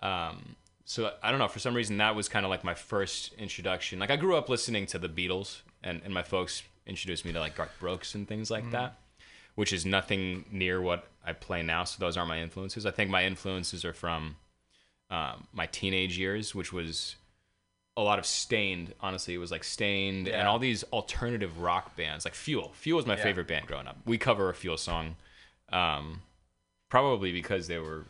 Um, 0.01 0.55
so 0.85 1.13
I 1.21 1.29
don't 1.31 1.39
know. 1.39 1.47
For 1.47 1.59
some 1.59 1.73
reason, 1.75 1.97
that 1.97 2.15
was 2.15 2.27
kind 2.29 2.45
of 2.45 2.49
like 2.49 2.63
my 2.63 2.73
first 2.73 3.33
introduction. 3.33 3.99
Like 3.99 4.11
I 4.11 4.15
grew 4.15 4.35
up 4.35 4.49
listening 4.49 4.85
to 4.87 4.99
the 4.99 5.09
Beatles, 5.09 5.61
and, 5.83 6.01
and 6.03 6.13
my 6.13 6.23
folks 6.23 6.63
introduced 6.85 7.23
me 7.25 7.31
to 7.33 7.39
like 7.39 7.55
Garth 7.55 7.71
Brooks 7.79 8.15
and 8.15 8.27
things 8.27 8.51
like 8.51 8.69
that, 8.71 8.95
which 9.55 9.71
is 9.71 9.85
nothing 9.85 10.45
near 10.51 10.81
what 10.81 11.07
I 11.25 11.33
play 11.33 11.61
now. 11.63 11.83
So 11.85 11.97
those 11.99 12.17
aren't 12.17 12.29
my 12.29 12.39
influences. 12.41 12.85
I 12.85 12.91
think 12.91 13.09
my 13.09 13.23
influences 13.25 13.85
are 13.85 13.93
from 13.93 14.35
um, 15.09 15.47
my 15.53 15.65
teenage 15.67 16.17
years, 16.17 16.53
which 16.53 16.73
was 16.73 17.15
a 17.95 18.01
lot 18.01 18.19
of 18.19 18.25
Staind. 18.25 18.93
Honestly, 18.99 19.33
it 19.33 19.37
was 19.37 19.51
like 19.51 19.63
Staind 19.63 20.27
and 20.27 20.47
all 20.47 20.59
these 20.59 20.83
alternative 20.85 21.59
rock 21.59 21.95
bands, 21.95 22.25
like 22.25 22.33
Fuel. 22.35 22.71
Fuel 22.73 22.97
was 22.97 23.05
my 23.05 23.15
Yeah. 23.15 23.23
favorite 23.23 23.47
band 23.47 23.67
growing 23.67 23.87
up. 23.87 23.97
We 24.05 24.17
cover 24.17 24.49
a 24.49 24.53
Fuel 24.55 24.77
song, 24.77 25.15
um, 25.71 26.21
probably 26.89 27.31
because 27.31 27.67
they 27.67 27.77
were. 27.77 28.05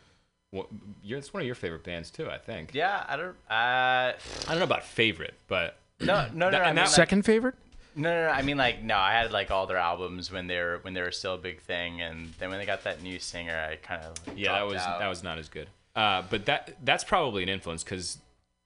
Well, 0.54 0.68
you're, 1.02 1.18
it's 1.18 1.34
one 1.34 1.42
of 1.42 1.46
your 1.48 1.56
favorite 1.56 1.84
bands 1.84 2.10
too, 2.12 2.30
I 2.30 2.38
think. 2.38 2.74
Yeah, 2.74 3.04
I 3.08 3.16
don't. 3.18 3.36
Uh, 3.50 4.14
I 4.14 4.16
don't 4.50 4.60
know 4.60 4.64
about 4.64 4.84
favorite, 4.86 5.34
but 5.48 5.78
no, 6.00 6.28
no, 6.34 6.50
no. 6.50 6.52
That- 6.52 6.62
I 6.62 6.66
and 6.70 6.76
mean, 6.76 6.76
that- 6.76 6.82
like, 6.84 6.90
Second 6.90 7.24
favorite? 7.26 7.56
no, 7.96 8.10
no, 8.14 8.26
no. 8.28 8.32
I 8.32 8.44
mean, 8.44 8.58
like, 8.58 8.84
no. 8.84 8.96
I 8.98 9.14
had 9.14 9.32
like 9.32 9.50
all 9.52 9.66
their 9.66 9.78
albums 9.78 10.32
when 10.32 10.46
they 10.48 10.58
were 10.60 10.78
when 10.84 10.94
they 10.94 11.02
were 11.02 11.12
still 11.12 11.34
a 11.34 11.38
big 11.40 11.60
thing, 11.62 12.02
and 12.02 12.32
then 12.40 12.50
when 12.52 12.60
they 12.60 12.66
got 12.68 12.84
that 12.84 13.02
new 13.02 13.18
singer, 13.20 13.58
I 13.72 13.76
kind 13.78 14.04
of 14.04 14.14
yeah, 14.38 14.54
that 14.54 14.68
was 14.68 14.76
that 14.76 15.08
was 15.08 15.24
not 15.24 15.40
as 15.40 15.50
good. 15.50 15.68
Uh, 15.96 16.22
but 16.30 16.46
that 16.46 16.76
that's 16.84 17.04
probably 17.04 17.42
an 17.44 17.50
influence 17.50 17.84
because 17.84 18.20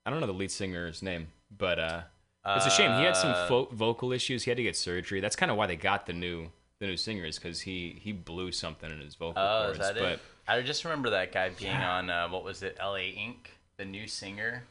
I 0.05 0.09
don't 0.09 0.19
know 0.19 0.27
the 0.27 0.33
lead 0.33 0.51
singer's 0.51 1.01
name, 1.01 1.27
but 1.57 1.79
uh, 1.79 2.01
it's 2.47 2.65
a 2.65 2.69
shame 2.69 2.97
he 2.99 3.03
had 3.05 3.15
some 3.15 3.31
Uh, 3.31 3.47
fo- 3.47 3.69
vocal 3.71 4.11
issues. 4.11 4.43
He 4.43 4.49
had 4.51 4.57
to 4.57 4.63
get 4.63 4.75
surgery. 4.75 5.19
That's 5.21 5.35
kind 5.37 5.51
of 5.51 5.57
why 5.57 5.67
they 5.67 5.75
got 5.77 6.05
the 6.05 6.13
new 6.13 6.49
the 6.79 6.85
new 6.87 6.97
singer 6.97 7.23
is 7.25 7.39
because 7.39 7.61
he 7.61 7.97
he 8.01 8.11
blew 8.11 8.51
something 8.51 8.89
in 8.91 8.99
his 8.99 9.15
vocal 9.15 9.41
Oh, 9.41 9.63
cords. 9.67 9.79
is 9.79 9.85
that 9.85 9.95
but 9.97 10.11
it? 10.13 10.19
I 10.47 10.61
just 10.61 10.83
remember 10.85 11.09
that 11.11 11.31
guy 11.31 11.49
being 11.49 11.75
on 11.75 12.09
uh, 12.09 12.27
what 12.29 12.43
was 12.43 12.63
it, 12.63 12.77
L.A. 12.79 13.09
Ink. 13.09 13.51
The 13.77 13.85
new 13.85 14.07
singer. 14.07 14.63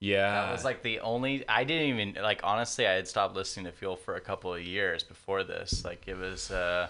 yeah, 0.00 0.30
That 0.46 0.52
was 0.52 0.64
like 0.64 0.82
the 0.82 1.00
only. 1.00 1.48
I 1.48 1.64
didn't 1.64 1.88
even 1.98 2.22
like. 2.22 2.40
Honestly, 2.44 2.86
I 2.86 2.92
had 2.92 3.08
stopped 3.08 3.34
listening 3.34 3.66
to 3.66 3.72
Fuel 3.72 3.96
for 3.96 4.14
a 4.14 4.20
couple 4.20 4.54
of 4.54 4.62
years 4.62 5.02
before 5.02 5.42
this. 5.44 5.84
Like 5.84 6.04
it 6.06 6.16
was. 6.16 6.50
uh 6.50 6.88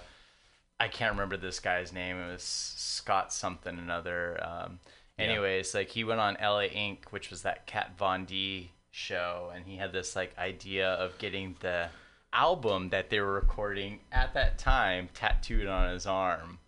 I 0.80 0.88
can't 0.88 1.12
remember 1.12 1.36
this 1.36 1.60
guy's 1.60 1.92
name. 1.92 2.18
It 2.18 2.32
was 2.32 2.42
Scott 2.42 3.32
something 3.32 3.78
another. 3.78 4.38
Um, 4.44 4.80
anyways, 5.18 5.72
like 5.74 5.88
he 5.88 6.02
went 6.04 6.20
on 6.20 6.36
LA 6.42 6.64
Ink., 6.64 7.06
which 7.10 7.30
was 7.30 7.42
that 7.42 7.66
Kat 7.66 7.92
Von 7.96 8.24
D 8.24 8.72
show, 8.90 9.52
and 9.54 9.64
he 9.64 9.76
had 9.76 9.92
this 9.92 10.16
like 10.16 10.36
idea 10.36 10.90
of 10.94 11.16
getting 11.18 11.54
the 11.60 11.88
album 12.32 12.88
that 12.90 13.08
they 13.08 13.20
were 13.20 13.32
recording 13.34 14.00
at 14.10 14.34
that 14.34 14.58
time 14.58 15.08
tattooed 15.14 15.68
on 15.68 15.90
his 15.90 16.04
arm. 16.06 16.58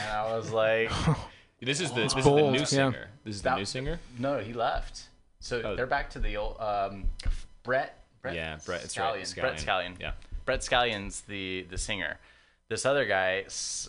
And 0.00 0.10
I 0.12 0.36
was 0.36 0.50
like, 0.52 0.90
this 1.60 1.80
is 1.80 1.90
the 1.92 2.02
this 2.02 2.14
is 2.16 2.24
the 2.24 2.30
bold, 2.30 2.52
new 2.52 2.58
yeah. 2.60 2.64
singer. 2.64 3.08
This 3.24 3.36
is 3.36 3.42
the 3.42 3.50
That- 3.50 3.58
new 3.58 3.64
singer. 3.64 3.98
no, 4.18 4.38
he 4.38 4.52
left. 4.52 5.08
So 5.40 5.60
Oh. 5.62 5.76
they're 5.76 5.86
back 5.86 6.10
to 6.10 6.18
the 6.18 6.36
old 6.36 6.60
um, 6.60 7.04
Brett. 7.62 8.02
Brett 8.22 8.34
Yeah, 8.34 8.58
Brett- 8.64 8.84
it's 8.84 8.98
right, 8.98 9.14
Scallion. 9.22 9.40
Brett 9.40 9.56
Scallion. 9.58 9.64
Scallion. 9.66 10.00
Yeah. 10.00 10.12
Brett 10.44 10.60
Scallion's 10.62 11.20
the 11.22 11.66
the 11.70 11.78
singer. 11.78 12.18
This 12.68 12.84
other 12.84 13.04
guy, 13.06 13.44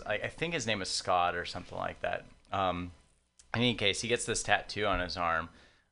I 0.05 0.17
think 0.27 0.53
his 0.53 0.67
name 0.67 0.81
is 0.83 0.89
Scott 0.89 1.35
or 1.35 1.45
something 1.45 1.77
like 1.77 1.99
that. 2.01 2.25
Um, 2.51 2.91
in 3.55 3.61
any 3.61 3.73
case, 3.73 4.01
he 4.01 4.07
gets 4.07 4.25
this 4.25 4.43
tattoo 4.43 4.85
on 4.85 4.99
his 4.99 5.17
arm 5.17 5.49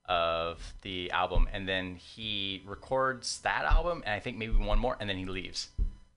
of 0.07 0.73
the 0.83 1.09
album, 1.09 1.47
and 1.51 1.67
then 1.67 1.95
he 1.95 2.61
records 2.63 3.39
that 3.41 3.65
album, 3.65 4.03
and 4.05 4.13
I 4.13 4.19
think 4.19 4.37
maybe 4.37 4.53
one 4.53 4.77
more, 4.77 4.97
and 4.99 5.09
then 5.09 5.17
he 5.17 5.25
leaves. 5.25 5.69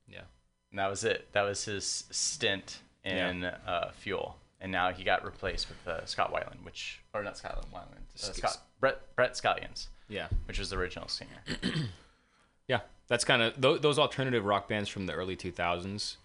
Yeah, 0.07 0.25
And 0.71 0.79
that 0.79 0.91
was 0.91 1.05
it. 1.05 1.33
That 1.33 1.43
was 1.43 1.65
his 1.65 2.05
stint 2.11 2.81
in 3.05 3.45
uh, 3.45 3.91
Fuel, 4.01 4.37
and 4.61 4.71
now 4.73 4.91
he 4.91 5.05
got 5.05 5.25
replaced 5.25 5.69
with 5.69 5.87
uh, 5.87 6.05
Scott 6.05 6.33
Weiland, 6.33 6.65
which 6.65 7.01
or 7.15 7.23
not 7.23 7.39
Scott 7.39 7.65
Weiland, 7.73 8.29
uh, 8.29 8.33
Scott 8.33 8.59
Brett 8.81 9.01
Brett 9.17 9.35
Scallions, 9.35 9.89
yeah, 10.09 10.29
which 10.47 10.59
was 10.59 10.71
the 10.71 10.77
original 10.77 11.09
singer. 11.09 11.43
yeah. 12.69 12.81
That's 13.09 13.25
kind 13.25 13.43
of 13.43 13.61
th- 13.61 13.81
those 13.81 13.99
alternative 13.99 14.45
rock 14.45 14.69
bands 14.69 14.89
from 14.89 15.07
the 15.07 15.15
early 15.15 15.37
2000s. 15.37 16.17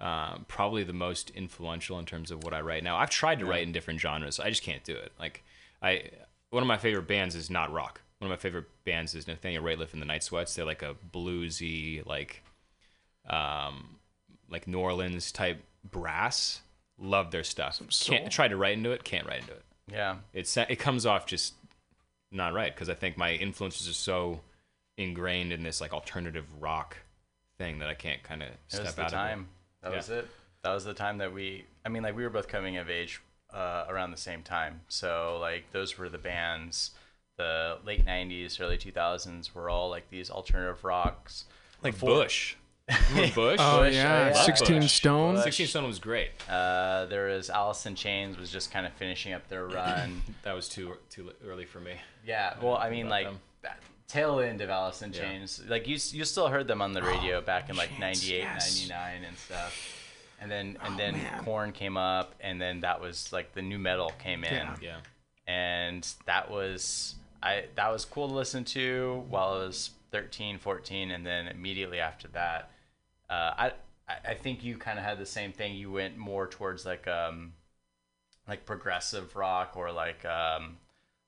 Um, 0.00 0.46
probably 0.48 0.82
the 0.82 0.94
most 0.94 1.30
influential 1.30 1.98
in 1.98 2.06
terms 2.06 2.30
of 2.30 2.42
what 2.42 2.54
I 2.54 2.60
write 2.62 2.82
now. 2.82 2.96
I've 2.96 3.10
tried 3.10 3.38
to 3.40 3.46
write 3.46 3.64
in 3.64 3.72
different 3.72 4.00
genres. 4.00 4.40
I 4.40 4.48
just 4.48 4.62
can't 4.62 4.82
do 4.82 4.94
it. 4.94 5.12
Like 5.18 5.44
I, 5.82 6.10
one 6.50 6.62
of 6.62 6.66
my 6.66 6.78
favorite 6.78 7.06
bands 7.06 7.34
is 7.34 7.50
not 7.50 7.70
rock. 7.70 8.00
One 8.18 8.30
of 8.30 8.36
my 8.36 8.40
favorite 8.40 8.66
bands 8.84 9.14
is 9.14 9.26
Nathaniel 9.26 9.62
Rateliff 9.62 9.92
and 9.92 10.00
the 10.00 10.06
Night 10.06 10.22
Sweats. 10.22 10.54
They're 10.54 10.64
like 10.64 10.82
a 10.82 10.94
bluesy, 11.12 12.04
like, 12.06 12.42
um, 13.28 13.96
like 14.50 14.66
New 14.66 14.78
Orleans 14.78 15.32
type 15.32 15.62
brass. 15.84 16.60
Love 16.98 17.30
their 17.30 17.44
stuff. 17.44 17.80
Can't 18.02 18.30
try 18.30 18.48
to 18.48 18.56
write 18.56 18.74
into 18.76 18.90
it. 18.90 19.04
Can't 19.04 19.26
write 19.26 19.40
into 19.40 19.52
it. 19.52 19.64
Yeah, 19.90 20.16
It's 20.32 20.56
it 20.56 20.76
comes 20.78 21.04
off 21.06 21.26
just 21.26 21.54
not 22.30 22.52
right 22.52 22.72
because 22.72 22.88
I 22.88 22.94
think 22.94 23.16
my 23.16 23.32
influences 23.32 23.88
are 23.88 23.92
so 23.94 24.40
ingrained 24.96 25.52
in 25.52 25.62
this 25.64 25.80
like 25.80 25.92
alternative 25.92 26.44
rock 26.60 26.96
thing 27.58 27.78
that 27.80 27.88
I 27.88 27.94
can't 27.94 28.22
kind 28.22 28.42
of 28.42 28.48
it 28.50 28.58
step 28.68 28.84
was 28.84 28.94
the 28.94 29.02
out 29.02 29.06
of 29.08 29.12
time. 29.12 29.48
That 29.82 29.90
Yeah. 29.90 29.96
was 29.96 30.10
it. 30.10 30.28
That 30.62 30.72
was 30.74 30.84
the 30.84 30.94
time 30.94 31.18
that 31.18 31.32
we. 31.32 31.64
I 31.84 31.88
mean, 31.88 32.02
like 32.02 32.14
we 32.14 32.22
were 32.22 32.30
both 32.30 32.46
coming 32.48 32.76
of 32.76 32.88
age 32.90 33.20
uh, 33.52 33.86
around 33.88 34.10
the 34.12 34.16
same 34.16 34.42
time. 34.42 34.82
So 34.88 35.38
like 35.40 35.72
those 35.72 35.98
were 35.98 36.08
the 36.08 36.18
bands. 36.18 36.90
The 37.38 37.78
late 37.84 38.04
'90s, 38.06 38.60
early 38.60 38.76
2000s 38.76 39.54
were 39.54 39.70
all 39.70 39.88
like 39.88 40.08
these 40.10 40.30
alternative 40.30 40.84
rocks. 40.84 41.46
Like 41.82 41.94
Before- 41.94 42.10
Bush. 42.10 42.54
Remember 43.10 43.34
Bush? 43.34 43.56
Oh 43.60 43.80
Bush, 43.80 43.94
yeah, 43.94 44.28
yeah. 44.28 44.32
Sixteen 44.32 44.80
Bush. 44.82 44.92
Stone. 44.92 45.34
Bush. 45.36 45.44
Sixteen 45.44 45.66
Stone 45.66 45.86
was 45.86 45.98
great. 45.98 46.30
Uh, 46.48 47.06
there 47.06 47.28
was 47.28 47.50
Alice 47.50 47.86
in 47.86 47.94
Chains 47.94 48.38
was 48.38 48.50
just 48.50 48.70
kind 48.70 48.86
of 48.86 48.92
finishing 48.94 49.32
up 49.32 49.48
their 49.48 49.66
run. 49.66 50.22
That 50.42 50.54
was 50.54 50.68
too 50.68 50.94
too 51.10 51.32
early 51.46 51.64
for 51.66 51.80
me. 51.80 51.94
Yeah, 52.26 52.54
well, 52.62 52.76
I 52.76 52.90
mean, 52.90 53.08
like 53.08 53.26
them. 53.26 53.38
that 53.62 53.78
tail 54.08 54.40
end 54.40 54.60
of 54.60 54.70
Alice 54.70 55.02
in 55.02 55.12
Chains, 55.12 55.62
like 55.68 55.86
you 55.86 55.94
you 56.12 56.24
still 56.24 56.48
heard 56.48 56.66
them 56.66 56.80
on 56.82 56.92
the 56.92 57.02
radio 57.02 57.40
back 57.40 57.68
in 57.70 57.76
like 57.76 57.88
Chains, 57.90 58.00
98, 58.22 58.38
yes. 58.38 58.88
99 58.88 59.24
and 59.28 59.38
stuff. 59.38 59.96
And 60.40 60.50
then 60.50 60.78
and 60.82 60.98
then 60.98 61.16
Korn 61.44 61.72
came 61.72 61.96
up, 61.98 62.34
and 62.40 62.60
then 62.60 62.80
that 62.80 63.00
was 63.00 63.30
like 63.32 63.52
the 63.52 63.60
nu 63.62 63.78
metal 63.78 64.10
came 64.18 64.42
in, 64.44 64.54
Yeah. 64.54 64.76
Yeah. 64.80 64.96
and 65.46 66.06
that 66.26 66.50
was 66.50 67.14
I 67.42 67.64
that 67.74 67.92
was 67.92 68.04
cool 68.06 68.28
to 68.28 68.34
listen 68.34 68.64
to 68.66 69.24
while 69.28 69.52
I 69.54 69.58
was 69.66 69.90
13, 70.12 70.58
14, 70.58 71.10
and 71.10 71.24
then 71.26 71.46
immediately 71.48 72.00
after 72.00 72.26
that, 72.28 72.70
uh, 73.30 73.54
I 73.58 73.72
I- 74.08 74.34
think 74.34 74.64
you 74.64 74.76
kind 74.76 74.98
of 74.98 75.04
had 75.04 75.18
the 75.18 75.26
same 75.26 75.52
thing. 75.52 75.74
You 75.74 75.90
went 75.92 76.16
more 76.16 76.46
towards 76.48 76.84
like 76.84 77.06
um 77.06 77.52
like 78.48 78.66
progressive 78.66 79.36
rock 79.36 79.76
or 79.76 79.92
like 79.92 80.24
um 80.24 80.76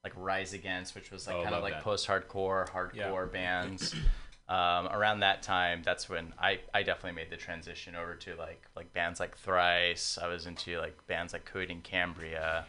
like 0.04 0.12
Rise 0.16 0.52
Against, 0.52 0.94
which 0.96 1.10
was 1.12 1.26
like 1.28 1.36
Oh, 1.36 1.42
kind 1.44 1.54
of 1.54 1.62
like 1.62 1.74
that. 1.74 1.84
post-hardcore, 1.84 2.68
hardcore 2.68 3.30
bands. 3.40 3.94
Um, 4.48 4.88
around 4.88 5.20
that 5.20 5.42
time, 5.44 5.82
that's 5.84 6.08
when 6.08 6.34
I, 6.38 6.58
I 6.74 6.82
definitely 6.82 7.12
made 7.12 7.30
the 7.30 7.36
transition 7.36 7.94
over 7.94 8.16
to 8.16 8.34
like 8.34 8.62
like 8.74 8.92
bands 8.92 9.20
like 9.20 9.36
Thrice. 9.38 10.18
I 10.20 10.26
was 10.26 10.46
into 10.46 10.78
like 10.78 11.06
bands 11.06 11.32
like 11.32 11.48
Coheed 11.50 11.70
and 11.70 11.82
Cambria. 11.84 12.66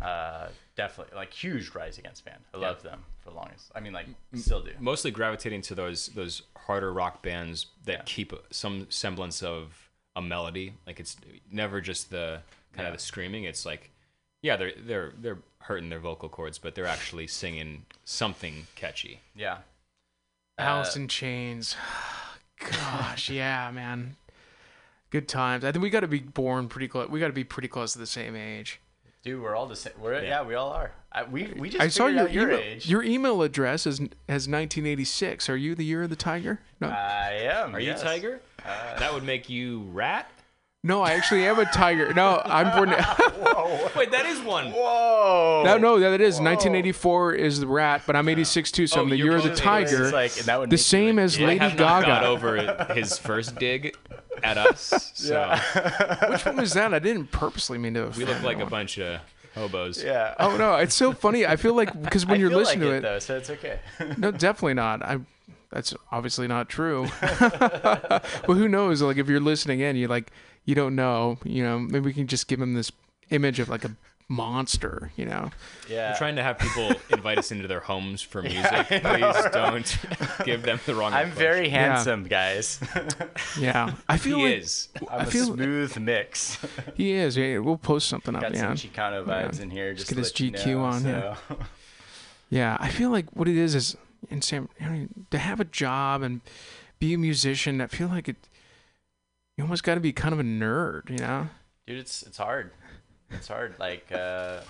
Uh, 0.00 0.46
definitely 0.76 1.16
like 1.16 1.32
huge 1.32 1.74
Rise 1.74 1.98
Against 1.98 2.24
band. 2.24 2.38
I 2.54 2.58
loved 2.58 2.84
them 2.84 3.02
for 3.18 3.30
the 3.30 3.36
longest. 3.36 3.72
I 3.74 3.80
mean, 3.80 3.92
like 3.92 4.06
still 4.36 4.62
do. 4.62 4.70
Mostly 4.78 5.10
gravitating 5.10 5.62
to 5.62 5.74
those 5.74 6.06
those 6.08 6.42
harder 6.68 6.92
rock 6.92 7.22
bands 7.22 7.66
that 7.84 7.92
Yeah. 7.98 8.02
keep 8.04 8.32
some 8.52 8.86
semblance 8.90 9.42
of 9.42 9.90
a 10.14 10.22
melody. 10.22 10.74
Like 10.86 11.00
it's 11.00 11.16
never 11.50 11.80
just 11.80 12.10
the 12.10 12.42
kind 12.74 12.84
Yeah. 12.84 12.92
of 12.92 12.98
the 12.98 13.02
screaming. 13.02 13.44
It's 13.44 13.64
like, 13.66 13.90
yeah, 14.42 14.56
they're 14.56 14.72
they're 14.76 15.12
they're 15.18 15.38
hurting 15.62 15.88
their 15.88 15.98
vocal 15.98 16.28
cords, 16.28 16.58
but 16.58 16.74
they're 16.74 16.86
actually 16.86 17.26
singing 17.26 17.86
something 18.04 18.66
catchy. 18.76 19.20
Yeah. 19.34 19.58
Alice 20.58 20.96
Uh, 20.96 21.00
in 21.00 21.08
Chains. 21.08 21.74
gosh, 22.58 23.28
yeah, 23.42 23.70
man. 23.70 24.16
Good 25.10 25.26
times. 25.28 25.64
I 25.64 25.72
think 25.72 25.82
we 25.82 25.88
got 25.90 26.00
to 26.00 26.08
be 26.08 26.20
born 26.20 26.68
pretty 26.68 26.86
close. 26.88 27.08
We 27.08 27.18
got 27.18 27.28
to 27.28 27.32
be 27.32 27.44
pretty 27.44 27.68
close 27.68 27.94
to 27.94 27.98
the 27.98 28.06
same 28.06 28.36
age. 28.36 28.78
Dude, 29.24 29.42
we're 29.42 29.54
all 29.56 29.66
the 29.66 29.76
same. 29.76 29.92
We're, 30.00 30.22
yeah. 30.22 30.42
we 30.42 30.54
all 30.54 30.70
are. 30.70 30.92
I, 31.12 31.24
we 31.24 31.52
we 31.58 31.70
just 31.70 31.82
I 31.82 31.88
saw 31.88 32.06
figured 32.06 32.16
your 32.16 32.24
out 32.28 32.32
your 32.32 32.50
email. 32.50 32.58
age. 32.64 32.88
Your 32.88 33.02
email 33.02 33.42
address 33.42 33.86
is 33.86 33.98
has 34.28 34.46
1986. 34.48 35.48
Are 35.48 35.56
you 35.56 35.74
the 35.74 35.84
year 35.84 36.02
of 36.04 36.10
the 36.10 36.16
tiger? 36.16 36.60
No, 36.80 36.88
I 36.88 37.48
am. 37.50 37.74
Are 37.74 37.80
yes. 37.80 37.98
you 38.00 38.04
Tiger? 38.04 38.40
Uh, 38.64 38.98
that 38.98 39.12
would 39.12 39.24
make 39.24 39.48
you 39.48 39.80
Rat. 39.92 40.30
no, 40.84 41.02
I 41.02 41.12
actually 41.14 41.44
am 41.46 41.58
a 41.58 41.64
tiger. 41.64 42.12
No, 42.14 42.40
I'm 42.44 42.74
born. 42.76 42.90
Wait, 43.96 44.10
that 44.12 44.26
is 44.26 44.40
one. 44.40 44.70
Whoa. 44.72 45.62
no, 45.64 45.78
no, 45.78 45.98
that 45.98 46.20
is 46.20 46.34
1984 46.40 47.34
is 47.34 47.60
the 47.60 47.66
rat, 47.66 48.02
but 48.06 48.14
I'm 48.14 48.28
86 48.28 48.70
too, 48.70 48.86
so 48.86 48.98
Oh, 48.98 49.02
I'm 49.02 49.08
the 49.10 49.16
you're 49.16 49.28
year 49.28 49.36
of 49.36 49.42
the 49.44 49.54
tiger. 49.54 50.10
Like, 50.10 50.34
that 50.34 50.60
would 50.60 50.70
the 50.70 50.78
same 50.78 51.16
like- 51.16 51.24
as 51.24 51.38
yeah. 51.38 51.46
Lady 51.48 51.60
I 51.60 51.68
have 51.68 51.78
not 51.78 52.04
got 52.04 52.22
Gaga. 52.22 52.26
over 52.26 52.94
his 52.94 53.18
first 53.18 53.56
dig 53.56 53.96
at 54.42 54.58
us. 54.58 55.12
So 55.18 55.58
Which 56.30 56.44
one 56.46 56.56
was 56.56 56.72
that? 56.74 56.94
I 56.94 56.98
didn't 57.00 57.32
purposely 57.32 57.76
mean 57.78 57.94
to. 57.94 58.12
we 58.16 58.24
look 58.24 58.42
like 58.42 58.60
a 58.60 58.66
bunch 58.66 58.98
of 58.98 59.20
hobos. 59.54 60.02
Yeah. 60.02 60.34
Oh 60.38 60.56
no, 60.56 60.76
it's 60.76 60.94
so 60.94 61.12
funny. 61.12 61.44
I 61.44 61.56
feel 61.56 61.74
like 61.74 62.00
because 62.02 62.24
when 62.24 62.36
I 62.36 62.40
you're 62.40 62.50
feel 62.50 62.58
listening 62.58 62.88
like 62.88 62.90
to 62.90 62.96
it, 62.96 63.00
though, 63.00 63.18
so 63.18 63.36
it's 63.36 63.50
okay. 63.50 63.80
no, 64.18 64.30
definitely 64.30 64.74
not. 64.74 65.02
I. 65.02 65.18
That's 65.70 65.92
obviously 66.10 66.46
not 66.48 66.70
true. 66.70 67.08
but 67.20 68.22
who 68.46 68.68
knows? 68.68 69.02
Like 69.02 69.18
if 69.18 69.28
you're 69.28 69.40
listening 69.40 69.80
in, 69.80 69.96
you 69.96 70.08
like 70.08 70.32
you 70.64 70.74
don't 70.74 70.94
know. 70.96 71.38
You 71.44 71.62
know, 71.62 71.78
maybe 71.78 72.06
we 72.06 72.14
can 72.14 72.26
just 72.26 72.48
give 72.48 72.60
him 72.60 72.72
this 72.74 72.90
image 73.30 73.60
of 73.60 73.68
like 73.68 73.84
a 73.84 73.90
monster. 74.28 75.10
You 75.16 75.24
know. 75.26 75.50
yeah. 75.88 76.10
I'm 76.10 76.16
trying 76.16 76.36
to 76.36 76.42
have 76.42 76.58
people 76.58 76.92
invite 77.10 77.38
us 77.38 77.50
into 77.50 77.66
their 77.66 77.80
homes 77.80 78.20
for 78.22 78.42
music. 78.42 78.86
Please 78.88 79.44
don't 79.52 79.98
give 80.44 80.62
them 80.62 80.78
the 80.86 80.94
wrong. 80.94 81.12
I'm 81.12 81.28
impression. 81.28 81.38
very 81.38 81.68
handsome, 81.68 82.24
guys. 82.24 82.80
Yeah, 83.58 83.94
I 84.08 84.18
feel 84.18 84.38
He 84.38 84.44
like 84.44 84.58
is. 84.62 84.88
I'm 85.10 85.20
I 85.20 85.22
a 85.24 85.26
feel- 85.26 85.54
smooth 85.54 85.96
mix. 85.98 86.58
he 86.94 87.12
is. 87.12 87.36
Yeah, 87.36 87.58
we'll 87.58 87.78
post 87.78 88.08
something 88.08 88.34
up. 88.34 88.42
Got 88.42 88.54
yeah. 88.54 88.74
some 88.74 88.90
Chicano 88.90 89.24
vibes 89.24 89.60
in 89.60 89.70
here. 89.70 89.94
Just 89.94 90.08
get 90.08 90.18
his 90.18 90.28
let 90.28 90.40
you 90.40 90.52
GQ 90.52 90.66
know, 90.66 90.84
on, 90.84 91.04
yeah. 91.04 91.36
so. 91.48 91.56
Yeah, 92.50 92.76
I 92.80 92.88
feel 92.88 93.10
like 93.10 93.34
what 93.34 93.48
it 93.48 93.56
is 93.56 93.74
is 93.74 93.96
in 94.30 94.42
San 94.42 94.68
I 94.80 94.88
mean, 94.88 95.26
to 95.30 95.38
have 95.38 95.60
a 95.60 95.64
job 95.64 96.22
and 96.22 96.40
be 96.98 97.14
a 97.14 97.18
musician. 97.18 97.80
I 97.80 97.86
feel 97.88 98.08
like 98.08 98.28
it. 98.28 98.36
You 99.56 99.64
almost 99.64 99.82
got 99.82 99.94
to 99.94 100.00
be 100.00 100.12
kind 100.12 100.32
of 100.32 100.38
a 100.38 100.44
nerd, 100.44 101.10
you 101.10 101.18
know. 101.18 101.48
Dude, 101.86 101.98
it's 101.98 102.22
it's 102.22 102.38
hard. 102.38 102.70
It's 103.30 103.48
hard. 103.48 103.74
Like, 103.78 104.10
uh, 104.12 104.60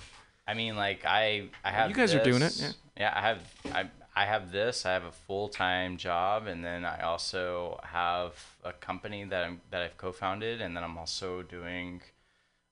I 0.47 0.55
mean, 0.55 0.77
like 0.77 1.05
I 1.05 1.49
I 1.65 1.71
have. 1.71 1.91
You 1.91 1.97
guys 1.97 2.15
are 2.15 2.23
doing 2.25 2.37
it, 2.43 2.53
this- 2.55 2.75
Yeah, 2.97 3.13
I 3.15 3.21
have. 3.21 3.41
I 3.73 3.89
I 4.17 4.25
have 4.25 4.51
this. 4.51 4.85
I 4.85 4.93
have 4.93 5.05
a 5.05 5.13
full 5.13 5.49
time 5.49 5.97
job, 5.97 6.47
and 6.47 6.65
then 6.65 6.85
I 6.85 7.03
also 7.03 7.79
have 7.85 8.33
a 8.65 8.73
company 8.73 9.25
that 9.25 9.45
I'm 9.45 9.61
that 9.71 9.83
I've 9.83 9.97
co-founded, 9.97 10.61
and 10.61 10.77
then 10.77 10.83
I'm 10.83 10.99
also 10.99 11.43
doing 11.43 12.03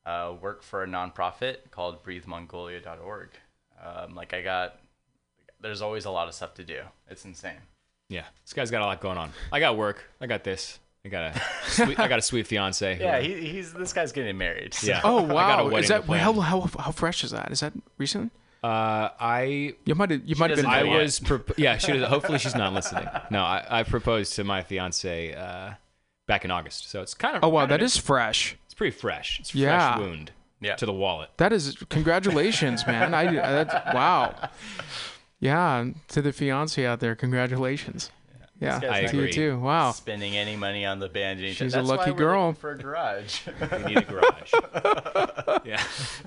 uh, 0.05 0.35
work 0.41 0.63
for 0.63 0.83
a 0.83 0.87
nonprofit 0.87 1.71
called 1.71 2.03
BreatheMongolia.org. 2.05 3.29
Um, 3.85 4.15
like 4.15 4.33
I 4.35 4.43
got. 4.43 4.81
There's 5.61 5.81
always 5.83 6.05
a 6.05 6.11
lot 6.11 6.29
of 6.29 6.35
stuff 6.35 6.55
to 6.55 6.65
do. 6.65 6.81
It's 7.09 7.25
insane. 7.25 7.57
Yeah, 8.09 8.25
this 8.45 8.53
guy's 8.53 8.71
got 8.71 8.83
a 8.83 8.87
lot 8.87 9.01
going 9.01 9.19
on. 9.19 9.33
I 9.53 9.59
got 9.61 9.77
work. 9.77 10.05
I 10.21 10.27
got 10.27 10.45
this. 10.45 10.79
I 11.07 11.09
got 11.09 11.37
a 11.37 11.43
sweet, 11.71 11.99
I 11.99 12.09
got 12.09 12.19
a 12.19 12.23
sweet 12.23 12.47
fiance. 12.47 12.99
Yeah, 13.01 13.21
he, 13.21 13.35
he's 13.49 13.73
this 13.73 13.93
guy's 13.93 14.13
getting 14.13 14.37
married. 14.37 14.75
so- 14.75 14.87
Yeah. 14.89 15.01
Oh 15.05 15.25
I 15.25 15.29
got 15.29 15.61
a 15.61 15.65
wow! 15.65 15.77
Is 15.77 15.89
that 15.89 16.05
how, 16.05 16.33
how 16.35 16.61
how 16.79 16.91
fresh 16.91 17.25
is 17.25 17.31
that? 17.31 17.51
Is 17.53 17.61
that 17.61 17.73
recent? 17.99 18.33
Uh, 18.65 19.11
I 19.21 19.75
You 19.85 19.95
might 19.95 20.11
have 20.11 20.23
you 20.25 20.35
might 20.37 20.51
have 20.51 20.57
been. 20.57 20.67
I 20.67 20.83
yet. 20.83 21.03
was 21.03 21.21
pro- 21.21 21.41
yeah. 21.57 21.79
She 21.79 21.93
was, 21.93 22.03
hopefully 22.05 22.39
she's 22.39 22.55
not 22.57 22.73
listening. 22.73 23.07
No, 23.31 23.43
I, 23.43 23.65
I 23.71 23.83
proposed 23.85 24.35
to 24.37 24.45
my 24.45 24.63
fiance 24.63 25.35
uh, 25.35 25.73
back 26.27 26.45
in 26.45 26.51
August, 26.51 26.91
so 26.91 27.01
it's 27.03 27.15
kind 27.15 27.37
of 27.37 27.45
Oh 27.45 27.49
wow, 27.49 27.67
that 27.67 27.81
is 27.83 27.97
fresh. 27.97 28.57
it's 28.65 28.75
pretty 28.75 28.97
fresh. 28.97 29.39
It's 29.41 29.55
a 29.55 29.59
Yeah. 29.59 29.95
fresh 29.97 30.01
wound 30.07 30.33
Yeah. 30.61 30.75
to 30.77 30.87
the 30.87 30.93
wallet. 30.93 31.31
That 31.37 31.53
is 31.53 31.77
congratulations, 31.91 32.85
man. 32.87 33.15
I 33.15 33.33
that's 33.35 33.75
wow. 33.95 34.35
Yeah, 35.39 35.91
to 36.09 36.23
the 36.23 36.33
fiance 36.33 36.85
out 36.85 37.01
there, 37.01 37.15
congratulations. 37.15 38.11
Yeah, 38.61 38.81
I 38.91 39.03
to 39.03 39.17
you 39.17 39.21
agree. 39.23 39.33
too. 39.33 39.59
Wow. 39.59 39.93
spending 39.93 40.37
any 40.37 40.57
money 40.57 40.87
on 40.87 40.99
the 40.99 41.09
band. 41.09 41.41
anything. 41.41 41.55
She's 41.57 41.75
a 41.75 41.79
That's 41.79 41.89
why 41.91 41.97
lucky 41.97 42.11
we're 42.13 42.17
girl. 42.17 42.53
For 42.55 42.71
a 42.71 42.79
garage. 42.79 43.41
We 43.73 43.85
need 43.85 43.99
a 43.99 44.03
garage. 44.03 44.53
yeah, 45.65 45.83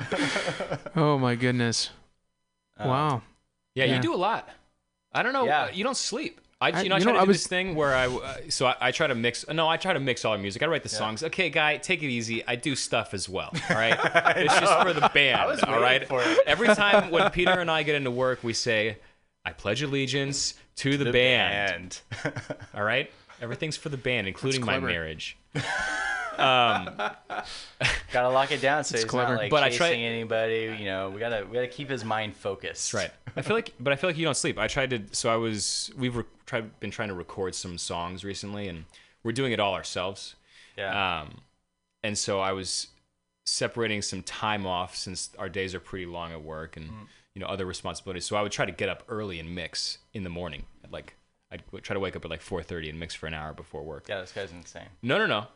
Oh 0.96 1.18
my 1.18 1.36
goodness. 1.36 1.90
Wow. 2.80 3.22
yeah. 3.76 3.86
Yeah. 3.86 3.96
You 3.96 4.02
do 4.02 4.14
a 4.14 4.18
lot. 4.18 4.48
I 5.12 5.24
don't 5.24 5.34
know. 5.34 5.46
Yeah. 5.46 5.72
you 5.72 5.84
don't 5.84 5.98
sleep. 5.98 6.40
I, 6.62 6.72
I- 6.72 6.82
you 6.82 6.90
know, 6.90 6.96
I 6.96 6.98
you 7.00 7.04
try 7.06 7.14
know, 7.14 7.18
to 7.18 7.22
I 7.22 7.26
do 7.26 7.28
was- 7.30 7.38
this 7.38 7.48
thing 7.48 7.74
where 7.76 7.96
I, 7.96 8.08
uh, 8.08 8.38
so 8.50 8.68
I, 8.68 8.76
I 8.82 8.92
try 8.92 9.08
to 9.08 9.16
mix. 9.16 9.48
No, 9.48 9.68
I 9.68 9.78
try 9.78 9.94
to 9.94 10.00
mix 10.00 10.24
all 10.26 10.34
our 10.34 10.38
music. 10.38 10.62
I 10.62 10.68
write 10.68 10.84
the 10.84 10.90
songs. 10.90 11.24
Okay, 11.24 11.50
guy, 11.50 11.78
take 11.78 12.04
it 12.04 12.08
easy. 12.10 12.46
I 12.48 12.56
do 12.58 12.76
stuff 12.76 13.14
as 13.14 13.28
well. 13.30 13.50
All 13.70 13.76
right, 13.76 13.98
it's 14.38 14.60
just 14.60 14.82
for 14.82 14.94
the 14.94 15.10
band. 15.14 15.48
was 15.48 15.64
all 15.64 15.80
for 16.06 16.22
it. 16.22 16.40
Every 16.46 16.68
time 16.68 17.12
when 17.12 17.30
Peter 17.32 17.60
and 17.60 17.72
I 17.72 17.84
get 17.84 17.96
into 17.96 18.12
work, 18.12 18.44
we 18.44 18.54
say, 18.54 18.98
"I 19.46 19.52
pledge 19.54 19.82
allegiance 19.82 20.54
to 20.80 20.98
the, 20.98 21.06
The 21.06 21.12
band. 21.14 22.02
band. 22.24 22.34
All 22.74 22.84
right, 22.84 23.10
everything's 23.42 23.78
for 23.78 23.90
the 23.90 23.98
band, 23.98 24.28
including 24.28 24.62
my 24.66 24.74
clever. 24.74 24.88
marriage. 24.88 25.38
gotta 26.38 28.30
lock 28.30 28.52
it 28.52 28.62
down 28.62 28.84
so 28.84 28.96
he's 28.96 29.06
clever. 29.06 29.34
not 29.34 29.40
like 29.42 29.52
But 29.52 29.64
I 29.64 29.70
chasing 29.70 29.78
try- 29.88 29.94
anybody. 29.96 30.76
You 30.80 30.86
know, 30.86 31.10
we 31.10 31.20
gotta 31.20 31.46
we 31.46 31.54
gotta 31.54 31.68
keep 31.68 31.90
his 31.90 32.04
mind 32.06 32.36
focused. 32.36 32.94
Right. 32.94 33.12
I 33.36 33.42
feel 33.42 33.56
like, 33.56 33.74
but 33.80 33.94
I 33.94 33.96
feel 33.96 34.10
like 34.10 34.18
you 34.18 34.26
don't 34.26 34.38
sleep. 34.38 34.58
I 34.58 34.68
tried 34.68 34.90
to. 34.92 35.02
So 35.12 35.30
I 35.30 35.36
was. 35.36 35.92
We've 35.98 36.16
re- 36.16 36.24
tried, 36.46 36.80
been 36.80 36.92
trying 36.92 37.10
to 37.10 37.14
record 37.14 37.56
some 37.56 37.78
songs 37.78 38.24
recently, 38.24 38.68
and 38.68 38.86
we're 39.24 39.32
doing 39.32 39.52
it 39.52 39.60
all 39.60 39.74
ourselves. 39.74 40.36
Yeah. 40.78 41.22
Um, 41.22 41.40
and 42.04 42.18
so 42.18 42.40
I 42.40 42.54
was 42.54 42.88
separating 43.46 44.02
some 44.02 44.22
time 44.24 44.66
off 44.66 44.96
since 44.96 45.32
our 45.38 45.50
days 45.50 45.74
are 45.76 45.80
pretty 45.80 46.06
long 46.06 46.32
at 46.32 46.42
work 46.44 46.78
and 46.78 46.90
you 47.36 47.42
know 47.42 47.48
other 47.48 47.66
responsibilities. 47.66 48.26
So 48.26 48.36
I 48.36 48.42
would 48.42 48.52
try 48.52 48.66
to 48.66 48.72
get 48.72 48.90
up 48.90 49.04
early 49.08 49.40
and 49.40 49.54
mix 49.54 50.00
in 50.14 50.24
the 50.24 50.30
morning. 50.30 50.64
At 50.84 50.92
like 50.92 51.16
I'd 51.52 51.64
try 51.82 51.94
to 51.94 52.00
wake 52.00 52.16
up 52.16 52.26
at 52.26 52.32
like 52.32 52.42
4:30 52.42 52.90
and 52.90 53.00
mix 53.00 53.16
for 53.16 53.28
an 53.28 53.34
hour 53.34 53.54
before 53.54 53.84
work. 53.84 54.08
yeah, 54.08 54.22
this 54.22 54.32
guy's 54.32 54.52
insane. 54.52 54.88
No, 55.02 55.18
no, 55.18 55.26
no. 55.26 55.48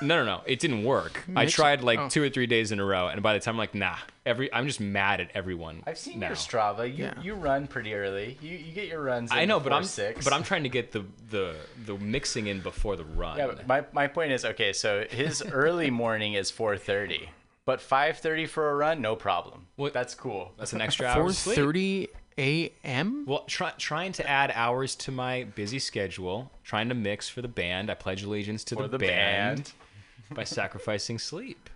No, 0.00 0.24
no, 0.24 0.24
no. 0.24 0.42
It 0.46 0.60
didn't 0.60 0.84
work. 0.84 1.24
I 1.36 1.46
tried 1.46 1.82
like 1.82 1.98
oh. 1.98 2.08
two 2.08 2.22
or 2.22 2.30
three 2.30 2.46
days 2.46 2.72
in 2.72 2.78
a 2.78 2.84
row, 2.84 3.08
and 3.08 3.22
by 3.22 3.34
the 3.34 3.40
time 3.40 3.54
I'm 3.54 3.58
like, 3.58 3.74
nah, 3.74 3.96
every 4.24 4.52
I'm 4.52 4.66
just 4.66 4.80
mad 4.80 5.20
at 5.20 5.30
everyone. 5.34 5.82
I've 5.86 5.98
seen 5.98 6.20
now. 6.20 6.28
your 6.28 6.36
Strava. 6.36 6.88
You 6.88 7.04
Yeah. 7.04 7.20
you 7.20 7.34
run 7.34 7.66
pretty 7.66 7.94
early. 7.94 8.38
You 8.40 8.56
you 8.56 8.72
get 8.72 8.88
your 8.88 9.02
runs. 9.02 9.30
I 9.32 9.44
know, 9.44 9.60
but 9.60 9.72
I'm 9.72 9.84
six. 9.84 10.24
but 10.24 10.32
I'm 10.32 10.42
trying 10.42 10.62
to 10.62 10.68
get 10.68 10.92
the 10.92 11.04
the 11.30 11.56
the 11.84 11.98
mixing 11.98 12.46
in 12.46 12.60
before 12.60 12.96
the 12.96 13.04
run. 13.04 13.38
Yeah, 13.38 13.52
my 13.66 13.84
my 13.92 14.06
point 14.06 14.32
is 14.32 14.44
okay. 14.44 14.72
So 14.72 15.04
his 15.10 15.42
early 15.42 15.90
morning 16.04 16.34
is 16.34 16.50
4:30, 16.52 17.28
but 17.68 17.80
5:30 17.80 18.48
for 18.48 18.70
a 18.70 18.74
run, 18.74 19.02
no 19.02 19.14
problem. 19.14 19.66
What- 19.76 19.92
That's 19.92 20.14
cool. 20.14 20.54
That's 20.56 20.72
an 20.72 20.80
extra 20.80 21.06
hour. 21.06 21.20
of 21.26 21.32
4:30 21.32 22.08
a.m. 22.38 23.26
Well, 23.26 23.44
try, 23.46 23.72
trying 23.76 24.12
to 24.12 24.26
add 24.26 24.50
hours 24.54 24.96
to 24.96 25.12
my 25.12 25.44
busy 25.44 25.78
schedule, 25.78 26.50
trying 26.64 26.88
to 26.88 26.94
mix 26.94 27.28
for 27.28 27.42
the 27.42 27.48
band. 27.48 27.90
I 27.90 27.94
pledge 27.94 28.22
allegiance 28.22 28.64
to 28.64 28.74
the, 28.74 28.88
the 28.88 28.96
band, 28.98 29.56
band. 29.56 29.72
by 30.34 30.44
sacrificing 30.44 31.18
sleep. 31.18 31.68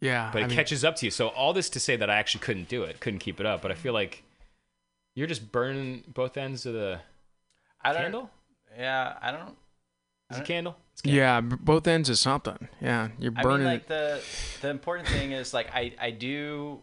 Yeah, 0.00 0.30
But 0.32 0.42
I 0.42 0.44
it 0.46 0.48
mean, 0.48 0.56
catches 0.56 0.84
up 0.84 0.96
to 0.96 1.06
you. 1.06 1.12
So 1.12 1.28
all 1.28 1.52
this 1.52 1.70
to 1.70 1.78
say 1.80 1.94
that 1.94 2.10
I 2.10 2.16
actually 2.16 2.40
couldn't 2.40 2.68
do 2.68 2.82
it, 2.82 2.98
couldn't 2.98 3.20
keep 3.20 3.38
it 3.38 3.46
up. 3.46 3.62
But 3.62 3.70
I 3.70 3.74
feel 3.74 3.92
like 3.92 4.24
you're 5.14 5.28
just 5.28 5.52
burning 5.52 6.02
both 6.08 6.36
ends 6.36 6.66
of 6.66 6.74
the 6.74 6.98
I 7.80 7.92
don't. 7.92 8.02
candle. 8.02 8.30
Yeah, 8.76 9.16
I 9.22 9.30
don't. 9.30 9.56
Is 10.32 10.38
it 10.38 10.44
candle? 10.44 10.44
It's 10.44 10.48
candle. 10.48 10.76
Yeah, 11.02 11.40
both 11.40 11.86
ends 11.86 12.08
is 12.08 12.20
something. 12.20 12.68
Yeah, 12.80 13.08
you're 13.18 13.32
I 13.36 13.42
burning 13.42 13.64
mean, 13.64 13.74
like 13.74 13.88
the 13.88 14.22
the 14.60 14.70
important 14.70 15.08
thing 15.08 15.32
is 15.32 15.52
like 15.52 15.68
I 15.74 15.92
I 16.00 16.10
do. 16.10 16.80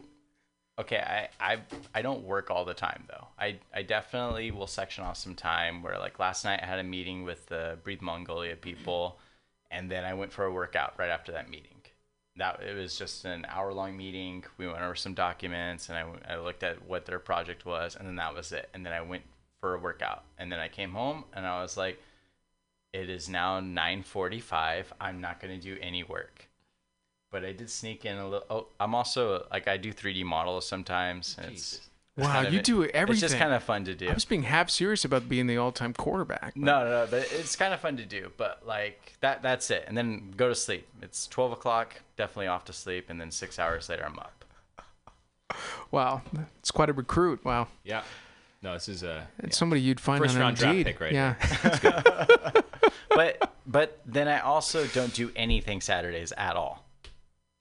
Okay, 0.78 0.98
I 0.98 1.28
I 1.52 1.58
I 1.94 2.02
don't 2.02 2.22
work 2.24 2.50
all 2.50 2.64
the 2.64 2.74
time 2.74 3.04
though. 3.08 3.28
I 3.38 3.58
I 3.74 3.82
definitely 3.82 4.50
will 4.50 4.66
section 4.66 5.04
off 5.04 5.16
some 5.16 5.34
time 5.34 5.82
where 5.82 5.98
like 5.98 6.18
last 6.18 6.44
night 6.44 6.60
I 6.62 6.66
had 6.66 6.78
a 6.78 6.84
meeting 6.84 7.24
with 7.24 7.46
the 7.46 7.78
Breathe 7.82 8.02
Mongolia 8.02 8.56
people, 8.56 9.18
and 9.70 9.90
then 9.90 10.04
I 10.04 10.14
went 10.14 10.32
for 10.32 10.44
a 10.44 10.52
workout 10.52 10.94
right 10.98 11.10
after 11.10 11.32
that 11.32 11.50
meeting. 11.50 11.68
That 12.36 12.62
it 12.62 12.74
was 12.74 12.96
just 12.96 13.24
an 13.24 13.44
hour 13.48 13.72
long 13.72 13.96
meeting. 13.96 14.44
We 14.56 14.66
went 14.66 14.80
over 14.80 14.94
some 14.94 15.14
documents, 15.14 15.88
and 15.88 15.98
I 15.98 16.34
I 16.34 16.36
looked 16.38 16.62
at 16.62 16.86
what 16.86 17.06
their 17.06 17.18
project 17.18 17.66
was, 17.66 17.96
and 17.96 18.06
then 18.06 18.16
that 18.16 18.34
was 18.34 18.52
it. 18.52 18.68
And 18.72 18.86
then 18.86 18.92
I 18.92 19.02
went 19.02 19.22
for 19.60 19.74
a 19.74 19.78
workout, 19.78 20.24
and 20.38 20.50
then 20.50 20.58
I 20.58 20.68
came 20.68 20.92
home, 20.92 21.24
and 21.34 21.46
I 21.46 21.60
was 21.60 21.76
like, 21.76 22.00
it 22.92 23.08
is 23.10 23.28
now 23.28 23.60
9:45. 23.60 24.86
I'm 25.00 25.20
not 25.20 25.40
going 25.40 25.58
to 25.58 25.62
do 25.62 25.78
any 25.80 26.02
work. 26.04 26.48
But 27.30 27.44
I 27.44 27.52
did 27.52 27.70
sneak 27.70 28.04
in 28.04 28.18
a 28.18 28.28
little. 28.28 28.46
Oh, 28.50 28.66
I'm 28.78 28.94
also 28.94 29.46
like 29.50 29.66
I 29.68 29.76
do 29.78 29.92
3D 29.92 30.22
models 30.24 30.66
sometimes. 30.66 31.36
It's, 31.40 31.48
Jesus. 31.50 31.88
it's 32.18 32.26
Wow, 32.26 32.32
kind 32.42 32.52
you 32.52 32.58
it- 32.58 32.64
do 32.66 32.84
everything. 32.84 33.12
It's 33.24 33.32
just 33.32 33.38
kind 33.38 33.54
of 33.54 33.62
fun 33.62 33.84
to 33.86 33.94
do. 33.94 34.10
I 34.10 34.12
was 34.12 34.26
being 34.26 34.42
half 34.42 34.68
serious 34.68 35.04
about 35.06 35.30
being 35.30 35.46
the 35.46 35.56
all-time 35.56 35.94
quarterback. 35.94 36.52
but- 36.54 36.62
No, 36.62 36.84
no, 36.84 36.90
no, 36.90 37.06
but 37.10 37.26
it's 37.32 37.56
kind 37.56 37.72
of 37.72 37.80
fun 37.80 37.96
to 37.96 38.04
do. 38.04 38.32
But 38.36 38.66
like 38.66 39.14
that, 39.20 39.40
that's 39.42 39.70
it. 39.70 39.84
And 39.88 39.96
then 39.96 40.34
go 40.36 40.48
to 40.50 40.54
sleep. 40.54 40.86
It's 41.00 41.26
12 41.26 41.52
o'clock. 41.52 42.02
Definitely 42.18 42.48
off 42.48 42.66
to 42.66 42.74
sleep. 42.74 43.08
And 43.08 43.18
then 43.18 43.30
six 43.30 43.58
hours 43.58 43.88
later, 43.88 44.04
I'm 44.04 44.18
up. 44.18 44.44
Wow, 45.90 46.22
it's 46.58 46.70
quite 46.70 46.88
a 46.90 46.92
recruit. 46.94 47.44
Wow, 47.44 47.68
Yeah. 47.84 48.02
No, 48.62 48.74
this 48.74 48.88
is 48.88 49.02
a 49.02 49.26
it's 49.40 49.56
somebody 49.58 49.80
you'd 49.80 49.98
find 50.00 50.22
First 50.22 50.36
on 50.36 50.40
round 50.40 50.56
draft 50.56 50.70
Indeed. 50.76 50.86
pick 50.86 51.00
right 51.00 51.12
yeah. 51.12 51.34
but 53.14 53.52
but 53.66 54.00
then 54.06 54.28
I 54.28 54.40
also 54.40 54.86
don't 54.86 55.12
do 55.12 55.30
anything 55.34 55.80
Saturdays 55.80 56.32
at 56.36 56.54
all. 56.56 56.84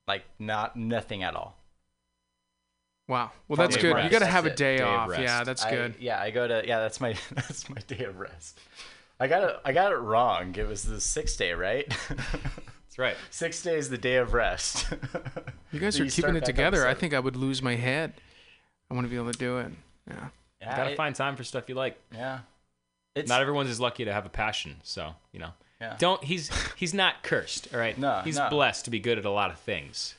Like 0.08 0.24
not 0.40 0.76
nothing 0.76 1.24
at 1.24 1.36
all. 1.36 1.58
Wow. 3.08 3.32
Well, 3.48 3.58
that's 3.58 3.76
Day 3.76 3.82
good. 3.82 3.98
of 3.98 4.04
You 4.06 4.10
got 4.10 4.20
to 4.20 4.26
have 4.26 4.46
a 4.46 4.54
day. 4.56 4.78
Day 4.78 4.84
off. 4.84 5.10
rest. 5.10 5.22
Yeah, 5.22 5.44
that's 5.44 5.66
I- 5.66 5.72
good. 5.72 5.96
yeah, 6.00 6.22
I 6.22 6.32
go 6.32 6.48
to 6.48 6.64
yeah. 6.66 6.80
That's 6.80 7.02
my 7.02 7.16
that's 7.36 7.68
my 7.70 7.82
day 7.88 8.06
of 8.06 8.20
rest. 8.20 8.60
I 9.20 9.28
got 9.28 9.44
it. 9.44 9.56
I 9.66 9.72
got 9.74 9.92
it 9.92 9.98
wrong. 9.98 10.56
It 10.56 10.68
was 10.68 10.84
the 10.84 11.02
sixth 11.02 11.38
day, 11.38 11.54
right? 11.54 11.88
That's 12.10 12.98
right. 13.00 13.16
Six 13.30 13.62
days, 13.62 13.90
the 13.90 13.98
day 13.98 14.18
of 14.18 14.34
rest. 14.34 14.86
You 15.72 15.80
guys 15.80 15.96
So 15.96 16.02
are 16.02 16.06
you 16.06 16.12
keeping 16.12 16.36
it 16.36 16.44
together. 16.44 16.86
I 16.86 16.94
think 16.94 17.14
I 17.14 17.20
would 17.22 17.38
lose 17.38 17.62
my 17.62 17.76
head. 17.76 18.14
I 18.90 18.94
want 18.94 19.06
to 19.06 19.10
be 19.10 19.16
able 19.16 19.32
to 19.32 19.40
do 19.40 19.60
it. 19.60 19.72
Yeah. 20.10 20.28
Yeah, 20.62 20.76
Gotta 20.78 20.92
it- 20.92 20.98
find 20.98 21.16
time 21.16 21.36
for 21.36 21.44
stuff 21.44 21.68
you 21.70 21.76
like. 21.76 22.00
Yeah, 22.14 22.40
it's 23.16 23.28
Not 23.30 23.42
everyone's 23.42 23.70
as 23.70 23.80
lucky 23.80 24.06
to 24.06 24.14
have 24.14 24.26
a 24.26 24.30
passion, 24.30 24.78
so 24.84 25.16
you 25.32 25.40
know. 25.40 25.52
Yeah. 25.82 25.96
Don't 25.98 26.24
he's 26.24 26.52
he's 26.76 26.94
not 26.94 27.24
cursed, 27.24 27.68
all 27.74 27.80
right? 27.80 27.98
No, 28.08 28.22
he's 28.24 28.38
no. 28.38 28.50
blessed 28.50 28.86
to 28.86 28.92
be 28.92 29.00
good 29.00 29.18
at 29.18 29.26
a 29.26 29.32
lot 29.32 29.50
of 29.50 29.58
things. 29.60 30.14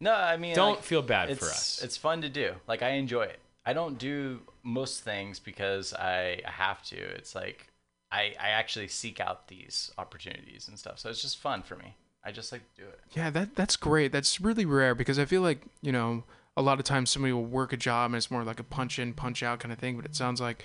no. 0.00 0.12
I 0.14 0.36
mean, 0.36 0.54
Don't 0.54 0.76
like, 0.76 0.84
feel 0.84 1.02
bad 1.02 1.36
for 1.38 1.46
us. 1.46 1.80
It's 1.82 1.96
fun 1.96 2.22
to 2.22 2.28
do. 2.28 2.52
Like 2.68 2.82
I 2.82 2.90
enjoy 2.90 3.22
it. 3.24 3.40
I 3.66 3.72
don't 3.72 3.98
do 3.98 4.40
most 4.62 5.02
things 5.02 5.38
because 5.40 5.92
I, 5.92 6.40
I 6.46 6.50
have 6.50 6.82
to. 6.84 6.96
It's 6.96 7.34
like 7.34 7.66
I 8.12 8.34
I 8.40 8.50
actually 8.50 8.88
seek 8.88 9.18
out 9.20 9.48
these 9.48 9.90
opportunities 9.98 10.68
and 10.68 10.78
stuff. 10.78 10.98
So 11.00 11.10
it's 11.10 11.20
just 11.20 11.38
fun 11.38 11.62
for 11.62 11.74
me. 11.76 11.94
I 12.24 12.30
just 12.30 12.52
like 12.52 12.62
to 12.76 12.82
do 12.82 12.88
it. 12.88 13.00
Yeah, 13.14 13.30
that 13.30 13.56
that's 13.56 13.74
great. 13.76 14.12
That's 14.12 14.40
really 14.40 14.64
rare 14.64 14.94
because 14.94 15.18
I 15.18 15.24
feel 15.24 15.42
like 15.42 15.62
you 15.82 15.90
know 15.92 16.22
a 16.58 16.62
lot 16.62 16.78
of 16.78 16.84
times 16.84 17.08
somebody 17.10 17.32
will 17.32 17.44
work 17.44 17.72
a 17.72 17.76
job 17.76 18.10
and 18.10 18.16
it's 18.16 18.30
more 18.30 18.42
like 18.44 18.58
a 18.60 18.64
punch 18.64 18.98
in, 18.98 19.12
punch 19.14 19.42
out 19.42 19.60
kind 19.60 19.72
of 19.72 19.78
thing. 19.78 19.96
But 19.96 20.04
it 20.04 20.14
sounds 20.16 20.40
like 20.40 20.64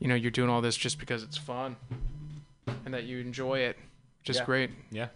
you 0.00 0.08
know 0.08 0.14
you're 0.14 0.30
doing 0.30 0.48
all 0.50 0.60
this 0.62 0.76
just 0.76 0.98
because 0.98 1.22
it's 1.22 1.36
fun 1.36 1.76
and 2.84 2.92
that 2.94 3.04
you 3.04 3.18
enjoy 3.18 3.58
it, 3.58 3.76
which 4.20 4.30
is 4.30 4.36
Yeah. 4.38 4.44
great. 4.44 4.70
Yeah. 4.90 5.08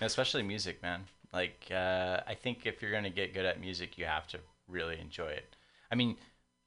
especially 0.00 0.42
music 0.42 0.82
man 0.82 1.00
like 1.32 1.58
uh, 1.70 2.20
i 2.26 2.34
think 2.34 2.66
if 2.66 2.82
you're 2.82 2.90
going 2.90 3.04
to 3.04 3.16
get 3.20 3.32
good 3.32 3.44
at 3.46 3.58
music 3.60 3.96
you 3.98 4.04
have 4.04 4.26
to 4.28 4.38
really 4.68 4.98
enjoy 5.00 5.28
it 5.28 5.56
i 5.90 5.94
mean 5.94 6.16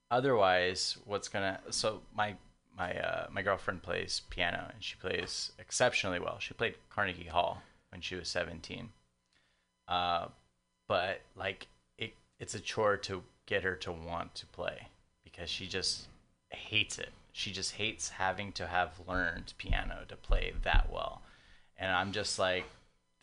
otherwise 0.10 0.97
what's 1.06 1.28
going 1.28 1.43
to 1.54 1.72
so 1.72 2.02
my 2.16 2.36
my 2.78 2.91
uh, 3.00 3.28
my 3.32 3.41
girlfriend 3.43 3.84
plays 3.84 4.22
piano 4.32 4.62
and 4.74 4.84
she 4.84 4.95
plays 4.95 5.52
exceptionally 5.60 6.20
well 6.20 6.38
she 6.39 6.54
played 6.56 6.76
carnegie 6.89 7.26
hall 7.36 7.62
when 7.91 8.02
she 8.02 8.16
was 8.16 8.28
17 8.30 8.89
uh, 9.88 10.28
but 10.88 11.22
like 11.36 11.64
it 11.64 11.68
it's 12.40 12.56
a 12.56 12.60
chore 12.60 12.98
to 12.98 13.24
get 13.46 13.64
her 13.64 13.76
to 13.76 13.92
want 13.92 14.36
to 14.36 14.46
play 14.48 14.88
because 15.24 15.50
she 15.50 15.68
just 15.68 16.08
hates 16.52 16.98
it. 16.98 17.10
She 17.32 17.52
just 17.52 17.74
hates 17.74 18.10
having 18.10 18.52
to 18.54 18.68
have 18.68 19.00
learned 19.08 19.54
piano 19.58 20.04
to 20.08 20.16
play 20.16 20.54
that 20.64 20.90
well. 20.92 21.22
And 21.78 21.92
i'm 21.92 22.12
just 22.12 22.40
like 22.40 22.66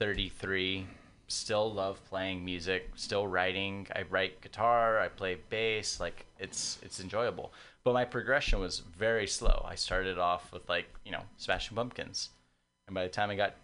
33 0.01 0.87
still 1.29 1.73
love 1.73 2.01
playing 2.09 2.45
music 2.45 2.91
still 2.95 3.27
writing. 3.27 3.87
I 3.95 4.03
write 4.03 4.41
guitar 4.41 5.01
i 5.01 5.09
play 5.09 5.39
bass 5.51 6.01
like 6.01 6.27
it's 6.39 6.79
it's 6.83 7.01
enjoyable. 7.01 7.53
But 7.85 7.95
my 7.95 8.05
progression 8.05 8.59
was 8.59 8.81
very 8.99 9.29
slow. 9.29 9.65
I 9.69 9.77
started 9.77 10.19
off 10.19 10.53
with 10.53 10.69
like 10.69 10.87
you 11.05 11.13
know 11.13 11.23
smashing 11.37 11.77
pumpkins. 11.77 12.31
And 12.87 12.95
by 12.95 13.03
the 13.03 13.09
time 13.09 13.31
i 13.31 13.37
got 13.37 13.55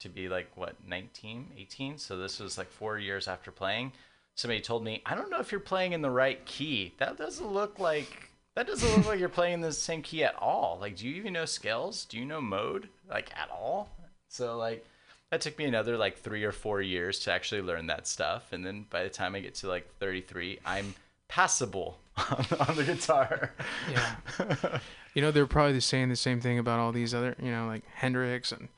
to 0.00 0.08
be 0.08 0.28
like 0.28 0.48
what 0.56 0.74
19 0.86 1.52
18 1.56 1.96
so 1.96 2.16
this 2.16 2.40
was 2.40 2.58
like 2.58 2.70
four 2.70 2.98
years 2.98 3.28
after 3.28 3.52
playing 3.52 3.92
somebody 4.34 4.60
told 4.60 4.82
me 4.84 5.02
i 5.06 5.14
don't 5.14 5.30
know 5.30 5.40
if 5.40 5.52
you're 5.52 5.60
playing 5.60 5.92
in 5.92 6.02
the 6.02 6.10
right 6.10 6.44
key. 6.46 6.94
That 6.98 7.18
doesn't 7.18 7.52
look 7.52 7.78
like 7.78 8.30
that 8.54 8.66
doesn't 8.66 8.96
look 8.96 9.06
like 9.06 9.18
you're 9.18 9.28
playing 9.28 9.60
the 9.60 9.72
same 9.72 10.02
key 10.02 10.24
at 10.24 10.34
all. 10.36 10.78
Like 10.80 10.96
do 10.96 11.08
you 11.08 11.14
even 11.16 11.32
know 11.32 11.44
scales? 11.44 12.04
Do 12.04 12.18
you 12.18 12.24
know 12.24 12.40
mode 12.40 12.88
like 13.08 13.30
at 13.36 13.50
all? 13.50 13.90
So 14.28 14.56
like 14.56 14.86
that 15.30 15.40
took 15.40 15.58
me 15.58 15.64
another 15.64 15.96
like 15.96 16.18
three 16.18 16.44
or 16.44 16.52
four 16.52 16.82
years 16.82 17.18
to 17.20 17.32
actually 17.32 17.62
learn 17.62 17.86
that 17.86 18.06
stuff. 18.06 18.52
And 18.52 18.64
then 18.64 18.86
by 18.90 19.02
the 19.02 19.10
time 19.10 19.34
i 19.34 19.40
get 19.40 19.54
to 19.56 19.68
like 19.68 19.88
33 19.98 20.58
i'm 20.64 20.94
passable 21.28 21.98
on, 22.16 22.46
on 22.68 22.76
the 22.76 22.84
guitar. 22.84 23.52
Yeah. 23.90 24.78
you 25.14 25.22
know 25.22 25.30
they're 25.30 25.46
probably 25.46 25.80
saying 25.80 26.08
the 26.08 26.16
same 26.16 26.40
thing 26.40 26.58
about 26.58 26.78
all 26.78 26.92
these 26.92 27.14
other 27.14 27.34
you 27.40 27.50
know 27.50 27.66
like 27.66 27.82
Hendrix 27.94 28.52
and 28.52 28.68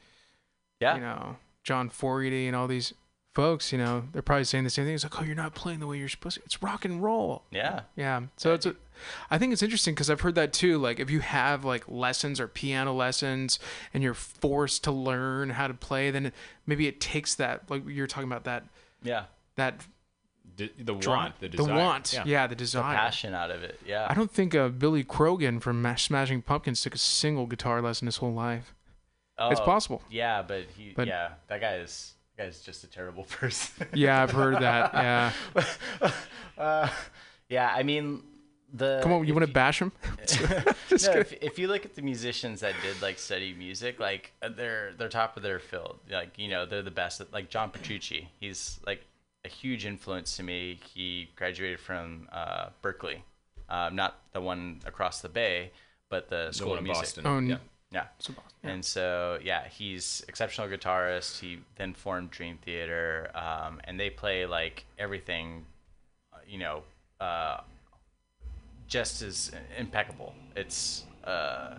yeah. 0.81 0.95
you 0.95 1.01
know 1.01 1.37
John 1.63 1.89
Fogerty 1.89 2.47
and 2.47 2.55
all 2.55 2.69
these 2.69 2.95
folks. 3.35 3.73
You 3.73 3.79
know 3.79 4.05
they're 4.13 4.23
probably 4.23 4.45
saying 4.45 4.65
the 4.65 4.71
same 4.71 4.85
thing. 4.87 4.95
It's 4.95 5.05
like 5.05 5.21
oh 5.21 5.25
you're 5.25 5.35
not 5.35 5.55
playing 5.55 5.81
the 5.81 5.87
way 5.87 5.99
you're 5.99 6.09
supposed 6.09 6.37
to. 6.37 6.43
It's 6.45 6.63
rock 6.63 6.85
and 6.85 7.03
roll. 7.03 7.43
yeah 7.51 7.81
Yeah. 7.97 8.23
So 8.37 8.55
it's 8.55 8.67
a, 8.67 8.75
I 9.31 9.39
think 9.39 9.53
it's 9.53 9.63
interesting 9.63 9.95
because 9.95 10.09
I've 10.09 10.21
heard 10.23 10.37
that 10.37 10.53
too. 10.53 10.79
Like 10.79 11.01
if 11.01 11.11
you 11.11 11.21
have 11.21 11.65
like 11.65 11.85
lessons 11.89 12.41
or 12.41 12.49
piano 12.49 12.93
lessons 12.95 13.59
and 13.93 14.03
you're 14.03 14.15
forced 14.15 14.85
to 14.85 14.93
learn 14.93 15.51
how 15.51 15.67
to 15.67 15.75
play, 15.75 16.11
then 16.11 16.33
maybe 16.67 16.87
it 16.87 17.01
takes 17.01 17.35
that 17.35 17.69
like 17.71 17.83
you're 17.87 18.07
talking 18.07 18.29
about 18.29 18.45
that 18.45 18.65
yeah 19.03 19.25
that 19.57 19.75
D- 20.57 20.71
the 20.79 20.95
draw- 20.95 21.17
want, 21.17 21.41
the 21.41 21.49
the 21.49 21.57
desire. 21.57 21.75
want, 21.77 22.13
Yeah. 22.13 22.23
yeah, 22.27 22.47
the 22.47 22.55
desire. 22.55 22.95
passion 22.95 23.35
out 23.35 23.51
of 23.51 23.65
it 23.65 23.81
yeah 23.85 24.07
I 24.09 24.15
don't 24.15 24.31
think 24.31 24.55
uh, 24.55 24.69
Billy 24.69 25.03
Corgan 25.03 25.61
from 25.61 25.85
Smashing 25.97 26.43
Pumpkins 26.43 26.81
took 26.81 26.95
a 26.95 26.99
single 26.99 27.47
guitar 27.47 27.83
lesson 27.83 28.07
his 28.07 28.19
whole 28.19 28.33
life. 28.33 28.73
Oh, 29.37 29.49
It's 29.51 29.59
possible. 29.61 30.01
Yeah, 30.09 30.43
but 30.43 30.67
he 30.77 30.93
But- 30.95 31.09
yeah, 31.09 31.31
that 31.49 31.61
guy 31.61 31.79
is 31.79 32.13
that 32.13 32.24
guy's 32.37 32.61
just 32.61 32.85
a 32.85 32.87
terrible 32.87 33.25
person. 33.31 33.87
Yeah, 33.95 34.23
I've 34.23 34.31
heard 34.31 34.61
that. 34.61 34.93
Yeah. 34.95 35.33
uh, 36.59 36.89
yeah, 37.49 37.73
I 37.75 37.83
mean 37.83 38.23
the 38.73 39.01
Come 39.03 39.13
on, 39.13 39.27
you 39.27 39.35
want 39.35 39.47
to 39.47 39.53
bash 39.53 39.81
him? 39.81 39.93
no, 40.41 40.75
if, 40.91 41.33
if 41.41 41.59
you 41.59 41.69
look 41.69 41.85
at 41.85 41.95
the 41.95 42.03
musicians 42.03 42.61
that 42.61 42.75
did 42.83 43.01
like 43.01 43.19
study 43.19 43.55
music, 43.55 44.01
like 44.01 44.33
uh, 44.43 44.49
they're 44.49 44.93
they're 44.99 45.09
top 45.09 45.37
of 45.37 45.43
their 45.43 45.61
field. 45.61 46.01
Like 46.11 46.39
you 46.39 46.49
know 46.49 46.67
they're 46.67 46.83
the 46.83 46.91
best. 46.91 47.23
Like 47.33 47.49
John 47.51 47.71
Petrucci, 47.71 48.29
he's 48.41 48.81
like 48.87 49.05
a 49.45 49.49
huge 49.49 49.87
influence 49.87 50.37
to 50.39 50.43
me. 50.43 50.81
He 50.93 51.31
graduated 51.37 51.79
from 51.79 52.29
uh, 52.33 52.71
Berklee, 52.83 53.21
uh, 53.69 53.91
not 53.93 54.19
the 54.33 54.41
one 54.41 54.81
across 54.87 55.21
the 55.21 55.29
bay, 55.29 55.71
but 56.09 56.29
the 56.29 56.47
The 56.49 56.53
School 56.55 56.69
one 56.71 56.79
of 56.79 56.85
in 56.85 56.85
Music. 56.85 57.03
Boston. 57.03 57.27
Oh, 57.27 57.37
n- 57.37 57.61
yeah. 57.95 58.07
Yeah. 58.63 58.71
And 58.71 58.85
so, 58.85 59.39
yeah, 59.43 59.69
he's 59.69 60.25
exceptional 60.29 60.69
guitarist. 60.69 61.39
He 61.41 61.61
then 61.77 61.95
formed 61.95 62.31
Dream 62.31 62.59
Theater, 62.65 63.31
um, 63.35 63.81
and 63.85 63.99
they 64.01 64.11
play 64.11 64.47
like 64.47 64.85
everything, 64.99 65.65
uh, 66.33 66.39
you 66.47 66.59
know, 66.59 66.83
uh, 67.21 67.61
just 68.87 69.23
as 69.23 69.53
impeccable. 69.79 70.35
It's, 70.57 71.05
uh, 71.25 71.75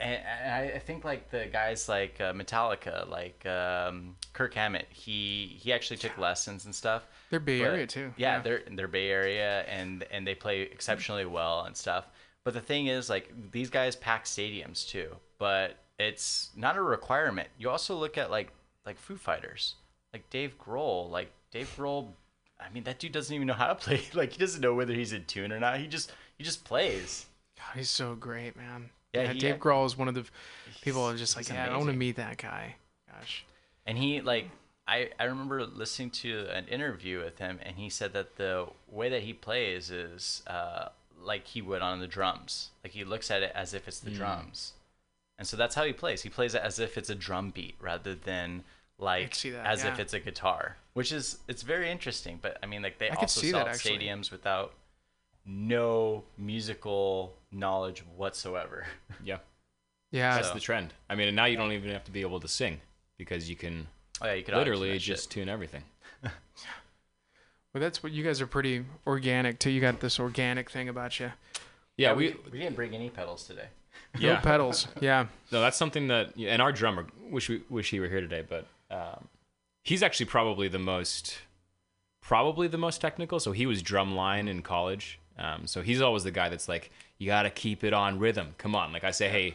and, 0.00 0.20
and 0.24 0.52
I 0.54 0.76
I 0.76 0.78
think 0.78 1.04
like 1.04 1.30
the 1.30 1.46
guys 1.52 1.88
like 1.88 2.20
uh, 2.20 2.32
Metallica, 2.32 3.08
like 3.08 3.44
um, 3.46 4.14
Kirk 4.32 4.54
Hammett, 4.54 4.86
he 4.90 5.56
he 5.60 5.72
actually 5.72 5.96
took 5.96 6.16
lessons 6.18 6.64
and 6.66 6.74
stuff. 6.74 7.06
They're 7.30 7.40
Bay 7.40 7.58
But- 7.60 7.66
Area 7.72 7.86
too. 7.86 8.12
Yeah, 8.16 8.40
they're 8.40 8.62
they're 8.70 8.86
Bay 8.88 9.10
Area 9.10 9.62
and 9.62 10.04
and 10.12 10.26
they 10.26 10.34
play 10.36 10.60
exceptionally 10.62 11.26
well 11.26 11.64
and 11.64 11.76
stuff. 11.76 12.06
But 12.48 12.54
the 12.54 12.62
thing 12.62 12.86
is, 12.86 13.10
like 13.10 13.30
these 13.52 13.68
guys 13.68 13.94
pack 13.94 14.24
stadiums 14.24 14.88
too. 14.88 15.16
But 15.36 15.76
it's 15.98 16.48
not 16.56 16.78
a 16.78 16.80
requirement. 16.80 17.48
You 17.58 17.68
also 17.68 17.94
look 17.94 18.16
at 18.16 18.30
like 18.30 18.52
like 18.86 18.96
Foo 18.98 19.16
Fighters, 19.18 19.74
like 20.14 20.30
Dave 20.30 20.56
Grohl. 20.58 21.10
Like 21.10 21.30
Dave 21.50 21.70
Grohl, 21.76 22.08
I 22.58 22.70
mean 22.72 22.84
that 22.84 22.98
dude 23.00 23.12
doesn't 23.12 23.34
even 23.34 23.46
know 23.48 23.52
how 23.52 23.66
to 23.66 23.74
play. 23.84 24.00
Like 24.14 24.32
he 24.32 24.38
doesn't 24.38 24.62
know 24.62 24.72
whether 24.74 24.94
he's 24.94 25.12
in 25.12 25.26
tune 25.26 25.52
or 25.52 25.60
not. 25.60 25.78
He 25.78 25.86
just 25.86 26.10
he 26.38 26.42
just 26.42 26.64
plays. 26.64 27.26
God, 27.58 27.76
he's 27.76 27.90
so 27.90 28.14
great, 28.14 28.56
man. 28.56 28.88
Yeah, 29.12 29.24
Yeah, 29.24 29.32
he- 29.34 29.40
Dave 29.40 29.56
Grohl 29.58 29.84
is 29.84 29.98
one 29.98 30.08
of 30.08 30.14
the 30.14 30.24
people 30.80 31.04
I'm 31.04 31.18
just 31.18 31.36
like, 31.36 31.50
yeah, 31.50 31.66
I 31.70 31.76
want 31.76 31.90
to 31.90 31.92
meet 31.92 32.16
that 32.16 32.38
guy. 32.38 32.76
Gosh. 33.12 33.44
And 33.84 33.98
he 33.98 34.22
like 34.22 34.48
I 34.86 35.10
I 35.20 35.24
remember 35.24 35.66
listening 35.66 36.08
to 36.22 36.46
an 36.50 36.66
interview 36.68 37.22
with 37.22 37.38
him, 37.40 37.58
and 37.62 37.76
he 37.76 37.90
said 37.90 38.14
that 38.14 38.36
the 38.36 38.68
way 38.90 39.10
that 39.10 39.24
he 39.24 39.34
plays 39.34 39.90
is 39.90 40.42
uh, 40.46 40.88
like 41.22 41.46
he 41.46 41.62
would 41.62 41.82
on 41.82 42.00
the 42.00 42.06
drums. 42.06 42.70
Like 42.84 42.92
he 42.92 43.04
looks 43.04 43.30
at 43.30 43.42
it 43.42 43.52
as 43.54 43.74
if 43.74 43.88
it's 43.88 44.00
the 44.00 44.10
hmm. 44.10 44.16
drums, 44.16 44.72
and 45.38 45.46
so 45.46 45.56
that's 45.56 45.74
how 45.74 45.84
he 45.84 45.92
plays. 45.92 46.22
He 46.22 46.28
plays 46.28 46.54
it 46.54 46.62
as 46.62 46.78
if 46.78 46.98
it's 46.98 47.10
a 47.10 47.14
drum 47.14 47.50
beat 47.50 47.76
rather 47.80 48.14
than 48.14 48.64
like 48.98 49.34
see 49.34 49.50
that, 49.50 49.66
as 49.66 49.84
if 49.84 49.98
it's 49.98 50.12
a 50.12 50.20
guitar, 50.20 50.76
which 50.94 51.12
is 51.12 51.38
it's 51.48 51.62
very 51.62 51.90
interesting. 51.90 52.38
But 52.40 52.58
I 52.62 52.66
mean, 52.66 52.82
like 52.82 52.98
they 52.98 53.06
I 53.06 53.14
could 53.14 53.20
also 53.20 53.40
see 53.40 53.50
sell 53.50 53.60
that, 53.60 53.68
at 53.68 53.74
actually. 53.74 53.98
stadiums 53.98 54.30
without 54.30 54.74
no 55.44 56.24
musical 56.36 57.34
knowledge 57.50 58.04
whatsoever. 58.16 58.86
Yeah. 59.24 59.38
Yeah. 60.10 60.36
That's 60.36 60.48
So- 60.48 60.54
the 60.54 60.60
trend. 60.60 60.94
I 61.10 61.14
mean, 61.14 61.28
and 61.28 61.36
now 61.36 61.46
you 61.46 61.56
don't 61.56 61.72
even 61.72 61.90
have 61.90 62.04
to 62.04 62.10
be 62.10 62.20
able 62.20 62.40
to 62.40 62.48
sing 62.48 62.80
because 63.16 63.50
you 63.50 63.56
can 63.56 63.88
oh 64.20 64.26
yeah, 64.26 64.34
you 64.34 64.44
could 64.44 64.54
literally 64.54 64.96
just 64.98 65.24
shit. 65.24 65.30
tune 65.30 65.48
everything. 65.48 65.82
Well, 67.78 67.86
that's 67.86 68.02
what 68.02 68.10
you 68.10 68.24
guys 68.24 68.40
are 68.40 68.46
pretty 68.48 68.84
organic 69.06 69.60
too. 69.60 69.70
You 69.70 69.80
got 69.80 70.00
this 70.00 70.18
organic 70.18 70.68
thing 70.68 70.88
about 70.88 71.20
you. 71.20 71.30
Yeah, 71.96 72.12
we 72.12 72.34
we 72.50 72.58
didn't 72.58 72.74
bring 72.74 72.92
any 72.92 73.08
pedals 73.08 73.46
today. 73.46 73.68
No 74.20 74.30
yeah. 74.30 74.40
pedals. 74.40 74.88
Yeah. 75.00 75.26
No, 75.52 75.60
that's 75.60 75.76
something 75.76 76.08
that 76.08 76.36
and 76.36 76.60
our 76.60 76.72
drummer 76.72 77.06
wish 77.30 77.48
we 77.48 77.62
wish 77.70 77.90
he 77.90 78.00
were 78.00 78.08
here 78.08 78.20
today, 78.20 78.42
but 78.46 78.66
um, 78.90 79.28
he's 79.84 80.02
actually 80.02 80.26
probably 80.26 80.66
the 80.66 80.80
most 80.80 81.38
probably 82.20 82.66
the 82.66 82.78
most 82.78 83.00
technical. 83.00 83.38
So 83.38 83.52
he 83.52 83.64
was 83.64 83.80
drum 83.80 84.16
line 84.16 84.48
in 84.48 84.62
college. 84.62 85.20
Um, 85.38 85.68
so 85.68 85.80
he's 85.80 86.00
always 86.00 86.24
the 86.24 86.32
guy 86.32 86.48
that's 86.48 86.68
like, 86.68 86.90
you 87.18 87.28
got 87.28 87.42
to 87.42 87.50
keep 87.50 87.84
it 87.84 87.92
on 87.92 88.18
rhythm. 88.18 88.56
Come 88.58 88.74
on, 88.74 88.92
like 88.92 89.04
I 89.04 89.12
say, 89.12 89.28
hey, 89.28 89.54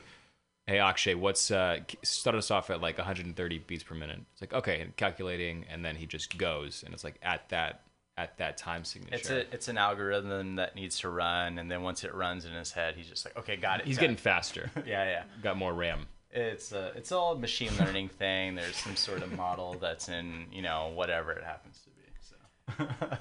hey 0.65 0.79
Akshay, 0.79 1.15
what's 1.15 1.51
uh, 1.51 1.79
start 2.03 2.37
us 2.37 2.51
off 2.51 2.69
at 2.69 2.79
like 2.79 2.97
130 2.97 3.57
beats 3.67 3.83
per 3.83 3.95
minute. 3.95 4.21
It's 4.31 4.39
like 4.39 4.53
okay, 4.53 4.79
and 4.79 4.95
calculating, 4.95 5.65
and 5.69 5.83
then 5.83 5.97
he 5.97 6.05
just 6.05 6.37
goes, 6.37 6.83
and 6.85 6.93
it's 6.93 7.03
like 7.03 7.19
at 7.21 7.49
that 7.49 7.81
at 8.17 8.37
that 8.37 8.57
time 8.57 8.83
signature. 8.83 9.15
It's 9.15 9.29
a 9.29 9.53
it's 9.53 9.67
an 9.67 9.77
algorithm 9.77 10.55
that 10.57 10.75
needs 10.75 10.99
to 10.99 11.09
run, 11.09 11.57
and 11.57 11.69
then 11.69 11.81
once 11.81 12.03
it 12.03 12.13
runs 12.13 12.45
in 12.45 12.53
his 12.53 12.71
head, 12.71 12.95
he's 12.95 13.07
just 13.07 13.25
like, 13.25 13.37
okay, 13.37 13.55
got 13.55 13.79
it. 13.79 13.85
He's 13.85 13.97
got 13.97 14.01
getting 14.01 14.15
it." 14.15 14.19
faster. 14.19 14.69
yeah, 14.85 15.05
yeah. 15.05 15.23
Got 15.41 15.57
more 15.57 15.73
RAM. 15.73 16.05
It's 16.31 16.71
a 16.71 16.91
it's 16.95 17.11
all 17.11 17.33
a 17.33 17.39
machine 17.39 17.71
learning 17.79 18.09
thing. 18.09 18.55
There's 18.55 18.75
some 18.75 18.95
sort 18.95 19.21
of 19.21 19.35
model 19.35 19.75
that's 19.79 20.09
in 20.09 20.45
you 20.51 20.61
know 20.61 20.91
whatever 20.95 21.31
it 21.31 21.43
happens 21.43 21.79
to 21.83 21.89
be. 21.89 22.87
So, 22.97 23.17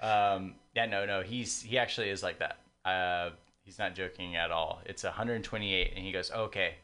um, 0.06 0.54
yeah, 0.74 0.86
no, 0.86 1.06
no, 1.06 1.22
he's 1.22 1.62
he 1.62 1.78
actually 1.78 2.10
is 2.10 2.22
like 2.22 2.38
that. 2.40 2.58
Uh, 2.84 3.30
he's 3.62 3.78
not 3.78 3.94
joking 3.94 4.34
at 4.36 4.50
all. 4.50 4.80
It's 4.86 5.04
128, 5.04 5.92
and 5.94 6.04
he 6.04 6.10
goes, 6.10 6.30
okay, 6.30 6.74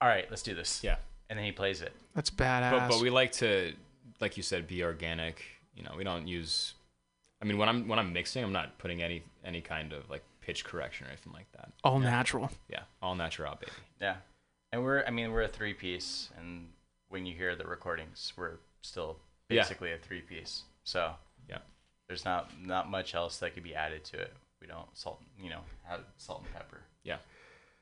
all 0.00 0.08
right, 0.08 0.26
let's 0.28 0.42
do 0.42 0.54
this. 0.54 0.82
Yeah. 0.82 0.96
and 1.30 1.38
then 1.38 1.46
he 1.46 1.52
plays 1.52 1.82
it. 1.82 1.92
That's 2.14 2.30
badass. 2.30 2.70
But 2.70 2.88
but 2.88 3.00
we 3.00 3.10
like 3.10 3.32
to, 3.32 3.72
like 4.20 4.36
you 4.36 4.42
said, 4.42 4.66
be 4.66 4.82
organic. 4.82 5.42
You 5.78 5.84
know, 5.84 5.92
we 5.96 6.02
don't 6.04 6.26
use. 6.26 6.74
I 7.40 7.44
mean, 7.44 7.56
when 7.56 7.68
I'm 7.68 7.86
when 7.88 7.98
I'm 8.00 8.12
mixing, 8.12 8.42
I'm 8.42 8.52
not 8.52 8.76
putting 8.78 9.00
any 9.02 9.22
any 9.44 9.60
kind 9.60 9.92
of 9.92 10.10
like 10.10 10.22
pitch 10.40 10.64
correction 10.64 11.06
or 11.06 11.10
anything 11.10 11.32
like 11.32 11.50
that. 11.52 11.70
All 11.84 11.98
natural. 12.00 12.50
Yeah, 12.68 12.82
all 13.00 13.14
natural, 13.14 13.54
baby. 13.60 13.70
Yeah, 14.00 14.16
and 14.72 14.82
we're 14.82 15.04
I 15.06 15.10
mean 15.10 15.30
we're 15.32 15.42
a 15.42 15.48
three 15.48 15.74
piece, 15.74 16.30
and 16.36 16.66
when 17.08 17.24
you 17.26 17.34
hear 17.36 17.54
the 17.54 17.64
recordings, 17.64 18.32
we're 18.36 18.56
still 18.82 19.18
Yeah. 19.48 19.62
basically 19.62 19.92
a 19.92 19.98
three 19.98 20.20
piece. 20.20 20.64
So 20.84 21.12
Yeah. 21.48 21.58
there's 22.08 22.24
not 22.24 22.50
not 22.60 22.90
much 22.90 23.14
else 23.14 23.38
that 23.38 23.54
could 23.54 23.62
be 23.62 23.74
added 23.74 24.02
to 24.06 24.20
it. 24.20 24.32
We 24.60 24.66
don't 24.66 24.88
salt, 24.98 25.22
you 25.40 25.50
know, 25.50 25.60
have 25.84 26.00
salt 26.16 26.42
and 26.42 26.52
pepper. 26.52 26.80
Yeah. 27.04 27.18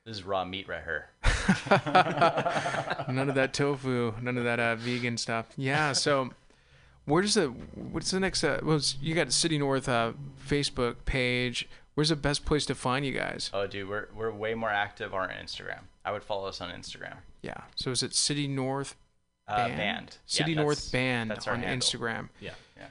This 0.05 0.19
is 0.19 0.23
raw 0.25 0.45
meat 0.45 0.69
right 0.69 0.85
here. 0.85 1.09
None 3.09 3.29
of 3.29 3.35
that 3.35 3.53
tofu. 3.53 4.13
None 4.21 4.37
of 4.39 4.45
that 4.45 4.61
uh, 4.61 4.77
vegan 4.77 5.17
stuff. 5.17 5.47
Yeah. 5.57 5.93
So, 5.93 6.31
where's 7.07 7.35
the 7.35 7.47
what's 7.47 8.11
the 8.11 8.21
next? 8.21 8.45
Uh, 8.45 8.61
well, 8.63 8.81
you 9.01 9.15
got 9.15 9.33
City 9.33 9.59
North 9.59 9.89
uh, 9.89 10.13
Facebook 10.49 10.97
page. 11.07 11.69
Where's 11.95 12.11
the 12.11 12.17
best 12.17 12.45
place 12.45 12.67
to 12.67 12.75
find 12.75 13.07
you 13.07 13.13
guys? 13.13 13.51
Oh, 13.55 13.67
dude, 13.67 13.89
we're 13.89 14.09
we're 14.15 14.31
way 14.31 14.55
more 14.55 14.69
active 14.71 15.15
on 15.15 15.31
Instagram. 15.31 15.81
I 16.05 16.13
would 16.13 16.23
follow 16.23 16.47
us 16.47 16.61
on 16.61 16.71
Instagram. 16.71 17.17
Yeah. 17.43 17.55
So 17.75 17.91
is 17.91 18.03
it 18.03 18.15
City 18.15 18.47
North 18.47 18.95
Uh, 19.49 19.57
Band? 19.69 19.77
band. 19.77 20.17
City 20.27 20.53
Yeah, 20.53 20.63
North 20.63 20.77
that's- 20.79 20.91
Band 20.91 21.31
that's 21.31 21.47
our 21.47 21.55
on 21.55 21.63
handle. 21.63 21.79
Instagram. 21.89 22.29
Yeah. 22.41 22.51
Yeah. 22.77 22.87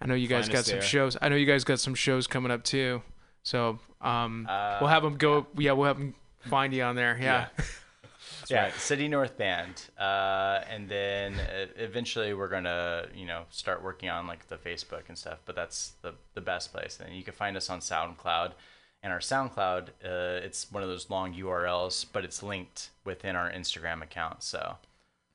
I 0.00 0.06
know 0.06 0.14
you 0.14 0.26
guys 0.26 0.46
Find 0.46 0.54
got 0.54 0.64
some 0.64 0.78
there. 0.80 0.82
shows. 0.82 1.16
I 1.22 1.28
know 1.28 1.36
you 1.36 1.46
guys 1.46 1.62
got 1.64 1.78
some 1.78 1.94
shows 1.94 2.26
coming 2.26 2.50
up 2.50 2.64
too. 2.64 3.02
So 3.44 3.78
um, 4.00 4.46
Uh, 4.50 4.78
we'll 4.80 4.90
have 4.90 5.02
them 5.04 5.16
go. 5.16 5.46
Yeah, 5.56 5.72
we'll 5.72 5.86
have 5.86 5.98
them 5.98 6.14
find 6.48 6.74
you 6.74 6.82
on 6.82 6.96
there. 6.96 7.16
Yeah. 7.20 7.46
yeah, 7.58 7.64
City 8.76 9.08
North 9.08 9.36
Band, 9.36 9.88
uh, 9.98 10.60
and 10.68 10.88
then 10.88 11.34
uh, 11.34 11.66
eventually 11.76 12.34
we're 12.34 12.48
gonna, 12.48 13.06
you 13.14 13.26
know, 13.26 13.42
start 13.50 13.82
working 13.82 14.08
on 14.08 14.26
like 14.26 14.48
the 14.48 14.56
Facebook 14.56 15.02
and 15.08 15.16
stuff. 15.16 15.38
But 15.44 15.56
that's 15.56 15.92
the 16.02 16.14
the 16.34 16.40
best 16.40 16.72
place. 16.72 16.98
And 17.04 17.14
you 17.16 17.22
can 17.22 17.34
find 17.34 17.56
us 17.56 17.70
on 17.70 17.80
SoundCloud, 17.80 18.52
and 19.02 19.12
our 19.12 19.18
SoundCloud, 19.18 19.88
uh, 20.04 20.44
it's 20.44 20.70
one 20.70 20.82
of 20.82 20.88
those 20.88 21.10
long 21.10 21.34
URLs, 21.34 22.06
but 22.12 22.24
it's 22.24 22.42
linked 22.42 22.90
within 23.04 23.34
our 23.36 23.50
Instagram 23.50 24.02
account. 24.02 24.42
So 24.42 24.76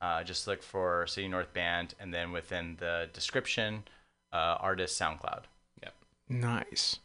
uh, 0.00 0.22
just 0.24 0.46
look 0.46 0.62
for 0.62 1.06
City 1.06 1.28
North 1.28 1.52
Band, 1.52 1.94
and 2.00 2.12
then 2.14 2.32
within 2.32 2.76
the 2.80 3.08
description, 3.12 3.84
uh, 4.32 4.56
artist 4.60 5.00
SoundCloud. 5.00 5.42
Yep. 5.82 5.94
Nice. 6.28 6.98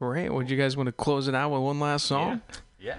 Great. 0.00 0.28
Would 0.28 0.50
you 0.50 0.56
guys 0.56 0.76
want 0.76 0.88
to 0.88 0.92
close 0.92 1.26
it 1.28 1.34
out 1.34 1.50
with 1.50 1.62
one 1.62 1.80
last 1.80 2.06
song? 2.06 2.42
yeah. 2.78 2.96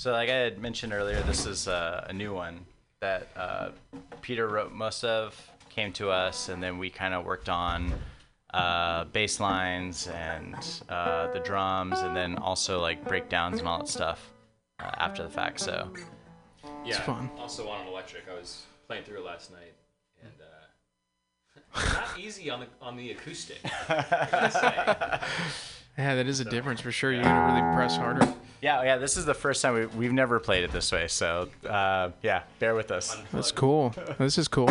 So, 0.00 0.12
like 0.12 0.30
I 0.30 0.34
had 0.34 0.58
mentioned 0.58 0.94
earlier, 0.94 1.20
this 1.24 1.44
is 1.44 1.68
uh, 1.68 2.06
a 2.08 2.12
new 2.14 2.32
one 2.32 2.64
that 3.00 3.28
uh, 3.36 3.68
Peter 4.22 4.48
wrote 4.48 4.72
most 4.72 5.04
of, 5.04 5.38
came 5.68 5.92
to 5.92 6.08
us, 6.08 6.48
and 6.48 6.62
then 6.62 6.78
we 6.78 6.88
kind 6.88 7.12
of 7.12 7.26
worked 7.26 7.50
on 7.50 7.92
uh, 8.54 9.04
bass 9.04 9.40
lines 9.40 10.08
and 10.08 10.56
uh, 10.88 11.30
the 11.32 11.40
drums, 11.40 11.98
and 11.98 12.16
then 12.16 12.38
also 12.38 12.80
like 12.80 13.06
breakdowns 13.06 13.58
and 13.58 13.68
all 13.68 13.76
that 13.76 13.88
stuff 13.88 14.32
uh, 14.82 14.90
after 14.96 15.22
the 15.22 15.28
fact. 15.28 15.60
So, 15.60 15.92
Yeah. 16.82 16.96
it's 16.96 16.98
fun. 17.00 17.28
Also 17.36 17.68
on 17.68 17.82
an 17.82 17.88
electric. 17.88 18.22
I 18.26 18.38
was 18.38 18.64
playing 18.86 19.04
through 19.04 19.18
it 19.18 19.26
last 19.26 19.52
night, 19.52 19.74
and 20.22 20.32
uh, 21.76 21.92
not 22.00 22.18
easy 22.18 22.48
on 22.48 22.60
the 22.60 22.66
on 22.80 22.96
the 22.96 23.10
acoustic. 23.10 23.58
I 23.90 24.28
gotta 24.30 24.50
say. 24.50 25.26
Yeah, 25.98 26.14
that 26.14 26.26
is 26.26 26.40
a 26.40 26.46
difference 26.46 26.80
for 26.80 26.90
sure. 26.90 27.12
You're 27.12 27.24
gonna 27.24 27.52
really 27.52 27.74
press 27.76 27.98
harder. 27.98 28.32
Yeah, 28.62 28.82
yeah, 28.82 28.96
this 28.98 29.16
is 29.16 29.24
the 29.24 29.34
first 29.34 29.62
time 29.62 29.74
we, 29.74 29.86
we've 29.86 30.12
never 30.12 30.38
played 30.38 30.64
it 30.64 30.72
this 30.72 30.92
way. 30.92 31.08
So, 31.08 31.48
uh, 31.68 32.10
yeah, 32.22 32.42
bear 32.58 32.74
with 32.74 32.90
us. 32.90 33.16
That's 33.32 33.52
cool. 33.52 33.94
This 34.18 34.38
is 34.38 34.48
cool. 34.48 34.68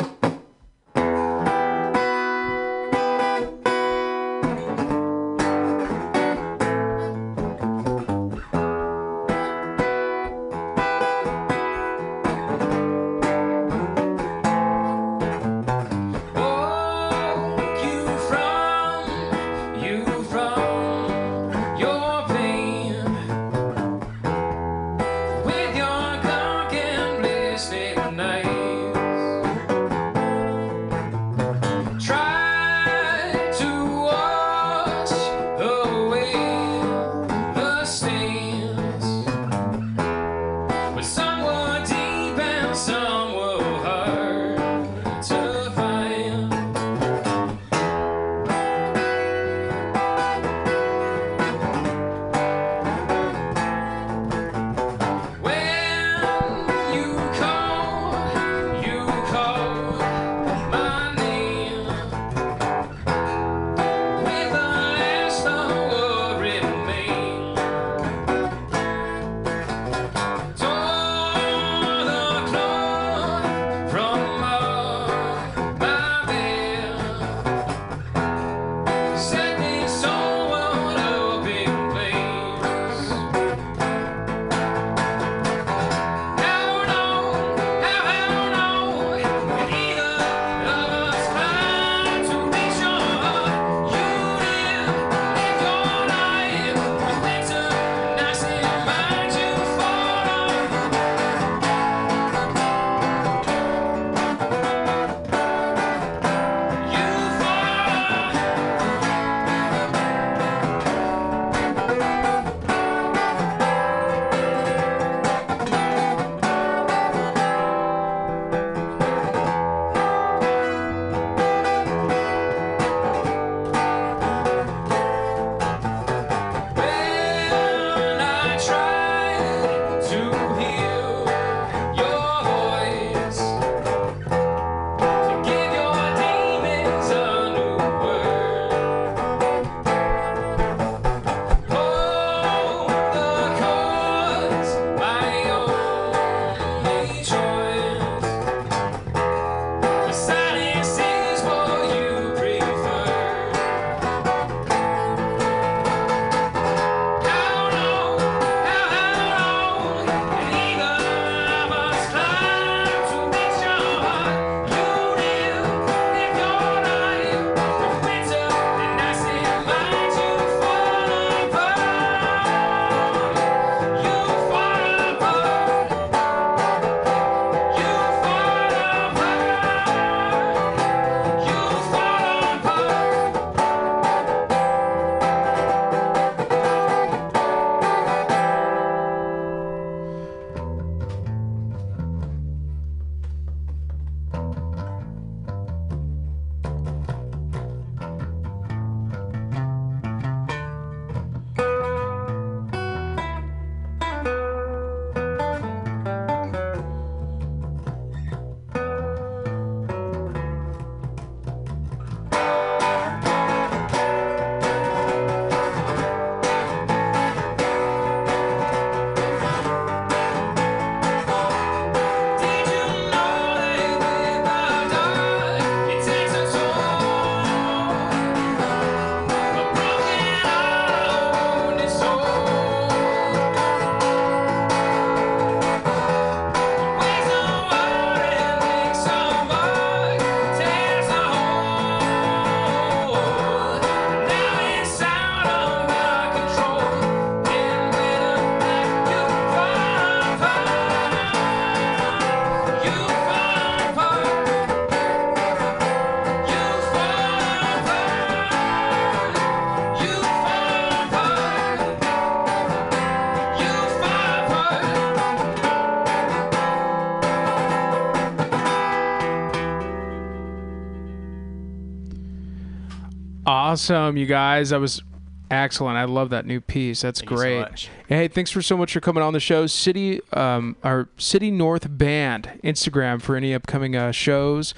Awesome, 273.90 274.18
you 274.18 274.28
guys. 274.28 274.70
That 274.70 274.80
was 274.80 275.02
excellent. 275.50 275.98
I 275.98 276.04
love 276.04 276.30
that 276.30 276.46
new 276.46 276.62
piece. 276.62 277.02
That's 277.02 277.22
Thank 277.22 277.30
so 277.32 277.36
great. 277.38 277.60
much. 277.60 277.90
Hey, 278.08 278.28
thanks 278.28 278.52
for 278.52 278.62
so 278.62 278.78
much 278.78 278.94
for 278.94 279.00
coming 279.00 279.24
on 279.24 279.34
the 279.34 279.40
show. 279.40 279.66
City, 279.66 280.22
um, 280.34 280.76
our 280.84 281.10
City 281.18 281.50
North 281.50 281.88
Band 281.98 282.60
Instagram 282.64 283.20
for 283.20 283.36
any 283.36 283.52
upcoming 283.52 283.96
uh, 283.96 284.12
shows, 284.12 284.76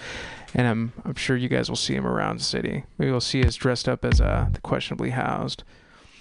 and 0.53 0.65
I'm 0.65 0.93
I'm 1.03 1.15
sure 1.15 1.35
you 1.35 1.49
guys 1.49 1.67
will 1.67 1.75
see 1.75 1.93
him 1.93 2.07
around 2.07 2.39
the 2.39 2.43
city. 2.45 2.85
Maybe 2.97 3.11
we'll 3.11 3.19
see 3.19 3.43
us 3.43 3.55
dressed 3.57 3.89
up 3.89 4.05
as 4.05 4.21
uh, 4.21 4.47
the 4.53 4.61
questionably 4.61 5.09
housed. 5.09 5.63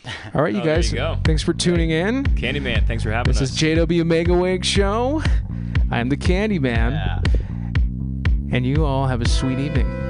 All 0.34 0.42
right, 0.42 0.52
you 0.52 0.60
Oh, 0.60 0.64
guys. 0.64 0.90
you 0.90 0.98
go. 0.98 1.16
Thanks 1.24 1.44
for 1.44 1.52
tuning 1.52 1.90
in. 1.90 2.24
Candyman, 2.24 2.88
thanks 2.88 3.04
for 3.04 3.12
having 3.12 3.32
This 3.32 3.40
us. 3.40 3.50
This 3.50 3.62
is 3.62 3.78
JW 3.78 4.02
Megaweg 4.02 4.64
Show. 4.64 5.22
I'm 5.92 6.08
the 6.08 6.16
Candy 6.16 6.58
Man, 6.58 6.92
Yeah. 6.92 7.20
and 8.56 8.66
you 8.66 8.84
all 8.84 9.06
have 9.06 9.20
a 9.20 9.28
sweet 9.28 9.60
evening. 9.60 10.09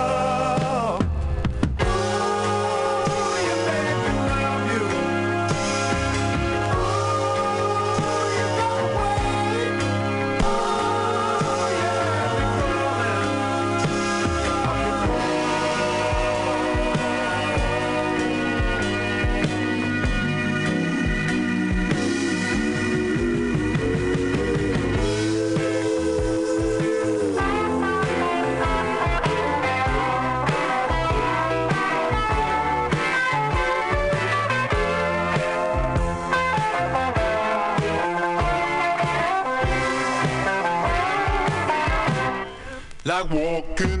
Walking 43.29 44.00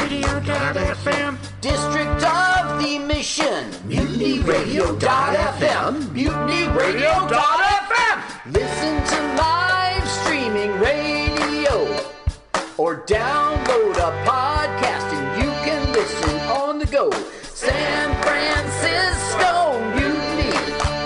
MutinyRadio.fm. 0.00 1.36
District 1.60 2.24
of 2.24 2.80
the 2.82 2.98
Mission. 2.98 3.70
MutinyRadio.fm. 3.86 5.94
MutinyRadio.fm. 6.16 8.22
Listen 8.52 9.02
to 9.06 9.20
live 9.36 10.08
streaming 10.08 10.72
radio 10.80 11.86
or 12.78 13.02
download 13.06 13.96
a 13.96 14.10
podcast 14.26 15.12
and 15.12 15.42
you 15.42 15.50
can 15.66 15.92
listen 15.92 16.40
on 16.48 16.78
the 16.78 16.86
go. 16.86 17.10
San 17.42 18.14
Francisco 18.22 19.78
Mutiny 19.94 20.52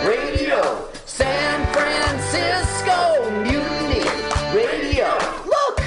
Radio. 0.06 0.88
San 1.04 1.66
Francisco 1.72 3.28
Mutiny 3.42 4.04
Radio. 4.54 5.08
Look, 5.46 5.80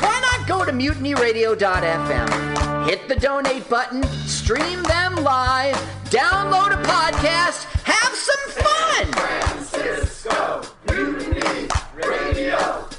why 0.00 0.20
not 0.20 0.46
go 0.46 0.64
to 0.64 0.70
mutinyradio.fm? 0.72 2.51
Hit 2.84 3.08
the 3.08 3.14
donate 3.14 3.68
button, 3.70 4.02
stream 4.26 4.82
them 4.82 5.14
live, 5.16 5.76
download 6.10 6.72
a 6.72 6.82
podcast, 6.82 7.64
have 7.84 8.12
some 8.12 8.64
fun. 8.64 9.12
Francisco 9.12 10.62
Mutiny 10.88 11.68
Radio. 11.94 12.91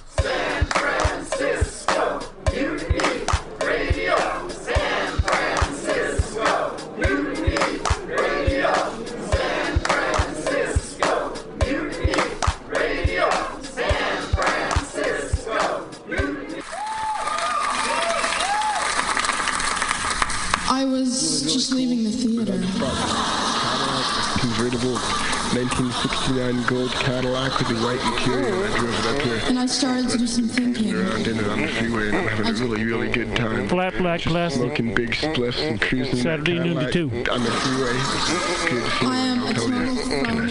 Gold 26.73 26.91
Cadillac 26.91 27.57
with 27.59 27.67
the 27.67 27.75
white 27.85 28.01
interior. 28.13 28.65
and 28.65 28.73
I 28.73 28.77
drove 28.79 28.99
it 28.99 29.05
up 29.05 29.21
here. 29.21 29.41
And 29.45 29.59
I 29.59 29.65
started 29.67 30.09
to 30.09 30.17
do 30.17 30.25
some 30.25 30.47
thinking. 30.47 30.95
Around 30.95 31.27
in 31.27 31.37
it 31.37 31.47
on 31.47 31.61
the 31.61 31.67
freeway 31.67 32.07
and 32.07 32.17
I'm 32.17 32.27
having 32.27 32.47
a 32.47 32.53
really, 32.53 32.83
really 32.83 33.09
good 33.09 33.35
time. 33.35 33.67
Flat 33.67 33.95
black 33.97 34.21
classic. 34.21 34.59
Smoking 34.59 34.95
big 34.95 35.11
spliffs 35.11 35.59
and 35.61 35.79
cruising 35.79 36.15
Saturday 36.15 36.57
that 36.57 36.65
noon 36.65 36.77
to 36.77 36.91
two. 36.91 37.09
on 37.31 37.43
the 37.43 37.51
freeway. 37.51 37.91
It's 37.93 38.69
good 38.69 38.83
I 39.07 39.17
am 39.17 39.43
a 39.43 39.53
feeling, 39.53 39.95
total 39.95 40.25
phony, 40.25 40.49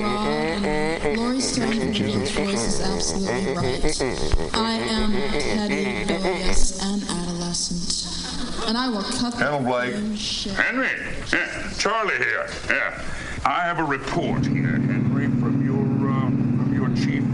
fraud, 0.00 0.64
and 0.64 1.20
Laurie 1.20 1.40
Stone's 1.40 2.30
voice 2.30 2.66
is 2.66 2.80
absolutely 2.80 3.54
right. 3.54 4.54
I 4.54 4.72
am 4.72 5.12
Teddy 5.12 6.04
Bellius, 6.06 6.82
an 6.82 7.02
adolescent. 7.08 8.68
And 8.68 8.76
I 8.78 8.88
will 8.88 9.02
cut 9.02 9.32
the 9.32 9.44
Hello, 9.44 9.60
Blake. 9.60 9.94
fucking 9.94 10.16
shit. 10.16 10.52
Henry, 10.54 10.88
yeah, 11.32 11.70
Charlie 11.78 12.16
here. 12.16 12.48
Yeah, 12.70 13.02
I 13.44 13.62
have 13.64 13.78
a 13.78 13.84
report 13.84 14.44
here, 14.46 14.78
Henry, 14.78 15.26
from 15.40 15.64
your 15.64 16.10
uh, 16.10 16.26
from 16.28 16.74
your 16.74 16.88
chief 16.96 17.24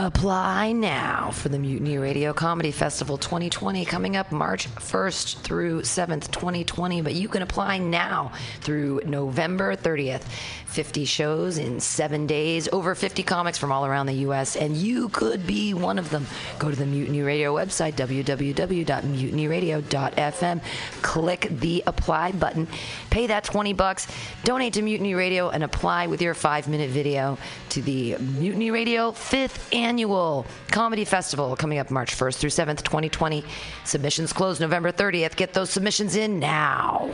Apply 0.00 0.70
now 0.70 1.32
for 1.32 1.48
the 1.48 1.58
Mutiny 1.58 1.98
Radio 1.98 2.32
Comedy 2.32 2.70
Festival 2.70 3.18
2020 3.18 3.84
coming 3.84 4.14
up 4.14 4.30
March 4.30 4.72
1st 4.76 5.40
through 5.40 5.80
7th, 5.80 6.30
2020. 6.30 7.02
But 7.02 7.14
you 7.14 7.26
can 7.26 7.42
apply 7.42 7.78
now 7.78 8.30
through 8.60 9.00
November 9.04 9.74
30th. 9.74 10.22
50 10.66 11.04
shows 11.06 11.58
in 11.58 11.80
seven 11.80 12.28
days, 12.28 12.68
over 12.68 12.94
50 12.94 13.24
comics 13.24 13.58
from 13.58 13.72
all 13.72 13.84
around 13.86 14.06
the 14.06 14.12
U.S., 14.12 14.54
and 14.54 14.76
you 14.76 15.08
could 15.08 15.44
be 15.46 15.74
one 15.74 15.98
of 15.98 16.10
them. 16.10 16.26
Go 16.58 16.70
to 16.70 16.76
the 16.76 16.86
Mutiny 16.86 17.22
Radio 17.22 17.56
website, 17.56 17.94
www.mutinyradio.fm. 17.94 20.60
Click 21.02 21.48
the 21.50 21.82
apply 21.86 22.32
button, 22.32 22.68
pay 23.10 23.26
that 23.26 23.44
20 23.44 23.72
bucks, 23.72 24.06
donate 24.44 24.74
to 24.74 24.82
Mutiny 24.82 25.14
Radio, 25.14 25.48
and 25.48 25.64
apply 25.64 26.06
with 26.06 26.20
your 26.22 26.34
five 26.34 26.68
minute 26.68 26.90
video 26.90 27.38
to 27.70 27.82
the 27.82 28.16
Mutiny 28.18 28.70
Radio 28.70 29.10
5th 29.10 29.74
Annual 29.74 29.87
Annual 29.88 30.44
comedy 30.70 31.06
Festival 31.06 31.56
coming 31.56 31.78
up 31.78 31.90
March 31.90 32.14
1st 32.14 32.36
through 32.36 32.50
7th, 32.50 32.82
2020. 32.82 33.42
Submissions 33.84 34.34
close 34.34 34.60
November 34.60 34.92
30th. 34.92 35.34
Get 35.34 35.54
those 35.54 35.70
submissions 35.70 36.14
in 36.14 36.38
now. 36.38 37.08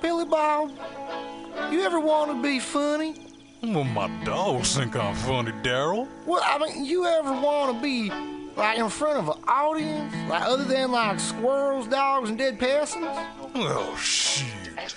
Billy 0.00 0.24
Bob, 0.24 0.70
you 1.72 1.82
ever 1.82 1.98
want 1.98 2.30
to 2.30 2.40
be 2.40 2.60
funny? 2.60 3.28
Well, 3.60 3.82
my 3.82 4.06
dogs 4.24 4.76
think 4.76 4.94
I'm 4.94 5.16
funny, 5.16 5.50
Daryl. 5.64 6.06
Well, 6.26 6.40
I 6.44 6.58
mean, 6.58 6.84
you 6.84 7.06
ever 7.06 7.32
want 7.32 7.76
to 7.76 7.82
be 7.82 8.12
like 8.56 8.78
in 8.78 8.88
front 8.88 9.18
of 9.18 9.28
an 9.28 9.42
audience? 9.48 10.14
Like 10.28 10.42
other 10.42 10.64
than 10.64 10.92
like 10.92 11.18
squirrels, 11.20 11.88
dogs, 11.88 12.28
and 12.28 12.38
dead 12.38 12.58
persons? 12.58 13.06
Oh, 13.54 13.96
shit. 13.96 14.94